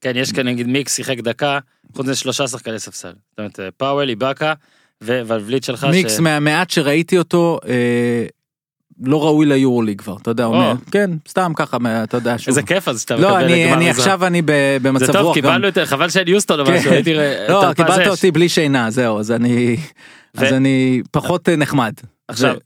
[0.00, 1.58] כן, יש כאן נגיד מיקס שיחק דקה,
[1.96, 3.12] חוץ מזה שלושה שחקני ספסל.
[3.30, 4.54] זאת אומרת, פאוול, איבאקה
[5.02, 5.84] וואנווליט שלך.
[5.90, 8.26] מיקס ש- מהמעט שראיתי אותו, אה,
[9.02, 10.54] לא ראוי ליורוליג כבר, אתה יודע, או.
[10.54, 12.48] אומר, כן, סתם ככה, אתה יודע, שוב.
[12.48, 13.90] איזה כיף אז שאתה לא, מקבל אני, אני.
[13.90, 14.50] עכשיו אני ב-
[14.82, 15.20] במצב זה רוח.
[15.22, 15.34] טוב, גם.
[15.34, 16.74] קיבלנו את, חבל שאין יוסטון או כן.
[16.74, 17.14] משהו, הייתי...
[17.14, 18.06] רואה- לא, קיבלת.
[18.06, 19.76] אותי בלי שינה, זהו, אז אני,
[20.36, 21.92] אז אני פחות אה, נחמד.
[22.28, 22.60] עכשיו, זה-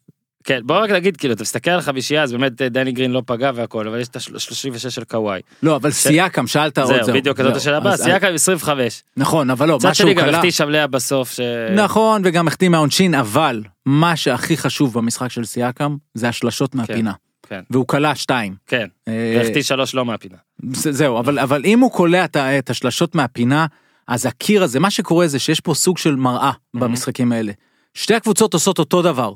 [0.49, 3.22] כן, בוא רק נגיד, כאילו, אתה מסתכל על חמישייה, אז באמת אה, דני גרין לא
[3.26, 5.40] פגע והכל, אבל יש את ה-36 של קוואי.
[5.62, 7.14] לא, אבל סייקם, שאלת עוד זהו, זהו.
[7.14, 7.57] בדיוק, זאת.
[7.57, 9.03] השאלה הבאה, עם 25.
[9.16, 11.40] נכון, אבל לא, מצד מה שהוא שני גם החטיא שם לאה בסוף, ש...
[11.76, 17.12] נכון, וגם החטיא מהעונשין, אבל מה שהכי חשוב במשחק של סייקם, זה השלשות מהפינה.
[17.49, 17.61] כן.
[17.70, 18.55] והוא קלע שתיים.
[18.66, 20.36] כן, אה, והחטיא שלוש לא מהפינה.
[20.72, 23.66] זה- זהו, אבל, אבל אם הוא קולע את השלשות מהפינה,
[24.09, 27.53] אז הקיר הזה, מה שקורה זה שיש פה סוג של מראה במשחקים האלה.
[27.94, 29.32] שתי הקבוצות עושות אותו דבר.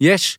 [0.00, 0.38] יש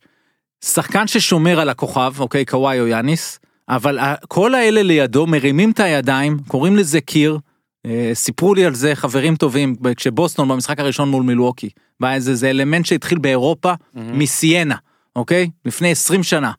[0.66, 3.38] שחקן ששומר על הכוכב, אוקיי, קוואי או יאניס,
[3.68, 3.98] אבל
[4.28, 7.38] כל האלה לידו מרימים את הידיים, קוראים לזה קיר.
[7.86, 11.68] אה, סיפרו לי על זה חברים טובים כשבוסטון במשחק הראשון מול מילווקי.
[12.00, 14.74] והיה איזה- זה אלמנט שהתחיל באירופה מסיינה,
[15.16, 15.50] אוקיי?
[15.64, 16.52] לפני 20 שנה.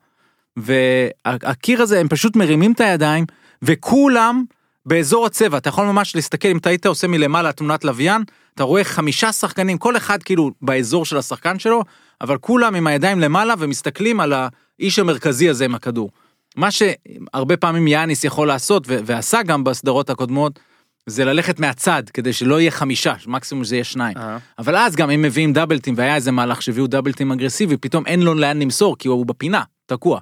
[0.58, 3.26] והקיר הזה הם פשוט מרימים את הידיים
[3.62, 4.43] וכולם
[4.86, 8.24] באזור הצבע אתה יכול ממש להסתכל אם אתה היית עושה מלמעלה תמונת לוויין
[8.55, 11.84] אתה רואה חמישה שחקנים כל אחד כאילו באזור של השחקן שלו
[12.22, 16.11] אבל כולם עם הידיים למעלה ומסתכלים על האיש המרכזי הזה עם הכדור.
[16.55, 20.59] מה שהרבה פעמים יאניס יכול לעשות ועשה גם בסדרות הקודמות
[21.05, 24.18] זה ללכת מהצד כדי שלא יהיה חמישה מקסימום זה יהיה שניים.
[24.18, 24.38] אהה.
[24.59, 28.34] אבל אז גם אם מביאים דאבלטים והיה איזה מהלך שהביאו דאבלטים אגרסיבי פתאום אין לו
[28.34, 30.20] לאן למסור כי הוא בפינה תקוע.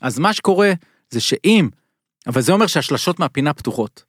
[0.00, 0.72] אז מה שקורה
[1.10, 1.68] זה שאם
[2.26, 4.04] אבל זה אומר שהשלשות מהפינה פתוחות.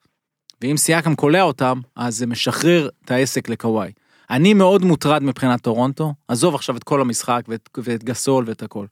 [0.61, 3.91] ואם סייקם קולע אותם אז זה משחרר את העסק לקוואי.
[4.31, 8.85] אני מאוד מוטרד מבחינת טורונטו עזוב עכשיו את כל המשחק ואת, ואת גסול ואת הכל.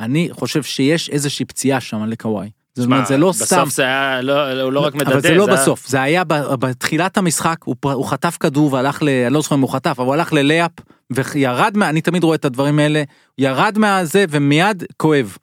[0.00, 2.50] אני חושב שיש איזושהי פציעה שם לקוואי.
[2.74, 3.44] זאת אומרת זה לא סתם.
[3.44, 6.24] בסוף זה היה, לא, הוא לא רק מדדה, אבל זה לא היה- בסוף, זה היה
[6.58, 9.08] בתחילת המשחק, הוא, הוא חטף כדור והלך ל...
[9.08, 10.70] אני לא זוכר אם הוא חטף, אבל הוא הלך ללאפ
[11.10, 11.88] וירד מה...
[11.88, 13.02] אני תמיד רואה את הדברים האלה,
[13.38, 15.36] ירד מהזה ומיד כואב.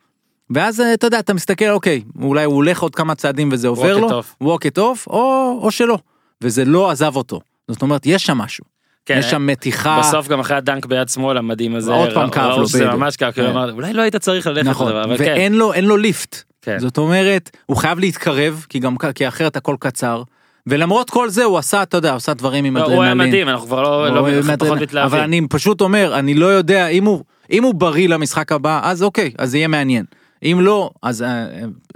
[0.50, 4.08] ואז אתה יודע, אתה מסתכל, אוקיי, אולי הוא הולך עוד כמה צעדים וזה עובר לו,
[4.44, 5.98] walk it off, או, או שלא.
[6.42, 7.40] וזה לא עזב אותו.
[7.68, 8.66] זאת אומרת, יש שם משהו.
[9.08, 10.00] כן, יש שם מתיחה.
[10.00, 12.94] בסוף גם אחרי הדנק ביד שמאל המדהים הזה, עוד פעם כאב לו, בדיוק.
[12.94, 13.70] ממש כאב, כאילו כן.
[13.70, 16.44] אולי לא היית צריך ללכת נכון, לדבר, אבל כן, ואין לו, אין לו ליפט.
[16.62, 16.80] כן.
[16.80, 20.24] זאת אומרת, הוא חייב להתקרב, כי גם, כי אחרת הכל קצר.
[20.68, 22.98] ולמרות כל זה הוא עשה, אתה יודע, הוא עשה דברים עם לא, אדרנלין.
[22.98, 25.14] הוא היה מדהים, אנחנו כבר לא, לא, פחות מתלהבים.
[25.14, 29.04] אבל אני פשוט אומר, אני לא יודע, אם הוא, אם הוא בריא למשחק הבא, אז
[29.04, 30.06] אוקיי, אז זה יהיה מעניין.
[30.44, 31.46] אם לא, אז אה, אה,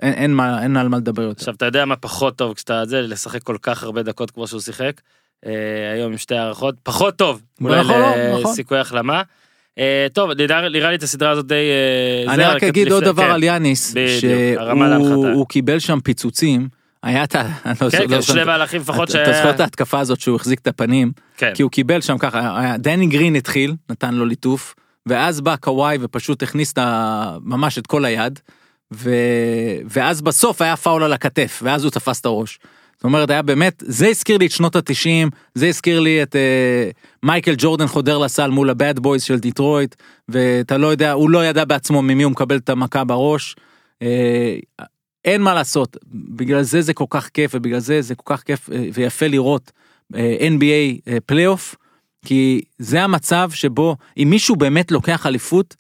[0.02, 1.40] אין, אין, מה, אין על מה לדבר יותר.
[1.40, 4.62] עכשיו אתה יודע מה פחות טוב כשאתה זה לשחק כל כך הרבה דקות כמו שהוא
[4.62, 5.02] שיחק
[5.94, 8.52] היום עם שתי הערכות פחות טוב אולי לא, נכון.
[8.52, 9.22] לסיכוי החלמה.
[9.80, 10.32] אה, טוב
[10.72, 11.56] נראה לי את הסדרה הזאת די
[12.28, 13.32] אה, אני רק אגיד עוד דבר כן.
[13.32, 13.96] על יאניס.
[14.20, 16.68] שהוא קיבל שם פיצוצים,
[17.04, 17.44] היה את ה...
[17.82, 20.60] לא כן, כן, לא שני מהלכים לפחות אתה אתה זוכר את ההתקפה הזאת שהוא החזיק
[20.60, 21.52] את הפנים, כן.
[21.56, 24.76] כי הוא קיבל שם ככה, דני גרין התחיל, נתן לו ליטוף,
[25.06, 26.74] ואז בא קוואי ופשוט הכניס.
[27.42, 28.40] ממש את כל היד,
[28.94, 29.10] ו...
[29.90, 32.60] ואז בסוף היה פאול על הכתף, ואז הוא תפס את הראש.
[33.02, 36.90] זאת אומרת, היה באמת, זה הזכיר לי את שנות התשעים, זה הזכיר לי את אה,
[37.24, 39.96] מייקל ג'ורדן חודר לסל מול הבאד boys של דיטרויט,
[40.30, 43.56] ואתה לא יודע, הוא לא ידע בעצמו ממי הוא מקבל את המכה בראש.
[44.02, 44.56] אה,
[45.26, 48.70] אין מה לעשות, בגלל זה זה כל כך כיף, ובגלל זה זה כל כך כיף
[48.70, 49.72] אה, ויפה לראות
[50.16, 51.76] אה, NBA אה, פלייאוף,
[52.26, 55.76] כי זה המצב שבו אם מישהו באמת לוקח אליפות,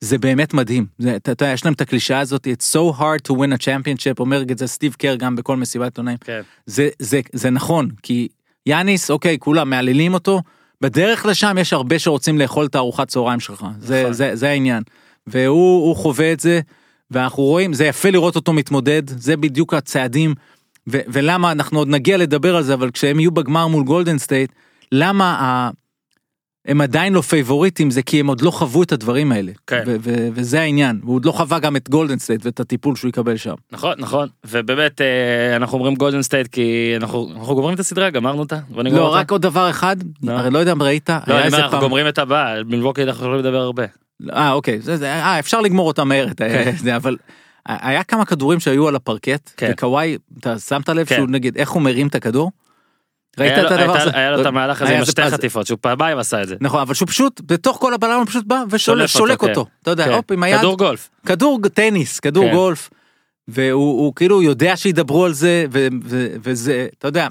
[0.00, 0.86] זה באמת מדהים.
[0.98, 4.20] זה, אתה יודע, יש להם את הקלישאה הזאת, it's so hard to win a championship,
[4.20, 6.16] אומר את זה סטיב קר גם בכל מסיבת עיתונאים.
[6.24, 6.40] כן.
[6.66, 8.28] זה, זה, זה נכון, כי
[8.66, 10.42] יאניס, אוקיי, כולם מהללים אותו,
[10.80, 14.12] בדרך לשם יש הרבה שרוצים לאכול את הארוחת צהריים שלך, זה, נכון.
[14.12, 14.82] זה, זה העניין.
[15.26, 16.60] והוא הוא חווה את זה,
[17.10, 20.34] ואנחנו רואים, זה יפה לראות אותו מתמודד, זה בדיוק הצעדים,
[20.88, 24.52] ו, ולמה, אנחנו עוד נגיע לדבר על זה, אבל כשהם יהיו בגמר מול גולדן סטייט,
[24.92, 25.70] למה ה...
[26.68, 29.52] הם עדיין לא פייבוריטים זה כי הם עוד לא חוו את הדברים האלה.
[29.66, 29.82] כן.
[29.86, 33.08] ו- ו- וזה העניין, הוא עוד לא חווה גם את גולדן סטייט ואת הטיפול שהוא
[33.08, 33.54] יקבל שם.
[33.72, 36.62] נכון נכון ובאמת אה, אנחנו אומרים גולדן סטייט כי
[36.96, 38.58] אנחנו אנחנו גומרים את הסדרה גמרנו אותה.
[38.76, 39.18] לא, אותה.
[39.18, 40.32] רק עוד דבר אחד, לא.
[40.32, 43.02] הרי לא יודע אם ראית, לא, היה איזה אנחנו פעם, גומרים את הבא, על מילווקי
[43.02, 43.84] אנחנו יכולים לדבר הרבה.
[44.32, 46.72] אה אוקיי, זה- זה- אה, אפשר לגמור אותה מהר, כן.
[46.78, 47.16] זה, אבל
[47.66, 49.70] היה כמה כדורים שהיו על הפרקט, כן.
[49.72, 51.16] וקוואי, אתה שמת לב כן.
[51.16, 52.50] שהוא נגיד, איך הוא מרים את הכדור?
[53.38, 54.10] ראית את הדבר הזה?
[54.14, 56.56] היה לו את המהלך הזה עם אז- חטיפות שהוא פעמיים עשה את זה.
[56.60, 60.12] נכון, אבל שהוא פשוט, בתוך כל הבלגן הוא פשוט בא ושולק אותו, אתה יודע, כן.
[60.12, 61.08] הופ עם היד, כדור גולף.
[61.26, 62.54] כדור טניס, כדור כן.
[62.54, 62.90] גולף,
[63.48, 65.66] והוא הוא כאילו יודע שידברו על זה,
[66.42, 67.28] וזה, אתה יודע,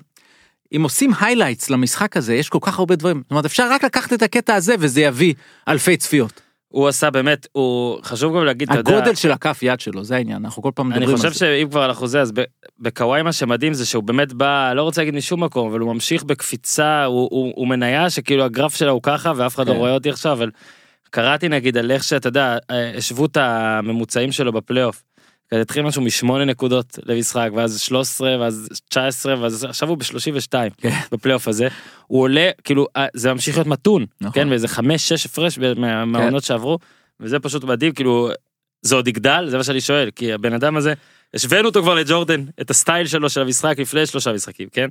[0.76, 4.14] אם עושים highlights למשחק הזה, יש כל כך הרבה דברים, זאת אומרת, אפשר רק לקחת
[4.14, 5.34] את הקטע הזה וזה יביא
[5.68, 6.41] אלפי צפיות.
[6.68, 8.97] הוא עשה באמת הוא חשוב גם להגיד אתה יודע.
[8.97, 11.39] הגודל של הכף יד שלו, זה העניין, אנחנו כל פעם אני מדברים חושב על זה.
[11.39, 12.34] שאם כבר אנחנו זה אז
[12.80, 16.24] בקוואי מה שמדהים זה שהוא באמת בא לא רוצה להגיד משום מקום אבל הוא ממשיך
[16.24, 19.80] בקפיצה הוא, הוא, הוא מניה שכאילו הגרף שלה הוא ככה ואף אחד לא כן.
[19.80, 20.49] רואה אותי עכשיו אבל
[21.09, 25.03] קראתי נגיד על איך שאתה יודע אה, השוו את הממוצעים שלו בפלייאוף.
[25.51, 30.89] כזה התחיל משהו משמונה נקודות למשחק ואז 13 ואז 19 ואז עכשיו הוא ב-32 כן.
[31.11, 31.67] בפלייאוף הזה
[32.07, 34.33] הוא עולה כאילו אה, זה ממשיך להיות מתון נכון.
[34.43, 34.79] כן ואיזה 5-6
[35.25, 36.77] הפרש מה- מהעונות שעברו
[37.19, 38.29] וזה פשוט מדהים כאילו
[38.81, 40.93] זה עוד יגדל זה מה שאני שואל כי הבן אדם הזה
[41.33, 44.87] השווינו אותו כבר לג'ורדן את הסטייל שלו של המשחק לפני שלושה משחקים כן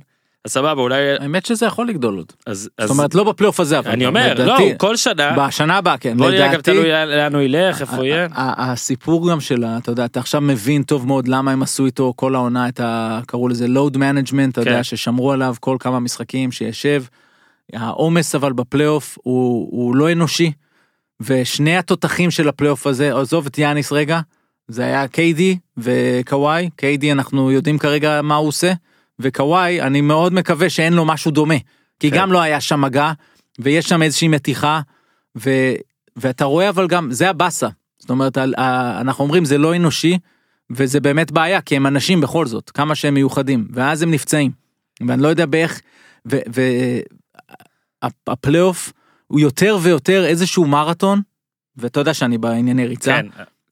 [0.47, 2.33] אז סבבה אולי האמת שזה יכול לגדול עוד.
[2.45, 5.97] אז זאת אומרת, לא בפלייאוף הזה, אבל אני אומר לא לדעתי- כל שנה בשנה הבאה,
[5.97, 8.27] כן, בוא נראה גם לדעתי, תלוי לאן הוא ילך איפה הוא יהיה.
[8.35, 12.35] הסיפור גם שלה, אתה יודע, אתה עכשיו מבין טוב מאוד למה הם עשו איתו כל
[12.35, 13.19] העונה את ה...
[13.27, 14.69] קראו לזה load management, אתה כן.
[14.69, 17.03] יודע, ששמרו עליו כל כמה משחקים, שישב.
[17.73, 20.51] העומס אבל בפלייאוף הוא, הוא לא אנושי,
[21.19, 24.19] ושני התותחים של הפלייאוף הזה, עזוב את יאניס רגע,
[24.67, 28.73] זה היה KD וקוואי, KD אנחנו יודעים כרגע מה הוא עושה,
[29.19, 31.55] וקוואי אני מאוד מקווה שאין לו משהו דומה,
[31.99, 32.17] כי כן.
[32.17, 33.11] גם לא היה שם מגע,
[33.59, 34.81] ויש שם איזושהי מתיחה,
[35.37, 35.49] ו,
[36.15, 37.67] ואתה רואה אבל גם, זה הבאסה,
[37.99, 40.17] זאת אומרת, אנחנו אומרים זה לא אנושי,
[40.69, 44.51] וזה באמת בעיה, כי הם אנשים בכל זאת, כמה שהם מיוחדים, ואז הם נפצעים,
[45.07, 45.81] ואני לא יודע באיך,
[48.27, 48.93] והפלייאוף
[49.27, 51.21] הוא יותר ויותר איזשהו מרתון,
[51.77, 53.27] ואתה יודע שאני בענייני ריצה, כן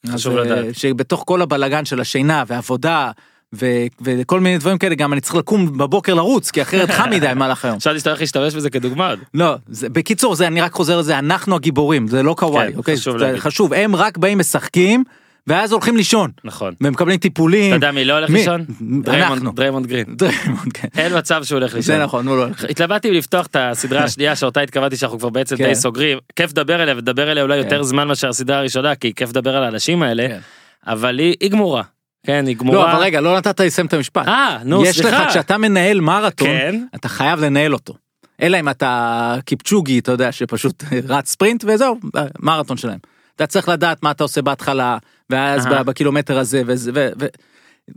[0.08, 0.76] חשוב אה, לדעת.
[0.76, 3.12] שבתוך כל הבלגן של השינה ועבודה
[3.60, 3.66] ו-
[4.01, 7.66] וכל מיני דברים כאלה גם אני צריך לקום בבוקר לרוץ כי אחרת חם מדי במהלך
[7.66, 7.80] היום.
[7.80, 9.14] שאתה הולך להשתמש בזה כדוגמה.
[9.34, 12.95] לא, זה, בקיצור זה אני רק חוזר לזה אנחנו הגיבורים זה לא קוואי כן, אוקיי
[12.97, 13.34] חשוב זה.
[13.38, 15.03] חשוב הם רק באים משחקים
[15.47, 16.74] ואז הולכים לישון נכון.
[16.82, 17.68] ומקבלים טיפולים.
[17.70, 18.38] אתה יודע מי לא הולך מי?
[18.39, 18.66] לישון?
[19.08, 19.51] אנחנו.
[19.51, 20.06] דריימונד- גרין.
[20.16, 20.88] דריימונד, כן.
[20.97, 21.95] אין מצב שהוא הולך לישון.
[21.95, 22.66] זה נכון הוא לא הולך.
[22.70, 25.68] התלבטתי לפתוח את הסדרה השנייה שאותה התכוונתי שאנחנו כבר בעצם כן.
[25.68, 27.64] די סוגרים כיף לדבר עליה ודבר עליה אולי כן.
[27.64, 30.39] יותר זמן מאשר הסדרה הראשונה כי כיף לדבר על האנשים האלה כן.
[30.88, 31.82] אבל היא גמורה.
[32.26, 32.91] כן היא לא גמורה.
[32.93, 34.28] אבל רגע לא נתת לסיים את המשפט.
[34.28, 35.23] אה נו יש סליחה.
[35.23, 36.84] לך כשאתה מנהל מרתון כן.
[36.95, 37.93] אתה חייב לנהל אותו.
[38.41, 41.99] אלא אם אתה קיפצ'וגה אתה יודע שפשוט רץ ספרינט וזהו
[42.39, 42.99] מרתון שלהם.
[43.36, 44.97] אתה צריך לדעת מה אתה עושה בהתחלה,
[45.30, 45.84] ואז אהה.
[45.84, 47.26] ב- בקילומטר הזה, וזה- ו- ו-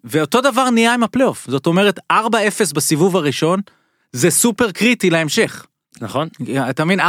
[0.05, 1.47] ואותו דבר נהיה עם הפלייאוף.
[1.49, 2.15] זאת אומרת, 4-0
[2.75, 3.61] בסיבוב הראשון,
[4.13, 5.67] זה סופר קריטי להמשך.
[6.03, 6.29] נכון?
[6.71, 7.05] אתה מבין 4-1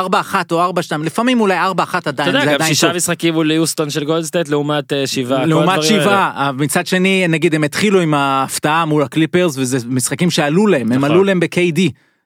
[0.51, 0.73] או 4-2
[1.03, 1.61] לפעמים אולי 4-1
[1.97, 2.93] אתה עדיין יודע, זה גם שישה.
[2.93, 5.45] משחקים מול יוסטון של גולדן סטייט לעומת אה, שבעה.
[5.45, 5.83] לעומת.
[5.83, 10.81] שבעה אה, מצד שני נגיד הם התחילו עם ההפתעה מול הקליפרס וזה משחקים שעלו להם
[10.91, 11.11] הם נכון.
[11.11, 11.79] עלו להם ב-KD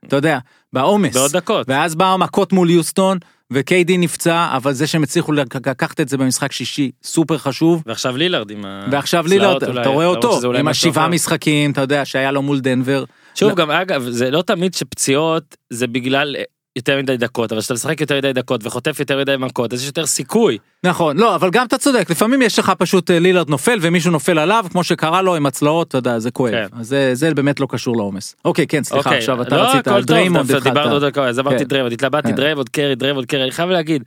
[0.08, 0.40] אתה יודע
[0.74, 1.70] בעומס בעוד דקות.
[1.70, 3.18] ואז באו מכות מול יוסטון
[3.54, 7.84] ו-KD נפצע אבל זה שהם הצליחו לק- לקחת את זה במשחק שישי סופר חשוב.
[7.86, 8.86] ועכשיו לילארד עם ה...
[8.92, 11.08] ועכשיו לילארד אתה רואה אותו עם השבעה.
[11.08, 13.04] משחקים אתה יודע שהיה לו מול דנבר.
[13.36, 13.56] שוב לא.
[13.56, 16.36] גם אגב זה לא תמיד שפציעות זה בגלל
[16.76, 19.88] יותר מדי דקות אבל כשאתה משחק יותר מדי דקות וחוטף יותר מדי מכות אז יש
[19.88, 20.58] יותר סיכוי.
[20.84, 24.40] נכון לא אבל גם אתה צודק לפעמים יש לך פשוט אה, לילארד נופל ומישהו נופל
[24.40, 26.68] עליו כמו שקרה לו עם הצלעות אתה יודע זה כואב כן.
[26.80, 29.88] אז זה זה באמת לא קשור לעומס אוקיי כן סליחה אוקיי, עכשיו אתה לא, רצית
[29.88, 30.74] הכל על טוב, דריימונד דווקא התחלת.
[30.74, 31.64] דיברנו עוד דקה אז אמרתי כן.
[31.64, 32.36] דריימונד התלבטתי כן.
[32.36, 34.04] דריימונד קרי דריימונד קרי אני חייב להגיד.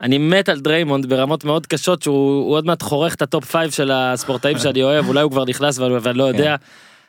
[0.00, 3.44] אני מת על דריימונד ברמות מאוד קשות שהוא הוא עוד מעט חורך את ה top
[3.44, 6.38] five של הספורטאים שאני אוהב אולי הוא כבר נכנס ואני לא כן.
[6.38, 6.56] יודע.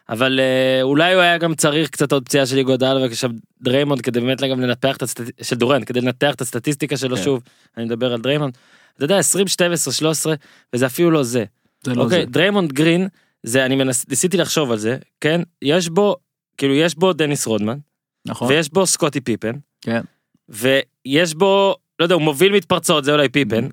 [0.09, 3.29] אבל אה, אולי הוא היה גם צריך קצת עוד פציעה של איגודלה ועכשיו
[3.61, 7.23] דריימונד כדי באמת גם לנתח את הסטטיסטיקה של דורנט כדי לנתח את הסטטיסטיקה שלו כן.
[7.23, 7.43] שוב
[7.77, 8.53] אני מדבר על דריימונד.
[8.95, 10.35] אתה יודע 20 12 13
[10.73, 11.45] וזה אפילו לא זה.
[11.83, 12.25] זה לא אוקיי זה.
[12.25, 13.07] דריימונד גרין
[13.43, 16.15] זה אני מנס, ניסיתי לחשוב על זה כן יש בו
[16.57, 17.77] כאילו יש בו דניס רודמן
[18.25, 19.51] נכון ויש בו סקוטי פיפן
[19.81, 20.01] כן.
[20.49, 23.67] ויש בו לא יודע הוא מוביל מתפרצות זה אולי פיפן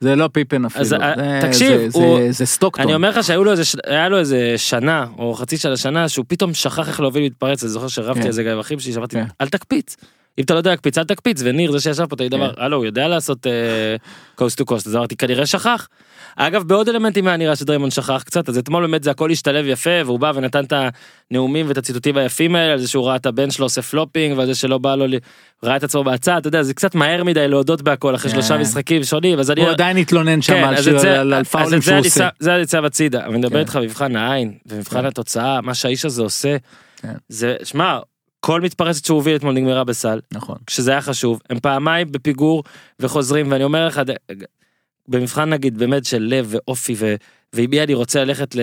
[0.00, 0.80] זה לא פיפן אפילו.
[0.84, 2.84] אז, אה, זה- תקשיב, זה- הוא- זה- זה סטוקטון.
[2.84, 3.52] אני אומר לך שהיו לו
[4.08, 7.88] לו איזה שנה או חצי שנה שנה שהוא פתאום שכח איך להוביל מתפרץ אני זוכר
[7.88, 8.26] שרבתי כן.
[8.26, 9.24] על זה גם עם אחים שלי שאמרתי כן.
[9.40, 9.96] אל תקפיץ.
[10.38, 12.84] אם אתה לא יודע להקפיץ אל תקפיץ וניר זה שישב פה תגיד דבר הלו הוא
[12.84, 13.46] יודע לעשות
[14.34, 15.88] coast to coast אז אמרתי כנראה שכח.
[16.36, 19.90] אגב בעוד אלמנטים היה נראה שדריימון שכח קצת אז אתמול באמת זה הכל השתלב יפה
[20.04, 20.72] והוא בא ונתן את
[21.30, 24.46] הנאומים ואת הציטוטים היפים האלה על זה שהוא ראה את הבן שלו עושה flopping ועל
[24.46, 25.14] זה שלא בא לו ל-
[25.64, 28.36] ראה את עצמו בצד אתה יודע זה קצת מהר מדי להודות בהכל אחרי כן.
[28.36, 30.64] שלושה משחקים שונים אז אני עדיין התלונן שם כן,
[31.34, 32.28] על פאולים שהוא עושה.
[32.38, 33.58] זה אני שם הצידה, אני מדבר כן.
[33.58, 36.56] איתך במבחן העין, במבחן התוצאה, מה שהאיש הזה עושה.
[37.28, 37.98] זה, שמע,
[38.40, 40.56] כל מתפרצת שהוא הוביל אתמול נגמרה בסל, נכון.
[40.66, 42.64] כשזה היה חשוב, הם פעמיים בפיגור
[43.00, 44.02] וחוזרים, ואני אומר לך,
[45.10, 47.14] במבחן נגיד באמת של לב ואופי ו...
[47.52, 48.54] ועם מי אני רוצה ללכת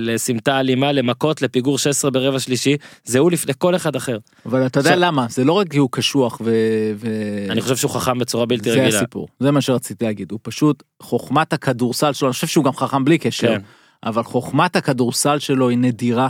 [0.00, 4.18] לסמטה אלימה, למכות, לפיגור 16 ברבע שלישי, זה הוא לפני כל אחד אחר.
[4.46, 6.52] אבל אתה יודע למה זה לא רק כי הוא קשוח ו...
[6.96, 8.98] ו- אני חושב שהוא חכם בצורה בלתי זה רגילה.
[8.98, 13.04] הסיפור זה מה שרציתי להגיד הוא פשוט חוכמת הכדורסל שלו אני חושב שהוא גם חכם
[13.04, 13.60] בלי קשר כן.
[14.04, 16.28] אבל חוכמת הכדורסל שלו היא נדירה.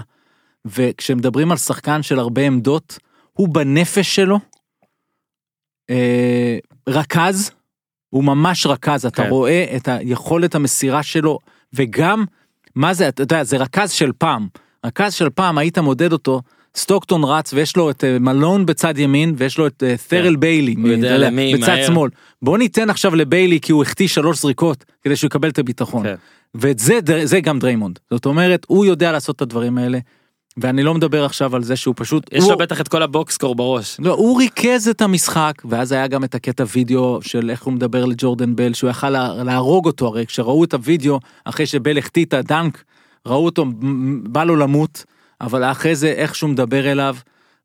[0.65, 2.99] וכשמדברים על שחקן של הרבה עמדות
[3.33, 4.39] הוא בנפש שלו
[5.91, 7.51] אה, רכז
[8.11, 9.29] הוא ממש רכז אתה כן.
[9.29, 11.39] רואה את היכולת המסירה שלו
[11.73, 12.25] וגם
[12.75, 14.49] מה זה אתה יודע זה רכז של פעם
[14.87, 16.43] רכז של פעם היית מודד אותו
[16.77, 20.77] סטוקטון רץ ויש לו את אה, מלון בצד ימין ויש לו את אה, ת'ורל ביילי
[20.77, 20.83] כן.
[20.83, 21.87] אתה יודע, למי, בצד מהר.
[21.87, 22.11] שמאל
[22.43, 26.15] בוא ניתן עכשיו לביילי כי הוא החטיא שלוש זריקות כדי שהוא יקבל את הביטחון כן.
[26.55, 29.99] ואת זה זה גם דריימונד זאת אומרת הוא יודע לעשות את הדברים האלה.
[30.63, 33.08] ואני לא מדבר עכשיו על זה שהוא פשוט יש הוא, לו בטח את כל ה
[33.08, 33.97] box score בראש.
[34.01, 38.05] לא, הוא ריכז את המשחק ואז היה גם את הקטע וידאו של איך הוא מדבר
[38.05, 42.35] לג'ורדן בל שהוא יכל לה- להרוג אותו הרי כשראו את הוידאו אחרי שבל החטיא את
[42.35, 42.85] הדנק
[43.27, 43.65] ראו אותו
[44.23, 45.05] בא לו למות
[45.41, 47.17] אבל אחרי זה איך שהוא מדבר אליו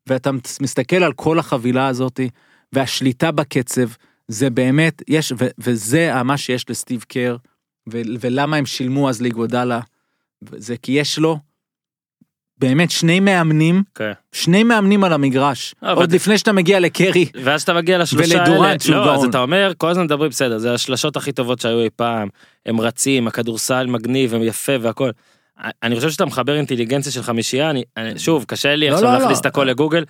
[0.06, 0.30] ואתה
[0.60, 2.28] מסתכל על כל החבילה הזאתי
[2.72, 3.88] והשליטה בקצב
[4.28, 7.36] זה באמת יש ו- וזה מה שיש לסטיב קר
[7.92, 9.80] ו- ולמה הם שילמו אז לאיגודלה
[10.56, 11.38] זה כי יש לו
[12.58, 14.12] באמת שני מאמנים כן.
[14.32, 18.50] שני מאמנים על המגרש אבל עוד לפני שאתה מגיע לקרי ואז אתה מגיע לשלושה האלה,
[18.50, 19.30] ולדורנט לא, אז גאון.
[19.30, 22.28] אתה אומר, כל הזמן מדברים בסדר, זה השלשות הכי טובות שהיו אי פעם,
[22.66, 25.10] הם רצים, הכדורסל מגניב, הם יפה והכל.
[25.82, 29.18] אני חושב שאתה מחבר אינטליגנציה של חמישייה, אני, אני- שוב, קשה לי לא, עכשיו לא,
[29.18, 29.40] להכניס לא.
[29.40, 30.04] את הכל לגוגל,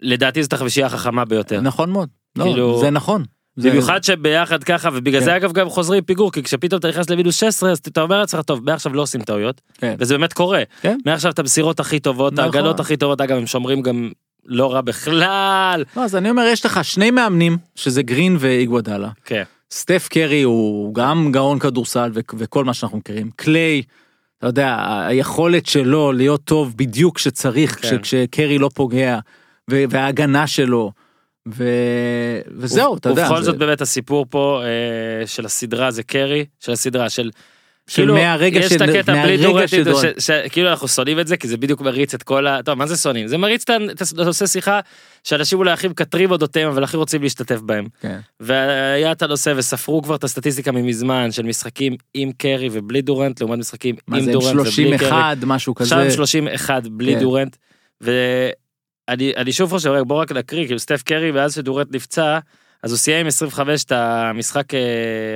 [0.00, 1.60] לדעתי זאת החמישייה החכמה ביותר.
[1.60, 3.24] נכון מאוד לא, כאילו- זה נכון
[3.62, 5.24] במיוחד שביחד ככה, ובגלל כן.
[5.24, 8.42] זה אגב גם חוזרים פיגור, כי כשפתאום אתה נכנס למינוס 16, אז אתה אומר לעצמך,
[8.42, 9.94] טוב, מעכשיו לא עושים טעויות, כן.
[9.98, 10.62] וזה באמת קורה.
[10.80, 10.98] כן.
[11.06, 12.44] מעכשיו את המסירות הכי טובות, נכון.
[12.44, 14.10] ההגנות הכי טובות, אגב, הם שומרים גם
[14.46, 15.84] לא רע בכלל.
[15.96, 19.42] לא, אז אני אומר יש לך שני מאמנים שזה גרין ואיגוודלה כן.
[19.70, 23.82] סטף קרי הוא גם גאון כדורסל וכל מה שאנחנו מכירים קליי.
[24.38, 27.98] אתה יודע היכולת שלו להיות טוב בדיוק כשצריך כש- כן.
[27.98, 29.18] כשקרי לא פוגע
[29.68, 30.92] וההגנה שלו
[31.54, 31.64] ו...
[32.56, 33.22] וזהו אתה יודע.
[33.22, 37.30] ובכל זה- זאת באמת הסיפור פה אה, של הסדרה זה קרי, של הסדרה של...
[37.94, 39.38] כאילו, מהרגע יש את הקטע בלי
[40.18, 42.62] ש- כאילו אנחנו שונאים את זה, כי זה בדיוק מריץ את כל ה...
[42.62, 43.26] טוב, מה זה שונאים?
[43.26, 44.80] זה מריץ את הנושא שיחה
[45.24, 47.86] שאנשים אולי הכי מקטרים אודותיהם, אבל הכי רוצים להשתתף בהם.
[48.00, 48.18] כן.
[48.40, 53.58] והיה את הנושא וספרו כבר את הסטטיסטיקה ממזמן של משחקים עם קרי ובלי דורנט לעומת
[53.58, 55.08] משחקים מה עם זה עם דורנט ובלי קרי.
[55.08, 55.96] 31 משהו כזה.
[55.96, 57.20] עכשיו 31 בלי כן.
[57.20, 57.56] דורנט.
[58.00, 58.52] ואני
[59.08, 62.38] אני שוב חושב רגע, בוא רק נקריא כאילו סטף קרי מאז שדורנט נפצע
[62.82, 64.80] אז הוא סיים עם 25 את המשחק אה,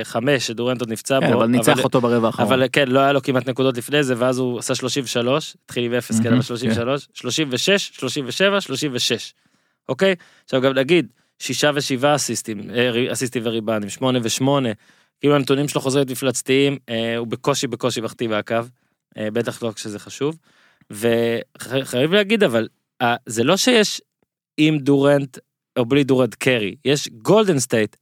[0.03, 1.37] 5 שדורנט עוד נפצע כן, בו.
[1.37, 2.47] אבל ניצח אותו ברבע האחרון.
[2.47, 5.93] אבל כן, לא היה לו כמעט נקודות לפני זה, ואז הוא עשה 33, התחיל עם
[5.93, 9.33] 0, כן, אבל 33, 36, 37, 36.
[9.89, 10.15] אוקיי?
[10.43, 11.07] עכשיו גם נגיד,
[11.39, 14.69] שישה ושבעה אסיסטים, אה, אסיסטים וריבנדים, שמונה ושמונה,
[15.19, 18.55] כאילו הנתונים שלו חוזרים מפלצתיים, אה, הוא בקושי בקושי מחטיא מהקו,
[19.17, 20.37] אה, בטח לא כשזה חשוב.
[20.91, 22.67] וחייב להגיד אבל, אה,
[23.25, 24.01] זה לא שיש
[24.57, 25.37] עם דורנט
[25.77, 27.95] או בלי דורנט קרי, יש גולדן סטייט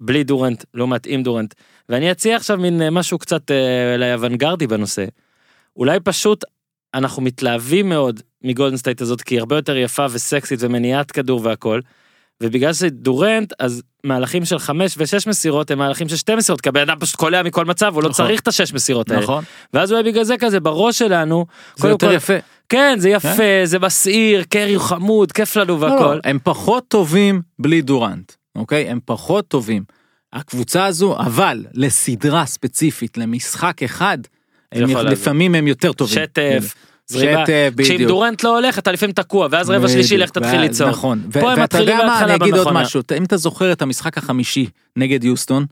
[0.00, 1.54] בלי דורנט לעומת עם דורנט.
[1.88, 5.04] ואני אציע עכשיו מין אה, משהו קצת אה, אולי אוונגרדי בנושא.
[5.76, 6.44] אולי פשוט
[6.94, 11.80] אנחנו מתלהבים מאוד מגולדן סטייט הזאת כי היא הרבה יותר יפה וסקסית והנעת כדור והכל.
[12.42, 16.68] ובגלל שזה דורנט אז מהלכים של חמש ושש מסירות הם מהלכים של שתי מסירות כי
[16.68, 18.26] הבן אדם פשוט קולע מכל מצב הוא לא נכון.
[18.26, 19.22] צריך את השש מסירות האלה.
[19.22, 19.44] נכון,
[19.74, 21.46] ואז אולי בגלל זה כזה בראש שלנו.
[21.76, 22.32] זה יותר כל- יפה.
[22.72, 26.14] כן זה יפה זה מסעיר קרי הוא חמוד כיף לנו לא, והכל.
[26.14, 28.88] לא, הם פחות טובים בלי דורנט, אוקיי?
[28.88, 29.82] הם פחות טובים.
[30.32, 34.18] הקבוצה הזו, אבל לסדרה ספציפית, למשחק אחד,
[34.72, 35.02] הם יכול.
[35.02, 36.14] לפעמים הם יותר טובים.
[36.14, 36.74] שטף.
[37.06, 37.44] זריבה.
[37.44, 38.06] שטף, כשאם.
[38.06, 40.88] דורנט לא הולך אתה לפעמים תקוע ואז רבע שלישי לך תתחיל ליצור.
[40.88, 41.22] נכון.
[41.28, 42.72] ו- פה הם ואתה מתחילים יודע מה, אני אגיד עוד.
[42.72, 44.66] משהו, אם אתה זוכר את המשחק החמישי
[44.96, 45.66] נגד יוסטון,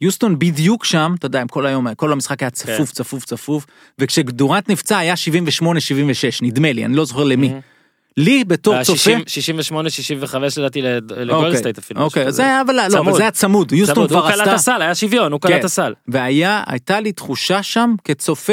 [0.00, 2.54] יוסטון בדיוק שם, אתה יודע, הם כל היום, כל המשחק היה כן.
[2.56, 3.66] צפוף, צפוף, צפוף,
[3.98, 5.14] וכשדורנט נפצע היה
[5.62, 5.64] 78-76,
[6.42, 7.48] נדמה לי, אני לא זוכר למי.
[7.48, 7.60] מהמם.
[8.16, 12.00] לי בתור היה צופה, 60, 68 65 לדעתי לד- לגולדן סטייט אפילו.
[12.02, 12.42] אוקיי, משהו אז זה.
[12.44, 13.12] היה, אבל לא, אבל.
[13.12, 15.58] זה היה צמוד, יוסטון הוא כבר קלע את עשתה, הסל היה שוויון הוא קלע כן.
[15.58, 15.94] את הסל.
[16.08, 18.52] והיה, הייתה לי תחושה שם כצופה,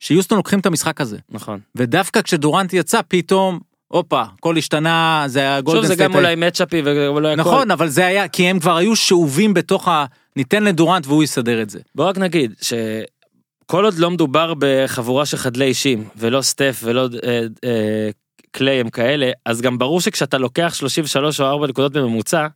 [0.00, 1.16] שיוסטון לוקחים את המשחק הזה.
[1.30, 1.60] נכון.
[1.76, 3.58] ודווקא כשדורנט יצא, פתאום,
[3.88, 6.10] הופה, הכל השתנה, זה היה שוב גולדן זה סטייט.
[6.10, 7.40] גם אולי matchup-י ואולי הכל.
[7.40, 10.04] נכון, אבל זה היה, כי הם כבר היו שאובים בתוך ה...
[10.36, 11.78] ניתן לדורנט והוא יסדר את זה.
[11.94, 17.40] בוא רק נגיד שכל עוד לא מדובר בחבורה של חדלי אישים ולא סטף ולא אה,
[17.64, 18.10] אה,
[18.50, 22.46] קליי הם כאלה אז גם ברור שכשאתה לוקח 33 או 4 נקודות בממוצע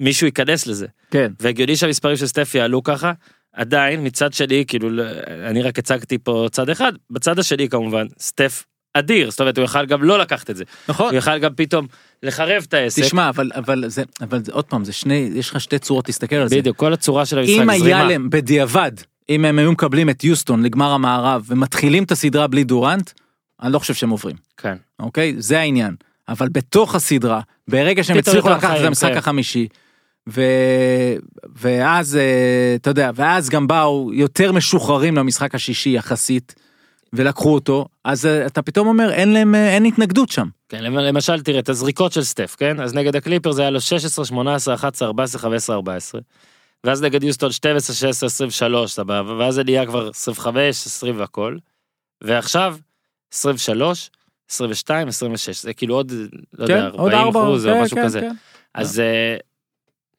[0.00, 1.32] מישהו ייכנס לזה כן.
[1.40, 3.12] והגיוני שהמספרים של סטף יעלו ככה
[3.52, 5.04] עדיין מצד שני כאילו לא-
[5.50, 9.86] אני רק הצגתי פה צד אחד בצד השני כמובן סטף אדיר זאת אומרת הוא יכל
[9.86, 11.10] גם לא לקחת את זה נכון.
[11.10, 11.86] הוא יכל גם פתאום
[12.22, 15.60] לחרב את העסק תשמע, אבל, אבל זה, אבל זה, עוד פעם, זה שני, יש לך
[15.60, 16.56] שתי צורות להסתכל על זה.
[16.56, 18.04] בדיוק כל הצורה של המשחק אם היה זרימה.
[18.04, 18.92] להם בדיעבד,
[19.28, 23.10] אם הם היו מקבלים את יוסטון לגמר המערב ומתחילים את הסדרה בלי דורנט,
[23.62, 24.76] אני לא חושב שהם עוברים, כן.
[25.00, 25.34] אוקיי?
[25.38, 25.94] זה העניין.
[26.28, 29.18] אבל בתוך הסדרה, ברגע שהם הצליחו לקחת את המשחק כן.
[29.18, 29.68] החמישי,
[30.28, 30.42] ו...
[31.56, 36.54] ואז, אה, אתה יודע, ואז גם באו יותר משוחררים למשחק השישי יחסית,
[37.12, 40.48] ולקחו אותו, אז אה, אתה פתאום אומר, אין להם, אה, אין התנגדות שם.
[40.68, 42.80] כן, למ- למשל תראה את הזריקות של סטף, כן?
[42.80, 46.20] אז נגד הקליפרס היה לו 16, 18, 11, 14, 15, 14.
[46.84, 51.56] ואז נגד יוסטון 12, 16, 23, סבבה, ואז זה נהיה כבר 25, 20 והכל.
[52.20, 52.76] ועכשיו
[53.32, 54.10] 23,
[54.50, 56.12] 22, 26, זה כאילו עוד,
[56.58, 56.98] לא יודע, 40
[57.28, 58.20] אחוז או משהו כזה.
[58.74, 59.36] אז אה,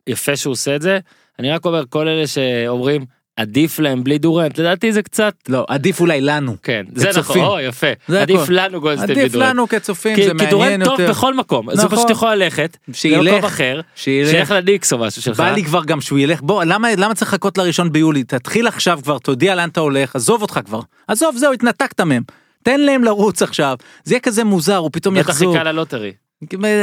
[0.07, 0.99] יפה שהוא עושה את זה.
[1.39, 3.05] אני רק אומר, כל אלה שאומרים,
[3.37, 6.55] עדיף להם בלי דורנט, לדעתי זה קצת, לא, עדיף אולי לנו.
[6.63, 7.39] כן, זה נכון.
[7.39, 8.53] או יפה, זה עדיף הכל.
[8.55, 9.35] לנו גולדן סטייט עדיף.
[9.35, 11.11] לנו כצופים, כי, זה כי מעניין דורנט טוב יותר.
[11.11, 11.89] בכל מקום, נכון.
[11.89, 14.29] פשוט יכול ללכת, שילך, למקום אחר, שילך.
[14.31, 15.37] שילך לניקס או משהו שלך.
[15.37, 18.23] בא לי כבר גם שהוא ילך, בוא, למה, למה צריך לחכות לראשון ביולי?
[18.23, 20.79] תתחיל עכשיו כבר, תודיע לאן אתה הולך, עזוב אותך כבר.
[21.07, 22.23] עזוב, זהו, התנתקת מהם.
[22.63, 23.75] תן להם לרוץ עכשיו.
[24.03, 25.53] זה יהיה כזה מוזר, הוא פתאום בטח יחזור.
[25.53, 26.11] חיכה ללוטרי.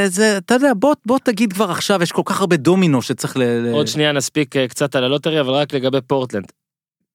[0.06, 3.42] זה, אתה יודע, בוא, בוא תגיד כבר עכשיו, יש כל כך הרבה דומינו שצריך ל...
[3.72, 6.52] עוד שנייה נספיק אה, קצת על הלוטרי, אבל רק לגבי פורטלנד.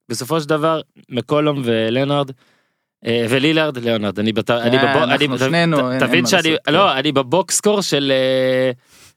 [0.09, 2.31] בסופו של דבר, מקולום ולנארד,
[3.05, 6.55] אה, ולילארד, ליאונרד, אני בת- אני בבו- אנחנו אני- שנינו, ת- אין- אין תבין שאני,
[6.65, 6.73] כן.
[6.73, 8.11] לא, אני ב box score של...
[8.15, 8.71] אה,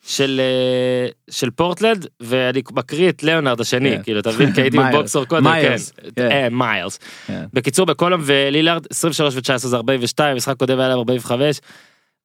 [0.07, 4.03] של אה, של פורטלנד ואני מקריא את ליאונרד השני כן.
[4.03, 4.95] כאילו אתה מבין כי הייתי מיילס.
[4.95, 6.31] ב box score קודם כן מיילס, כן.
[6.31, 7.45] אה, מיילס כן.
[7.53, 11.61] בקיצור מקולום ולילארד 23 ו-19 זה 42 משחק קודם היה להם 45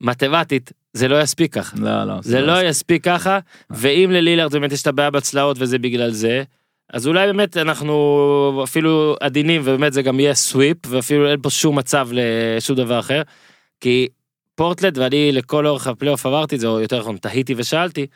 [0.04, 2.14] מתמטית זה לא יספיק ככה לא, לא.
[2.22, 3.40] זה לא יספיק ככה
[3.70, 6.44] ואם ללילארד באמת יש את הבעיה בצלעות וזה בגלל זה
[6.94, 11.78] אז אולי באמת אנחנו אפילו עדינים ובאמת זה גם יהיה sweep ואפילו אין פה שום
[11.78, 13.22] מצב לשום דבר אחר
[13.80, 14.08] כי
[14.56, 18.08] פורטלנד ואני לכל אורך הפלייאוף אמרתי את זה או יותר נכון תהיתי ושאלתי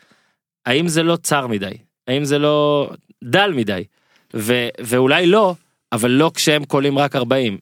[0.66, 1.76] האם זה לא צר מדי
[2.08, 2.90] האם זה לא
[3.24, 3.84] דל מדי
[4.34, 5.54] ו, ואולי לא
[5.92, 7.58] אבל לא כשהם קולעים רק 40.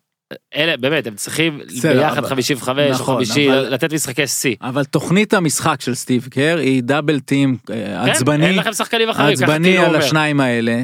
[0.54, 4.56] אלה באמת הם צריכים בסדר, ביחד אבל- 55 או נכון, 50 אבל- לתת משחקי שיא.
[4.62, 7.74] אבל תוכנית המשחק של סטיב קר היא double team אה,
[8.04, 9.98] כן, עצבני, אין לכם שחקנים אחרים, עצבני כאילו על אומר.
[10.04, 10.82] השניים האלה,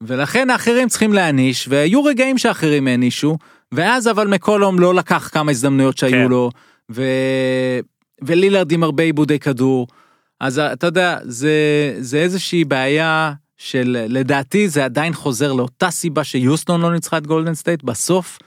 [0.00, 3.38] ולכן האחרים צריכים להעניש, והיו רגעים שאחרים הענישו,
[3.72, 6.30] ואז אבל מקולום לא לקח כמה הזדמנויות שהיו כן.
[6.30, 6.50] לו,
[6.92, 7.02] ו...
[8.22, 9.86] ולילארד עם הרבה איבודי כדור,
[10.40, 11.52] אז אתה יודע, זה,
[11.98, 17.54] זה איזושהי בעיה של, לדעתי זה עדיין חוזר לאותה סיבה שיוסטון לא ניצחה את גולדן
[17.54, 18.38] סטייט, בסוף,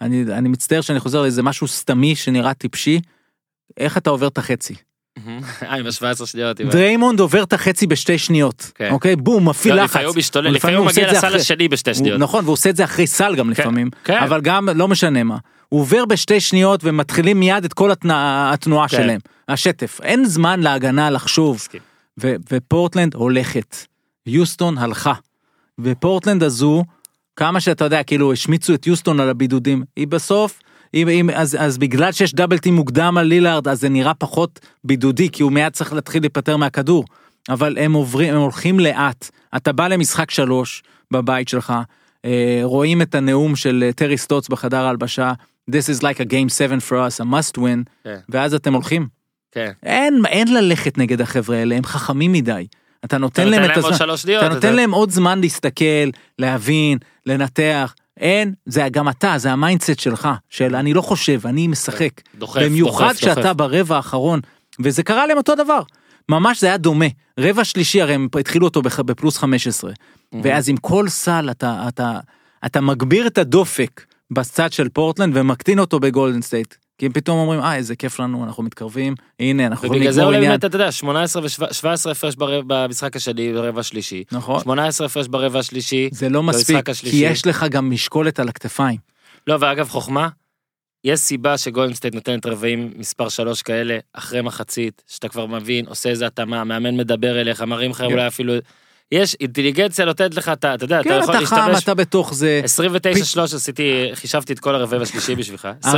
[0.00, 3.00] אני, אני מצטער שאני חוזר לאיזה משהו סתמי שנראה טיפשי,
[3.76, 4.74] איך אתה עובר את החצי?
[5.62, 6.60] אה, עם ה-17 שניות.
[6.60, 8.90] דריימונד עובר את החצי בשתי שניות, כן.
[8.90, 9.16] אוקיי?
[9.16, 9.90] בום, מפעיל לא, לחץ.
[9.90, 12.20] לפעמים הוא משתולל, לפעמים הוא מגיע לסל השני בשתי שניות.
[12.20, 14.18] נכון, והוא עושה את זה אחרי סל גם לפעמים, כן.
[14.22, 15.36] אבל גם לא משנה מה.
[15.68, 18.96] הוא עובר בשתי שניות ומתחילים מיד את כל התנועה, כן.
[18.96, 20.00] שלהם, השטף.
[20.02, 21.68] אין זמן להגנה לחשוב.
[22.52, 23.76] ופורטלנד הולכת.
[24.26, 25.12] יוסטון הלכה.
[25.78, 26.84] ופורטלנד הזו,
[27.38, 30.60] כמה שאתה יודע, כאילו השמיצו את יוסטון על הבידודים, היא בסוף,
[30.94, 34.60] אם, אם, אז, אז בגלל שיש דאבל טים מוקדם על לילארד, אז זה נראה פחות
[34.84, 37.04] בידודי, כי הוא מיד צריך להתחיל להיפטר מהכדור.
[37.48, 39.30] אבל הם עוברים, הם הולכים לאט.
[39.56, 41.72] אתה בא למשחק שלוש בבית שלך,
[42.24, 45.32] אה, רואים את הנאום של אה, טרי סטוץ בחדר ההלבשה,
[45.70, 48.18] This is like a game 7 for us, a must win, כן.
[48.28, 49.06] ואז אתם הולכים.
[49.52, 49.72] כן.
[49.82, 52.66] אין, אין ללכת נגד החבר'ה האלה, הם חכמים מדי.
[53.04, 54.14] אתה נותן אתה להם את הזמן.
[54.38, 56.98] אתה נותן להם עוד זמן להסתכל, להבין,
[57.28, 57.94] לנתח.
[58.16, 62.20] אין, זה גם אתה, זה ה mindset שלך, של אני לא חושב, אני משחק.
[62.38, 63.52] דוחף, במיוחד דוחף, שאתה דוחף.
[63.56, 64.40] ברבע האחרון,
[64.80, 65.82] וזה קרה להם אותו דבר.
[66.28, 67.06] ממש זה היה דומה.
[67.40, 69.92] רבע שלישי הרי הם התחילו אותו בפלוס 15.
[70.42, 72.20] ואז עם כל סל אתה, אתה,
[72.66, 76.74] אתה מגביר את הדופק בצד של פורטלנד ומקטין אותו בגולדן סטייט.
[76.98, 80.20] כי הם פתאום אומרים, אה, איזה כיף לנו, אנחנו מתקרבים, הנה, אנחנו יכולים ובגלל זה
[80.20, 80.50] לגמור עניין.
[80.50, 84.24] באמת, אתה יודע, 18 ו-17 הפרש במשחק השני ברבע השלישי.
[84.32, 84.60] נכון.
[84.60, 86.08] 18 הפרש ברבע השלישי.
[86.12, 86.90] זה לא מספיק.
[86.90, 88.98] כי יש לך גם משקולת על הכתפיים.
[89.46, 90.28] לא, ואגב, חוכמה,
[91.04, 96.26] יש סיבה שגולדנסטייט נותנת רבעים מספר 3 כאלה אחרי מחצית, שאתה כבר מבין, עושה איזה
[96.26, 98.54] התאמה, מאמן מדבר אליך, מראים לך אולי אפילו...
[99.12, 101.82] יש אינטליגנציה נותנת לך, אתה אתה יודע, אתה כן, יכול אתה חם, להשתמש...
[101.82, 102.60] אתה בתוך זה.
[103.36, 105.68] 29-3 עשיתי, חישבתי את כל הרבעים השלישי בשבילך.
[105.84, 105.88] 29-13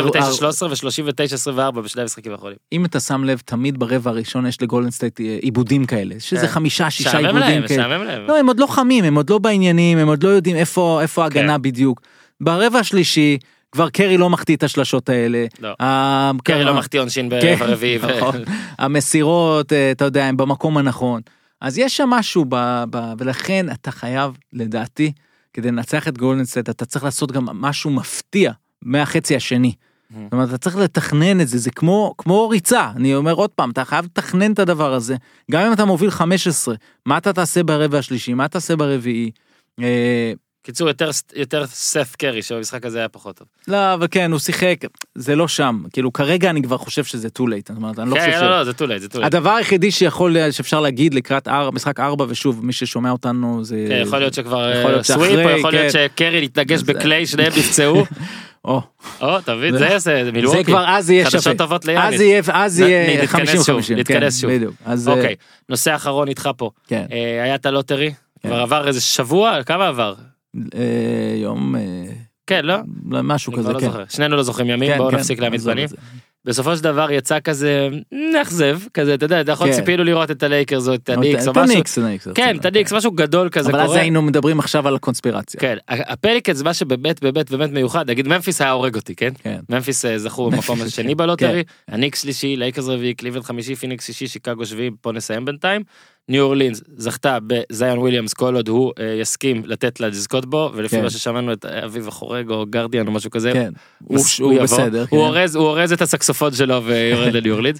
[0.70, 2.56] ו-39-24 בשני המשחקים האחרונים.
[2.72, 6.46] אם אתה שם לב, תמיד ברבע הראשון יש לגולדן סטייט אה, איבודים כאלה, שזה כן.
[6.46, 8.18] חמישה, שישה איבודים כאלה.
[8.26, 11.22] לא, הם עוד לא חמים, הם עוד לא בעניינים, הם עוד לא יודעים איפה איפה
[11.22, 11.62] ההגנה כן.
[11.62, 12.00] בדיוק.
[12.40, 13.38] ברבע השלישי,
[13.72, 15.46] כבר קרי לא מחטיא את השלשות האלה.
[15.60, 15.74] לא.
[16.44, 17.98] קרי לא מחטיא עונשין כן, ברבע רביעי.
[17.98, 18.36] ו- נכון.
[18.78, 21.20] המסירות, אה, אתה יודע, הם במקום הנכון.
[21.60, 25.12] אז יש שם משהו, ב, ב, ולכן אתה חייב, לדעתי,
[25.52, 29.72] כדי לנצח את גולדן סטייט, אתה צריך לעשות גם משהו מפתיע מהחצי השני.
[30.24, 33.70] זאת אומרת, אתה צריך לתכנן את זה, זה כמו, כמו ריצה, אני אומר עוד פעם,
[33.70, 35.16] אתה חייב לתכנן את הדבר הזה.
[35.50, 36.74] גם אם אתה מוביל 15,
[37.06, 39.30] מה אתה תעשה ברבע השלישי, מה תעשה ברביעי.
[39.80, 40.32] אה,
[40.62, 43.48] קיצור, יותר- יותר סף קרי, שבמשחק הזה היה פחות טוב.
[43.68, 44.76] לא, אבל כן, הוא שיחק,
[45.14, 45.82] זה לא שם.
[45.92, 48.42] כאילו, כרגע אני כבר חושב שזה too late, זאת אומרת, אני לא חושב כן, ש...
[48.42, 49.24] לא, לא, זה too late, זה too late.
[49.26, 53.84] הדבר היחידי שיכול, שאפשר להגיד לקראת אר- משחק 4, ושוב, מי ששומע אותנו זה...
[53.88, 54.72] כן, יכול להיות שכבר
[55.02, 56.08] סוויפ, או יכול להיות כן.
[56.14, 58.04] שקרי יתנגש בקליי, שניהם נפצעו.
[58.64, 58.80] או,
[59.20, 60.58] או, אתה מבין, זה- זה יעשה, זה מילווקי.
[60.58, 61.40] זה כבר, אז יהיה שווה.
[61.40, 62.14] חדשות טובות ליאניס.
[62.14, 63.64] אז יהיה, אז יהיה נתכנס 50-50.
[63.66, 64.50] שוב, כן, נתכנס שוב.
[64.50, 64.74] בדיוק.
[64.84, 65.08] אז...
[65.08, 65.34] אה, אוקיי,
[65.68, 66.70] נושא אחרון איתך פה.
[66.86, 67.04] כן.
[67.12, 68.12] אה, היה את ה lottery,
[68.42, 70.14] כבר עבר איזה שבוע, כמה עבר?
[70.56, 71.76] אה, יום...
[71.76, 72.04] אה,
[72.46, 72.76] כן, לא?
[73.04, 73.86] משהו כזה, לא כן.
[73.86, 74.04] זוכר.
[74.08, 75.86] שנינו לא זוכרים ימים, כן, בואו כן, נפסיק להעמיד פנים.
[75.86, 75.96] זה.
[76.44, 77.88] בסופו של דבר יצא כזה
[78.32, 79.72] מאכזב, כזה, אתה יודע, אתה יכול כן.
[79.72, 82.34] ציפינו לראות את הלייקרס או את הניקס או משהו.
[82.34, 83.94] כן, את הניקס, משהו גדול כזה אבל אז.
[83.94, 85.60] היינו מדברים עכשיו על הקונספירציה.
[85.60, 89.32] כן, הפליקנס מה שבאמת באמת באמת מיוחד, נגיד ממפיס היה הורג אותי, כן?
[89.42, 89.60] כן.
[89.68, 94.28] ממפיס אה, זכו במקום השני ב lottery, הניקס שלישי, לייקרס רביעי, קליבלנד חמישי, פיניקס שישי,
[94.28, 95.82] שיקגו שביעי, פה נסיים בינתיים.
[96.30, 100.96] ניו אורלינס זכתה בזאיון וויליאמס כל עוד הוא אה, יסכים לתת לה לזכות בו, ולפי
[100.96, 101.02] כן.
[101.02, 103.72] מה ששמענו את אביב החורג או גארדיאן או משהו כזה, כן.
[104.04, 104.64] הוא הוא יבוא.
[104.64, 105.06] בסדר.
[105.06, 105.16] כן.
[105.16, 107.78] הוא אורז, הוא אורז את הסקסופון שלו ויורד לניו אורלינס.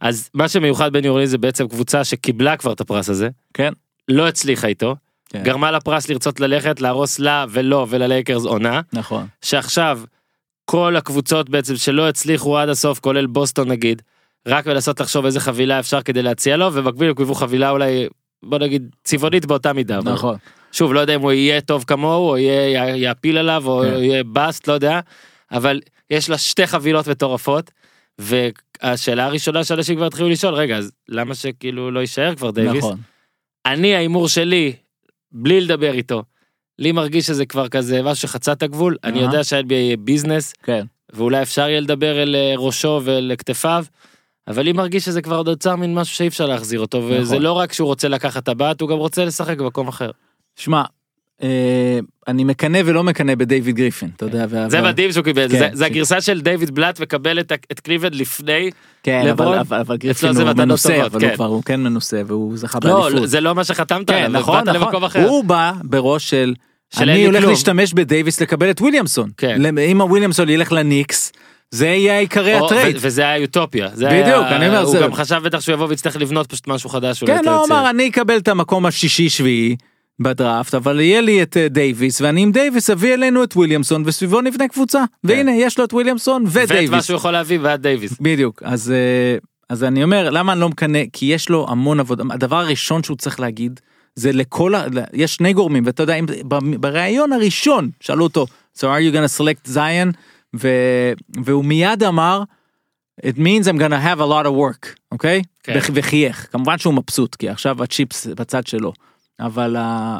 [0.00, 3.72] אז מה שמיוחד בניו אורלינס זה בעצם קבוצה שקיבלה כבר את הפרס הזה, כן.
[4.08, 4.96] לא הצליחה איתו,
[5.28, 5.42] כן.
[5.42, 9.26] גרמה לפרס לרצות ללכת להרוס לה ולו וללייקרס עונה, נכון.
[9.42, 10.00] שעכשיו
[10.64, 14.02] כל הקבוצות בעצם שלא הצליחו עד הסוף כולל בוסטון נגיד,
[14.48, 18.08] רק לנסות לחשוב איזה חבילה אפשר כדי להציע לו ובמקביל קיבלו חבילה אולי
[18.42, 19.98] בוא נגיד צבעונית באותה מידה.
[19.98, 20.36] אבל נכון.
[20.72, 24.02] שוב לא יודע אם הוא יהיה טוב כמוהו או יהיה יעפיל עליו או כן.
[24.02, 25.00] יהיה באסט לא יודע
[25.52, 25.80] אבל
[26.10, 27.70] יש לה שתי חבילות מטורפות.
[28.18, 32.98] והשאלה הראשונה שאנשים כבר התחילו לשאול רגע אז למה שכאילו לא יישאר כבר דייוויס נכון.
[33.66, 34.72] אני ההימור שלי
[35.32, 36.22] בלי לדבר איתו.
[36.78, 39.20] לי מרגיש שזה כבר כזה משהו שחצה את הגבול אני.
[39.20, 40.86] יודע שה-NBA יהיה ביזנס כן.
[41.12, 43.84] ואולי אפשר יהיה לדבר אל אה, ראשו ואל כתפיו.
[44.48, 47.42] אבל לי מרגיש שזה כבר נוצר מין משהו שאי אפשר להחזיר אותו וזה נכון.
[47.42, 50.10] לא רק שהוא רוצה לקחת טבעת הוא גם רוצה לשחק במקום אחר.
[50.56, 50.82] שמע,
[51.42, 51.98] אה,
[52.28, 54.46] אני מקנא ולא מקנא בדיוויד גריפין, אתה יודע.
[54.48, 57.52] וה- זה מדהים שהוא קיבל את כן, זה- זה הגרסה של דיוויד בלאט מקבל את
[57.72, 58.70] את קליבלנד לפני.
[59.02, 61.26] כן, לברון, אבל- אבל אבל גריפין הוא מנוסה, אבל כן.
[61.26, 63.28] הוא כבר, הוא כן מנוסה והוא זכה לא באליפות.
[63.28, 65.22] זה לא מה שחתמת כן, עליו, נכון, נכון.
[65.22, 66.54] הוא בא בראש של,
[66.98, 67.50] אני הולך כלום.
[67.50, 69.30] להשתמש בדייוויס לקבל את וויליאמסון.
[69.36, 69.78] כן.
[69.78, 71.32] אם הוויליאמסון ילך לניקס,
[71.70, 72.96] זה יהיה עיקרי ה trade.
[73.00, 73.88] וזה היה אוטופיה.
[73.94, 76.68] זה בדיוק, היה- אני אומר, הוא זה- גם חשב בטח שהוא יבוא ויצטרך לבנות פשוט
[76.68, 77.24] משהו חדש.
[77.24, 77.72] כן, לא, יציב.
[77.76, 79.76] אמר, אני אקבל את המקום השישי שביעי
[80.20, 84.40] בדראפט, אבל יהיה לי את אה, דייוויס, ואני עם דייוויס אביא אלינו את וויליאמסון, וסביבו
[84.40, 85.04] נבנה קבוצה.
[85.24, 87.04] והנה, יש לו את וויליאמסון ואת מה ודייוויס.
[87.04, 88.12] שהוא יכול להביא ועד דייוויס.
[88.20, 89.38] בדיוק, אז, אה,
[89.68, 90.98] אז אני אומר, למה אני לא מקנא?
[91.12, 92.24] כי יש לו המון עבודה.
[92.30, 93.80] הדבר הראשון שהוא צריך להגיד,
[94.14, 94.84] זה לכל ה...
[95.12, 96.26] יש שני גורמים, ואתה יודע, אם
[96.80, 98.46] בריאיון הראשון שאלו אותו,
[98.78, 100.12] so are you gonna select Zion?
[100.56, 100.68] ו...
[101.44, 102.42] והוא מיד אמר,
[103.26, 105.42] it means I'm gonna have a lot of work, אוקיי?
[105.62, 105.72] כן.
[105.76, 106.48] וח- וחייך.
[106.52, 108.92] כמובן שהוא מבסוט, כי עכשיו הצ'יפס בצד שלו.
[109.40, 110.18] אבל ה...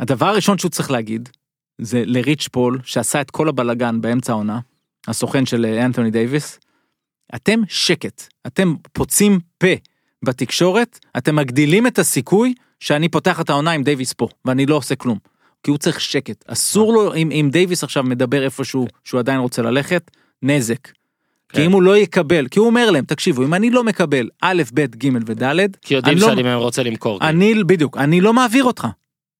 [0.00, 1.28] הדבר הראשון שהוא צריך להגיד,
[1.80, 4.60] זה לריץ' פול, שעשה את כל הבלגן באמצע העונה,
[5.08, 6.58] הסוכן של אה, אנתוני דייוויס,
[7.34, 9.66] אתם שקט, אתם פוצים פה
[10.24, 14.96] בתקשורת, אתם מגדילים את הסיכוי שאני פותח את העונה עם דייוויס פה, ואני לא עושה
[14.96, 15.18] כלום.
[15.66, 19.62] כי הוא צריך שקט, אסור לו, אם, אם דייוויס עכשיו מדבר איפשהו שהוא עדיין רוצה
[19.62, 20.10] ללכת,
[20.42, 20.86] נזק.
[20.86, 20.92] כן.
[21.58, 24.62] כי אם הוא לא יקבל, כי הוא אומר להם, תקשיבו, אם אני לא מקבל א',
[24.74, 26.48] ב', ג' וד', כי יודעים לא- שאני לא...
[26.56, 27.18] רוצה למכור.
[27.22, 28.86] אני, בדיוק, אני לא מעביר אותך.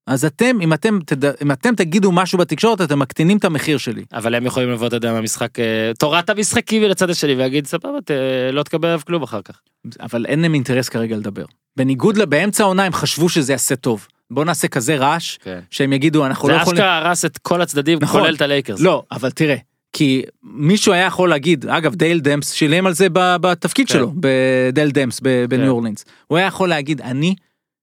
[0.06, 1.24] אז אתם, אם אתם, תד...
[1.24, 4.04] אם אתם תגידו משהו בתקשורת, אתם מקטינים את המחיר שלי.
[4.12, 8.10] אבל הם יכולים לבוא, אתה יודע, מהמשחק, אה, תורת המשחקים לצד השני ולהגיד, סבבה, ת-
[8.52, 9.60] לא תקבל עליו כלום אחר כך.
[10.00, 11.44] אבל אין להם אינטרס כרגע לדבר.
[11.76, 14.06] בניגוד לבאמצע העונה הם חשבו שזה יעשה טוב.
[14.30, 15.60] בוא נעשה כזה רעש, כן.
[15.70, 16.82] שהם יגידו אנחנו לא זה יכולים...
[16.82, 18.20] אשכרה הרס את כל הצדדים, נכון.
[18.20, 18.80] כולל את הלייקרס.
[18.80, 19.56] לא, אבל תראה,
[19.92, 23.92] כי מישהו היה יכול להגיד, אגב דייל דמפס שילם על זה בתפקיד כן.
[23.94, 26.04] שלו, דייל דמפס ב- בניו אורלינס.
[26.26, 27.34] הוא היה יכול להגיד, אני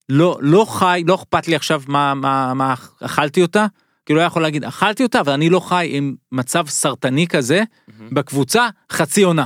[0.10, 3.66] לא, לא חי, לא אכפת לי עכשיו מה, מה, מה אכלתי אותה,
[4.06, 7.64] כאילו היה יכול להגיד, אכלתי אותה, אבל אני לא חי עם מצב סרטני כזה
[8.12, 9.46] בקבוצה חצי עונה.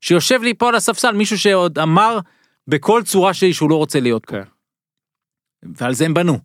[0.00, 2.18] שיושב לי פה על הספסל מישהו שעוד אמר
[2.68, 4.32] בכל צורה שהיא שהוא לא רוצה להיות פה.
[4.32, 4.42] כן.
[5.62, 6.38] ועל זה הם בנו.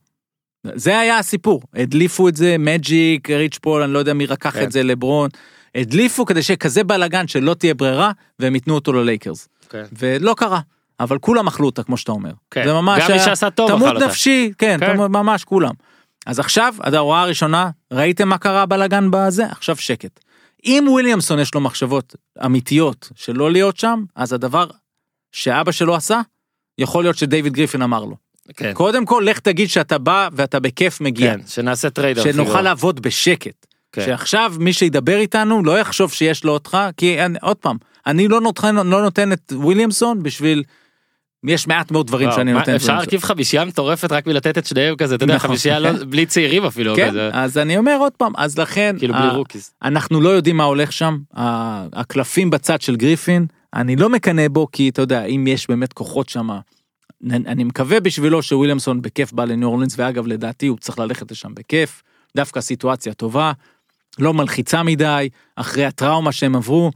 [0.73, 4.63] זה היה הסיפור, הדליפו את זה, מג'יק, ריץ' פול, אני לא יודע מי לקח כן.
[4.63, 5.29] את זה, לברון,
[5.75, 9.47] הדליפו כדי שיהיה כזה בלאגן שלא תהיה ברירה, והם ייתנו אותו ללייקרס.
[9.69, 9.83] כן.
[9.99, 10.59] ולא קרה,
[10.99, 12.31] אבל כולם אכלו אותה כמו שאתה אומר.
[12.51, 12.63] כן.
[12.67, 14.05] זה ממש גם מי שעשה טוב אכל אותה.
[14.07, 14.93] נפשי, כן, כן.
[14.93, 15.73] תמות- ממש כולם.
[16.25, 19.45] אז עכשיו, עד ההוראה הראשונה, ראיתם מה קרה בלאגן בזה?
[19.45, 20.19] עכשיו שקט.
[20.65, 22.15] אם וויליאמסון יש לו מחשבות
[22.45, 24.67] אמיתיות של לא להיות שם, אז הדבר
[25.31, 26.21] שאבא שלו עשה,
[26.77, 28.15] יכול להיות שדייוויד גריפין אמר לו.
[28.55, 28.73] כן.
[28.73, 31.31] קודם כל, לך תגיד שאתה בא ואתה בכיף מגיע.
[31.33, 32.23] כן, שנעשה טריידר.
[32.23, 33.65] שנוכל לעבוד בשקט.
[33.91, 34.05] כן.
[34.05, 37.77] שעכשיו מי שידבר איתנו לא יחשוב שיש לו אותך, כי אני, עוד פעם,
[38.07, 40.63] אני לא נותן, לא נותן את וויליאמסון בשביל,
[41.47, 42.75] יש מעט מאוד דברים שאני נותן.
[42.75, 42.93] אפשר.
[42.93, 45.47] להרכיב חמישייה מטורפת רק מלתת את שניהם כזה, אתה יודע, נכון.
[45.49, 46.95] חמישייה לא- בלי צעירים אפילו.
[46.95, 49.73] כן, כזה, אז אני אומר עוד פעם, אז לכן, כאילו בלי rookies.
[49.83, 51.17] אנחנו לא יודעים מה הולך שם,
[51.93, 56.29] הקלפים בצד של גריפין, אני לא מקנא בו, כי אתה יודע, אם יש באמת כוחות
[56.29, 56.49] שם,
[57.31, 62.03] אני מקווה בשבילו שוויליאמסון בכיף בא לניו אורלינס, ואגב לדעתי הוא צריך ללכת לשם בכיף,
[62.37, 63.51] דווקא סיטואציה טובה,
[64.19, 66.91] לא מלחיצה מדי, אחרי הטראומה שהם עברו.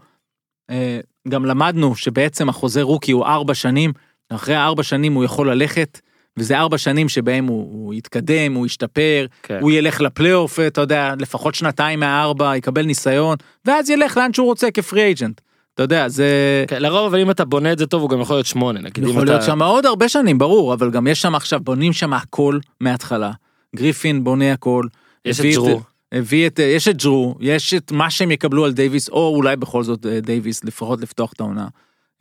[0.70, 3.94] אה, גם למדנו שבעצם החוזה רוקי הוא ארבע שנים,
[4.30, 6.00] אחרי ארבע שנים הוא יכול ללכת,
[6.38, 9.60] וזה ארבע שנים שבהם הוא, הוא יתקדם, הוא ישתפר, כן.
[9.62, 14.72] הוא ילך לפלייאוף, אתה יודע, לפחות שנתיים מהארבע, יקבל ניסיון, ואז ילך לאן שהוא רוצה
[14.72, 15.42] כפרי אייג'נט.
[15.80, 16.28] אתה יודע, זה
[16.68, 19.04] כן, לרוב אבל אם אתה בונה את זה טוב הוא גם יכול להיות שמונה נגיד.
[19.04, 22.14] יכול אתה- להיות שם עוד הרבה שנים, ברור, אבל גם יש שם עכשיו, בונים שם
[22.14, 23.32] הכל מההתחלה.
[23.76, 24.84] גריפין בונה הכל.
[25.26, 25.82] יש את ג'רו.
[26.12, 29.84] הביא את, יש את ג'רו, יש את מה שהם יקבלו על דייוויס, או אולי בכל
[29.84, 31.68] זאת אה, דייוויס, לפחות לפתוח את העונה.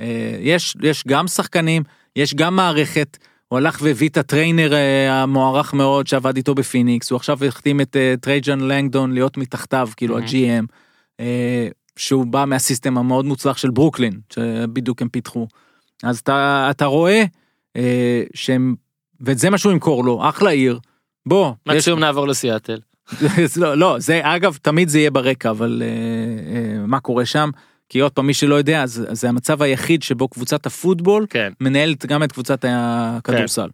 [0.00, 0.06] אה,
[0.40, 1.82] יש, יש גם שחקנים,
[2.16, 3.18] יש גם מערכת,
[3.48, 7.80] הוא הלך והביא את ה trainer אה, המוערך מאוד שעבד איתו בפיניקס, הוא עכשיו החתים
[7.80, 10.22] את טרייג'ן לנגדון להיות מתחתיו, כאילו Mhm.
[10.22, 11.22] ה-GM,
[11.98, 15.46] שהוא בא מה system המאוד מוצלח של ברוקלין, שבדיוק הם פיתחו.
[16.02, 17.24] אז אתה, אתה רואה
[17.76, 18.74] אה, שהם,
[19.20, 20.78] וזה מה שהוא ימכור לו, אחלה עיר.
[21.26, 22.78] בוא, יש- מקסימום נעבור לסיאטל.
[23.56, 25.88] לא, לא, זה אגב תמיד זה יהיה ברקע, אבל אה,
[26.56, 27.50] אה, מה קורה שם?
[27.88, 31.52] כי עוד פעם מי שלא יודע, זה, זה המצב היחיד שבו קבוצת הפוטבול כן.
[31.60, 33.68] מנהלת גם את קבוצת הכדורסל.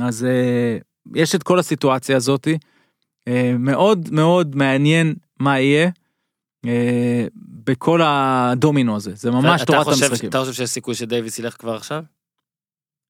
[0.00, 0.78] אז אה,
[1.14, 2.58] יש את כל הסיטואציה הזאתי.
[3.28, 5.90] אה, מאוד מאוד מעניין מה יהיה
[7.64, 10.28] בכל הדומינו הזה, זה ממש תורת חושב- המשחקים.
[10.30, 12.02] אתה חושב שיש סיכוי שדייוויס ילך כבר עכשיו?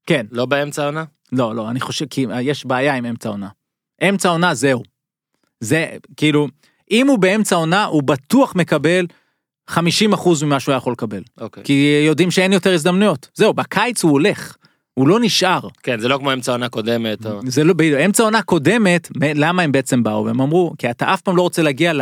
[0.07, 1.05] כן, לא באמצע העונה?
[1.33, 3.49] לא, לא, אני חושב, כי יש בעיה עם אמצע עונה.
[4.09, 4.83] אמצע עונה זהו.
[5.61, 6.49] זה, כאילו,
[6.91, 9.07] אם הוא באמצע עונה, הוא בטוח מקבל
[9.71, 9.75] 50%
[10.45, 11.23] ממה שהוא היה יכול לקבל.
[11.41, 11.65] אוקיי.
[11.65, 13.29] כי יודעים שאין יותר הזדמנויות.
[13.35, 14.57] זהו, בקיץ הוא הולך.
[14.95, 15.61] הוא לא נשאר.
[15.83, 17.27] כן, זה לא כמו אמצע העונה קודמת.
[17.27, 20.29] או- זה לא, באמצע עונה קודמת, למה הם בעצם באו?
[20.29, 21.93] הם אמרו, כי אתה אף פעם לא רוצה להגיע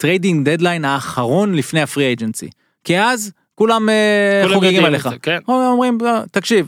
[0.00, 2.48] ל trading deadline האחרון לפני ה free agency.
[2.84, 5.08] כי אז כולם אה, כולם חוגגים עליך.
[5.08, 5.38] זה, כן.
[5.48, 6.66] אומרים, "לא, תקשיב,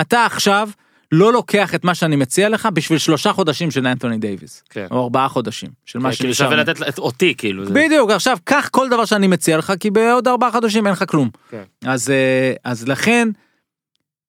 [0.00, 0.68] אתה עכשיו
[1.12, 4.62] לא לוקח את מה שאני מציע לך בשביל שלושה חודשים של אנטוני דייוויס.
[4.70, 4.86] כן.
[4.90, 6.46] או ארבעה חודשים של מה כאילו שנשאר.
[6.46, 7.64] שווה לתת את אותי כאילו.
[7.66, 11.04] זה- בדיוק, עכשיו קח כל דבר שאני מציע לך, כי בעוד ארבעה חודשים אין לך
[11.08, 11.30] כלום.
[11.50, 11.62] כן.
[11.86, 13.28] אז, אה, אז לכן,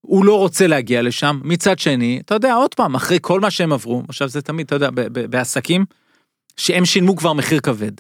[0.01, 1.39] הוא לא רוצה להגיע לשם.
[1.43, 4.76] מצד שני, אתה יודע, עוד פעם, אחרי כל מה שהם עברו, עכשיו זה תמיד, אתה
[4.76, 5.85] יודע, ב- ב- בעסקים,
[6.57, 7.91] שהם שילמו כבר מחיר כבד.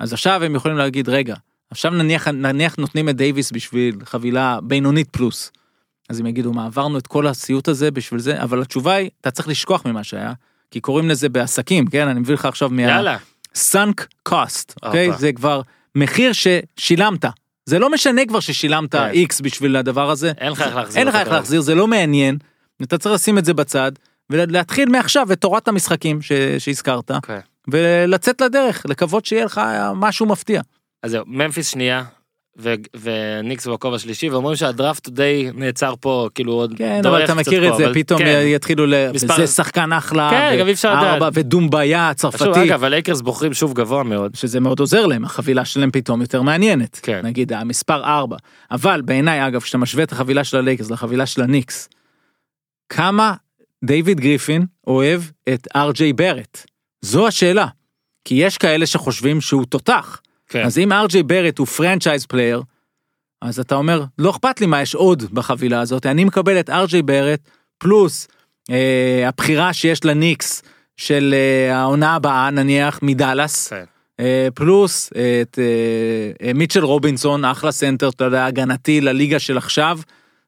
[0.00, 1.34] אז עכשיו הם יכולים להגיד, רגע,
[1.70, 5.52] עכשיו נניח, נניח נותנים את דייוויס בשביל חבילה בינונית פלוס.
[6.08, 8.42] אז הם יגידו, מה, עברנו את כל הסיוט הזה בשביל זה?
[8.42, 10.32] אבל התשובה היא, אתה צריך לשכוח ממה שהיה,
[10.70, 12.08] כי קוראים לזה בעסקים, כן?
[12.08, 12.82] אני מביא לך עכשיו מה...
[12.82, 13.16] יאללה.
[13.54, 15.12] sunk cost, אוקיי?
[15.18, 15.60] זה כבר
[15.94, 17.24] מחיר ששילמת.
[17.66, 19.10] זה לא משנה כבר ששילמת כן.
[19.12, 20.32] X בשביל הדבר הזה.
[20.38, 21.28] אין לך איך להחזיר אין לך איך.
[21.28, 22.38] להחזיר, זה לא מעניין.
[22.82, 23.92] אתה צריך לשים את זה בצד,
[24.30, 26.32] ולהתחיל מעכשיו את תורת המשחקים ש...
[26.58, 27.40] שהזכרת, אוקיי.
[27.70, 29.60] ולצאת לדרך, לקוות שיהיה לך
[29.94, 30.60] משהו מפתיע.
[31.02, 32.02] אז זהו, ממפיס שנייה,
[32.58, 37.66] ו- וניקס בכובע שלישי, ואומרים שהדראפט די נעצר פה, כאילו עוד כן, אבל אתה מכיר
[37.66, 38.42] את פה, זה, אבל פתאום כן.
[38.46, 39.12] יתחילו ל...
[39.12, 40.88] מספר- זה שחקן אחלה, כן, ו- אפשר.
[40.88, 44.34] ארבע, ודומבויה שוב, הצרפתי, אגב, הלייקרס בוחרים שוב גבוה מאוד.
[44.34, 47.00] שזה מאוד עוזר להם, החבילה שלהם פתאום יותר מעניינת.
[47.02, 47.20] כן.
[47.24, 48.36] נגיד המספר 4.
[48.70, 51.88] אבל בעיניי, אגב, כשאתה משווה את החבילה של הלייקרס לחבילה של הניקס,
[52.88, 53.34] כמה
[53.84, 55.22] דיוויד גריפין אוהב
[55.54, 56.64] את אר.ג'יי ברט?
[57.04, 57.66] זו השאלה.
[58.24, 60.20] כי יש כאלה שחושבים שהוא תותח.
[60.48, 60.64] כן.
[60.64, 62.62] אז אם אר.ג'יי ברט הוא franchise player,
[63.42, 67.02] אז אתה אומר, לא אכפת לי מה יש עוד בחבילה הזאת, אני מקבל את אר.ג'יי
[67.02, 67.40] ברט,
[67.78, 68.28] פלוס
[68.70, 70.62] אה, הבחירה שיש לניקס
[70.96, 73.84] של אה, העונה הבאה, נניח, מדאלאס, כן.
[74.20, 79.98] אה, פלוס את אה, אה, מיטשל רובינסון, אחלה סנטר, אתה יודע, הגנתי לליגה של עכשיו,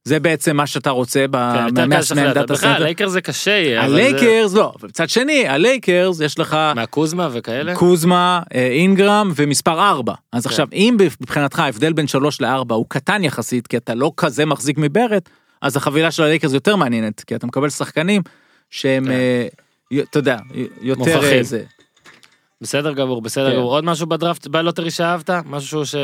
[0.06, 1.24] זה בעצם מה שאתה רוצה.
[1.32, 2.70] מעמדת בכלל.
[2.70, 7.74] הלייקרס זה קשה הלייקרס, לא, מצד שני, הלייקרס יש לך מהקוזמה וכאלה?
[7.74, 10.14] קוזמה, אה, אינגרם ומספר 4.
[10.32, 10.50] אז כן.
[10.50, 14.78] עכשיו, אם מבחינתך ההבדל בין 3 ל-4 הוא קטן יחסית, כי אתה לא כזה מחזיק
[14.78, 15.28] מברט,
[15.62, 18.22] אז החבילה של הלייקרס יותר מעניינת, כי אתה מקבל שחקנים
[18.70, 19.10] שהם, כן.
[19.10, 20.36] אה, אתה יודע,
[20.80, 20.98] יותר...
[20.98, 21.42] מוכחים.
[21.54, 21.62] אה.
[22.60, 23.56] בסדר גמור, בסדר כן.
[23.56, 23.70] גמור.
[23.70, 25.30] עוד משהו בדראפט ב lottery שאהבת?
[25.46, 25.94] משהו ש...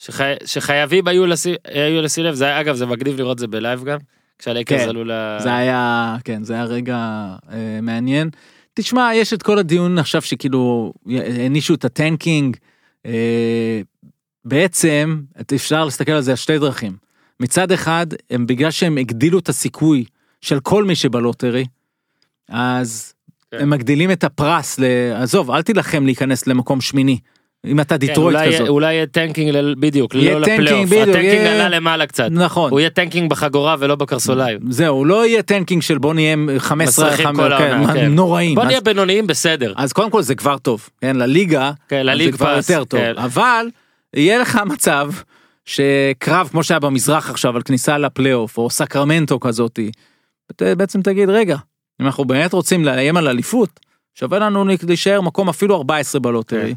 [0.00, 0.32] שחי...
[0.44, 3.98] שחייבים היו לשים, היו לשים לב, זה אגב זה מגניב לראות זה ב live גם,
[4.38, 5.10] כשהלייקרס כן, עלו ל...
[5.38, 6.96] זה היה, כן, זה היה רגע
[7.52, 8.30] אה, מעניין.
[8.74, 12.56] תשמע, יש את כל הדיון עכשיו שכאילו הענישו את ה tanking.
[13.06, 13.80] אה,
[14.44, 16.96] בעצם, את- אפשר להסתכל על זה על שתי דרכים.
[17.40, 20.04] מצד אחד, הם בגלל שהם הגדילו את הסיכוי
[20.40, 21.64] של כל מי שב lottery,
[22.48, 23.14] אז
[23.50, 23.56] כן.
[23.60, 24.84] הם מגדילים את הפרס, ל...
[25.14, 27.18] עזוב, אל תילחם להיכנס למקום שמיני.
[27.66, 28.68] אם אתה כן, דיטרויט אולי, כזאת.
[28.68, 29.74] אולי יהיה טנקינג, ל...
[29.78, 30.92] בדיוק, לא לפלייאוף.
[30.92, 32.28] הטנקינג יהיה- עלה למעלה קצת.
[32.30, 32.70] נכון.
[32.70, 34.58] הוא יהיה טנקינג בחגורה ולא בקרסוליים.
[34.68, 38.10] זהו, לא יהיה טנקינג של בוא נהיה 15, מסריחים חמ- כל כן, העונה, כן.
[38.14, 38.54] נוראים.
[38.54, 39.72] בוא אז- נהיה בינוניים בסדר.
[39.76, 43.00] אז קודם כל זה כבר טוב, כן, לליגה, כן, לליג זה כבר פאס, יותר טוב,
[43.00, 43.12] כן.
[43.16, 43.66] אבל
[44.16, 45.10] יהיה לך מצב
[45.64, 49.90] שקרב כמו שהיה במזרח עכשיו על כניסה לפלייאוף, או סקרמנטו כזאתי,
[50.60, 51.56] בעצם תגיד, רגע,
[52.00, 53.80] אם אנחנו באמת רוצים לאיים על אליפות,
[54.14, 56.72] שווה לנו להישאר מקום אפילו 14 בלוטרי, כן.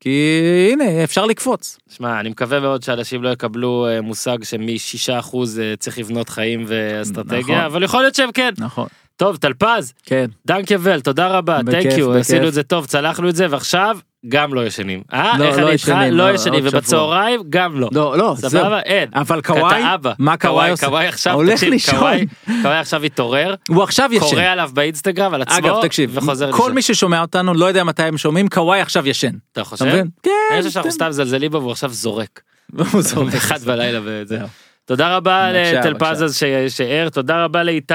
[0.00, 0.30] כי
[0.72, 1.78] הנה, אפשר לקפוץ.
[1.88, 6.74] שמע, אני מקווה מאוד שאנשים לא יקבלו אה, מושג שמ-6% אה, צריך לבנות חיים נכון.
[6.76, 8.52] ואסטרטגיה, אבל יכול להיות שהם כן.
[8.58, 8.88] נכון,
[9.18, 10.26] טוב, טלפז, כן.
[10.46, 12.20] דנקבל, תודה רבה, בכיף, תנק יו, בכיף.
[12.20, 15.02] עשינו את זה טוב, צלחנו את זה, ועכשיו גם לא ישנים.
[15.12, 15.88] אה, לא, איך לא אני איתך?
[15.88, 16.64] לא לא, ישנים.
[16.66, 17.88] ובצהריים גם לא.
[17.92, 18.50] לא, לא, זהו.
[18.50, 18.80] סבבה?
[18.80, 19.08] אין.
[19.14, 19.82] אבל קוואי.
[20.18, 20.86] מה קוואי עושה?
[20.86, 21.94] קוואי עכשיו, הולך לישון.
[21.98, 22.26] קוואי-
[22.64, 24.20] עכשיו התעורר, הוא עכשיו ישן.
[24.26, 28.02] קורא עליו באינסטגרם על עצמו, אגב, תקשיב, וחוזר כל מי ששומע אותנו, לא יודע מתי
[28.02, 29.32] הם שומעים, קוואי עכשיו ישן.
[29.52, 29.84] אתה חושב?
[30.22, 30.30] כן.
[30.52, 30.94] אני חושב שאנחנו כן.
[30.94, 32.40] סתם מזלזלים בו והוא עכשיו זורק.
[32.92, 33.32] הוא זורק.
[33.32, 34.38] באחד בלילה וזה.
[34.84, 36.24] תודה רבה לטלפז.
[36.24, 37.94] אז שער, תודה רבה לאיתי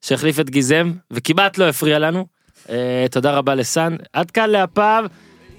[0.00, 2.26] שהחליף את גיזם וכמעט לא הפריע לנו.
[2.70, 3.96] אה, תודה רבה לסאן.
[4.12, 5.06] עד כאן להפעם.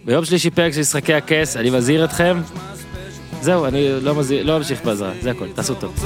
[0.06, 2.38] ביום שלישי פרק של משחקי הכס, אני מזהיר אתכם.
[3.42, 6.06] זהו, אני לא מזהיר, לא אמשיך בעזרה, זה הכל, תעשו טוב.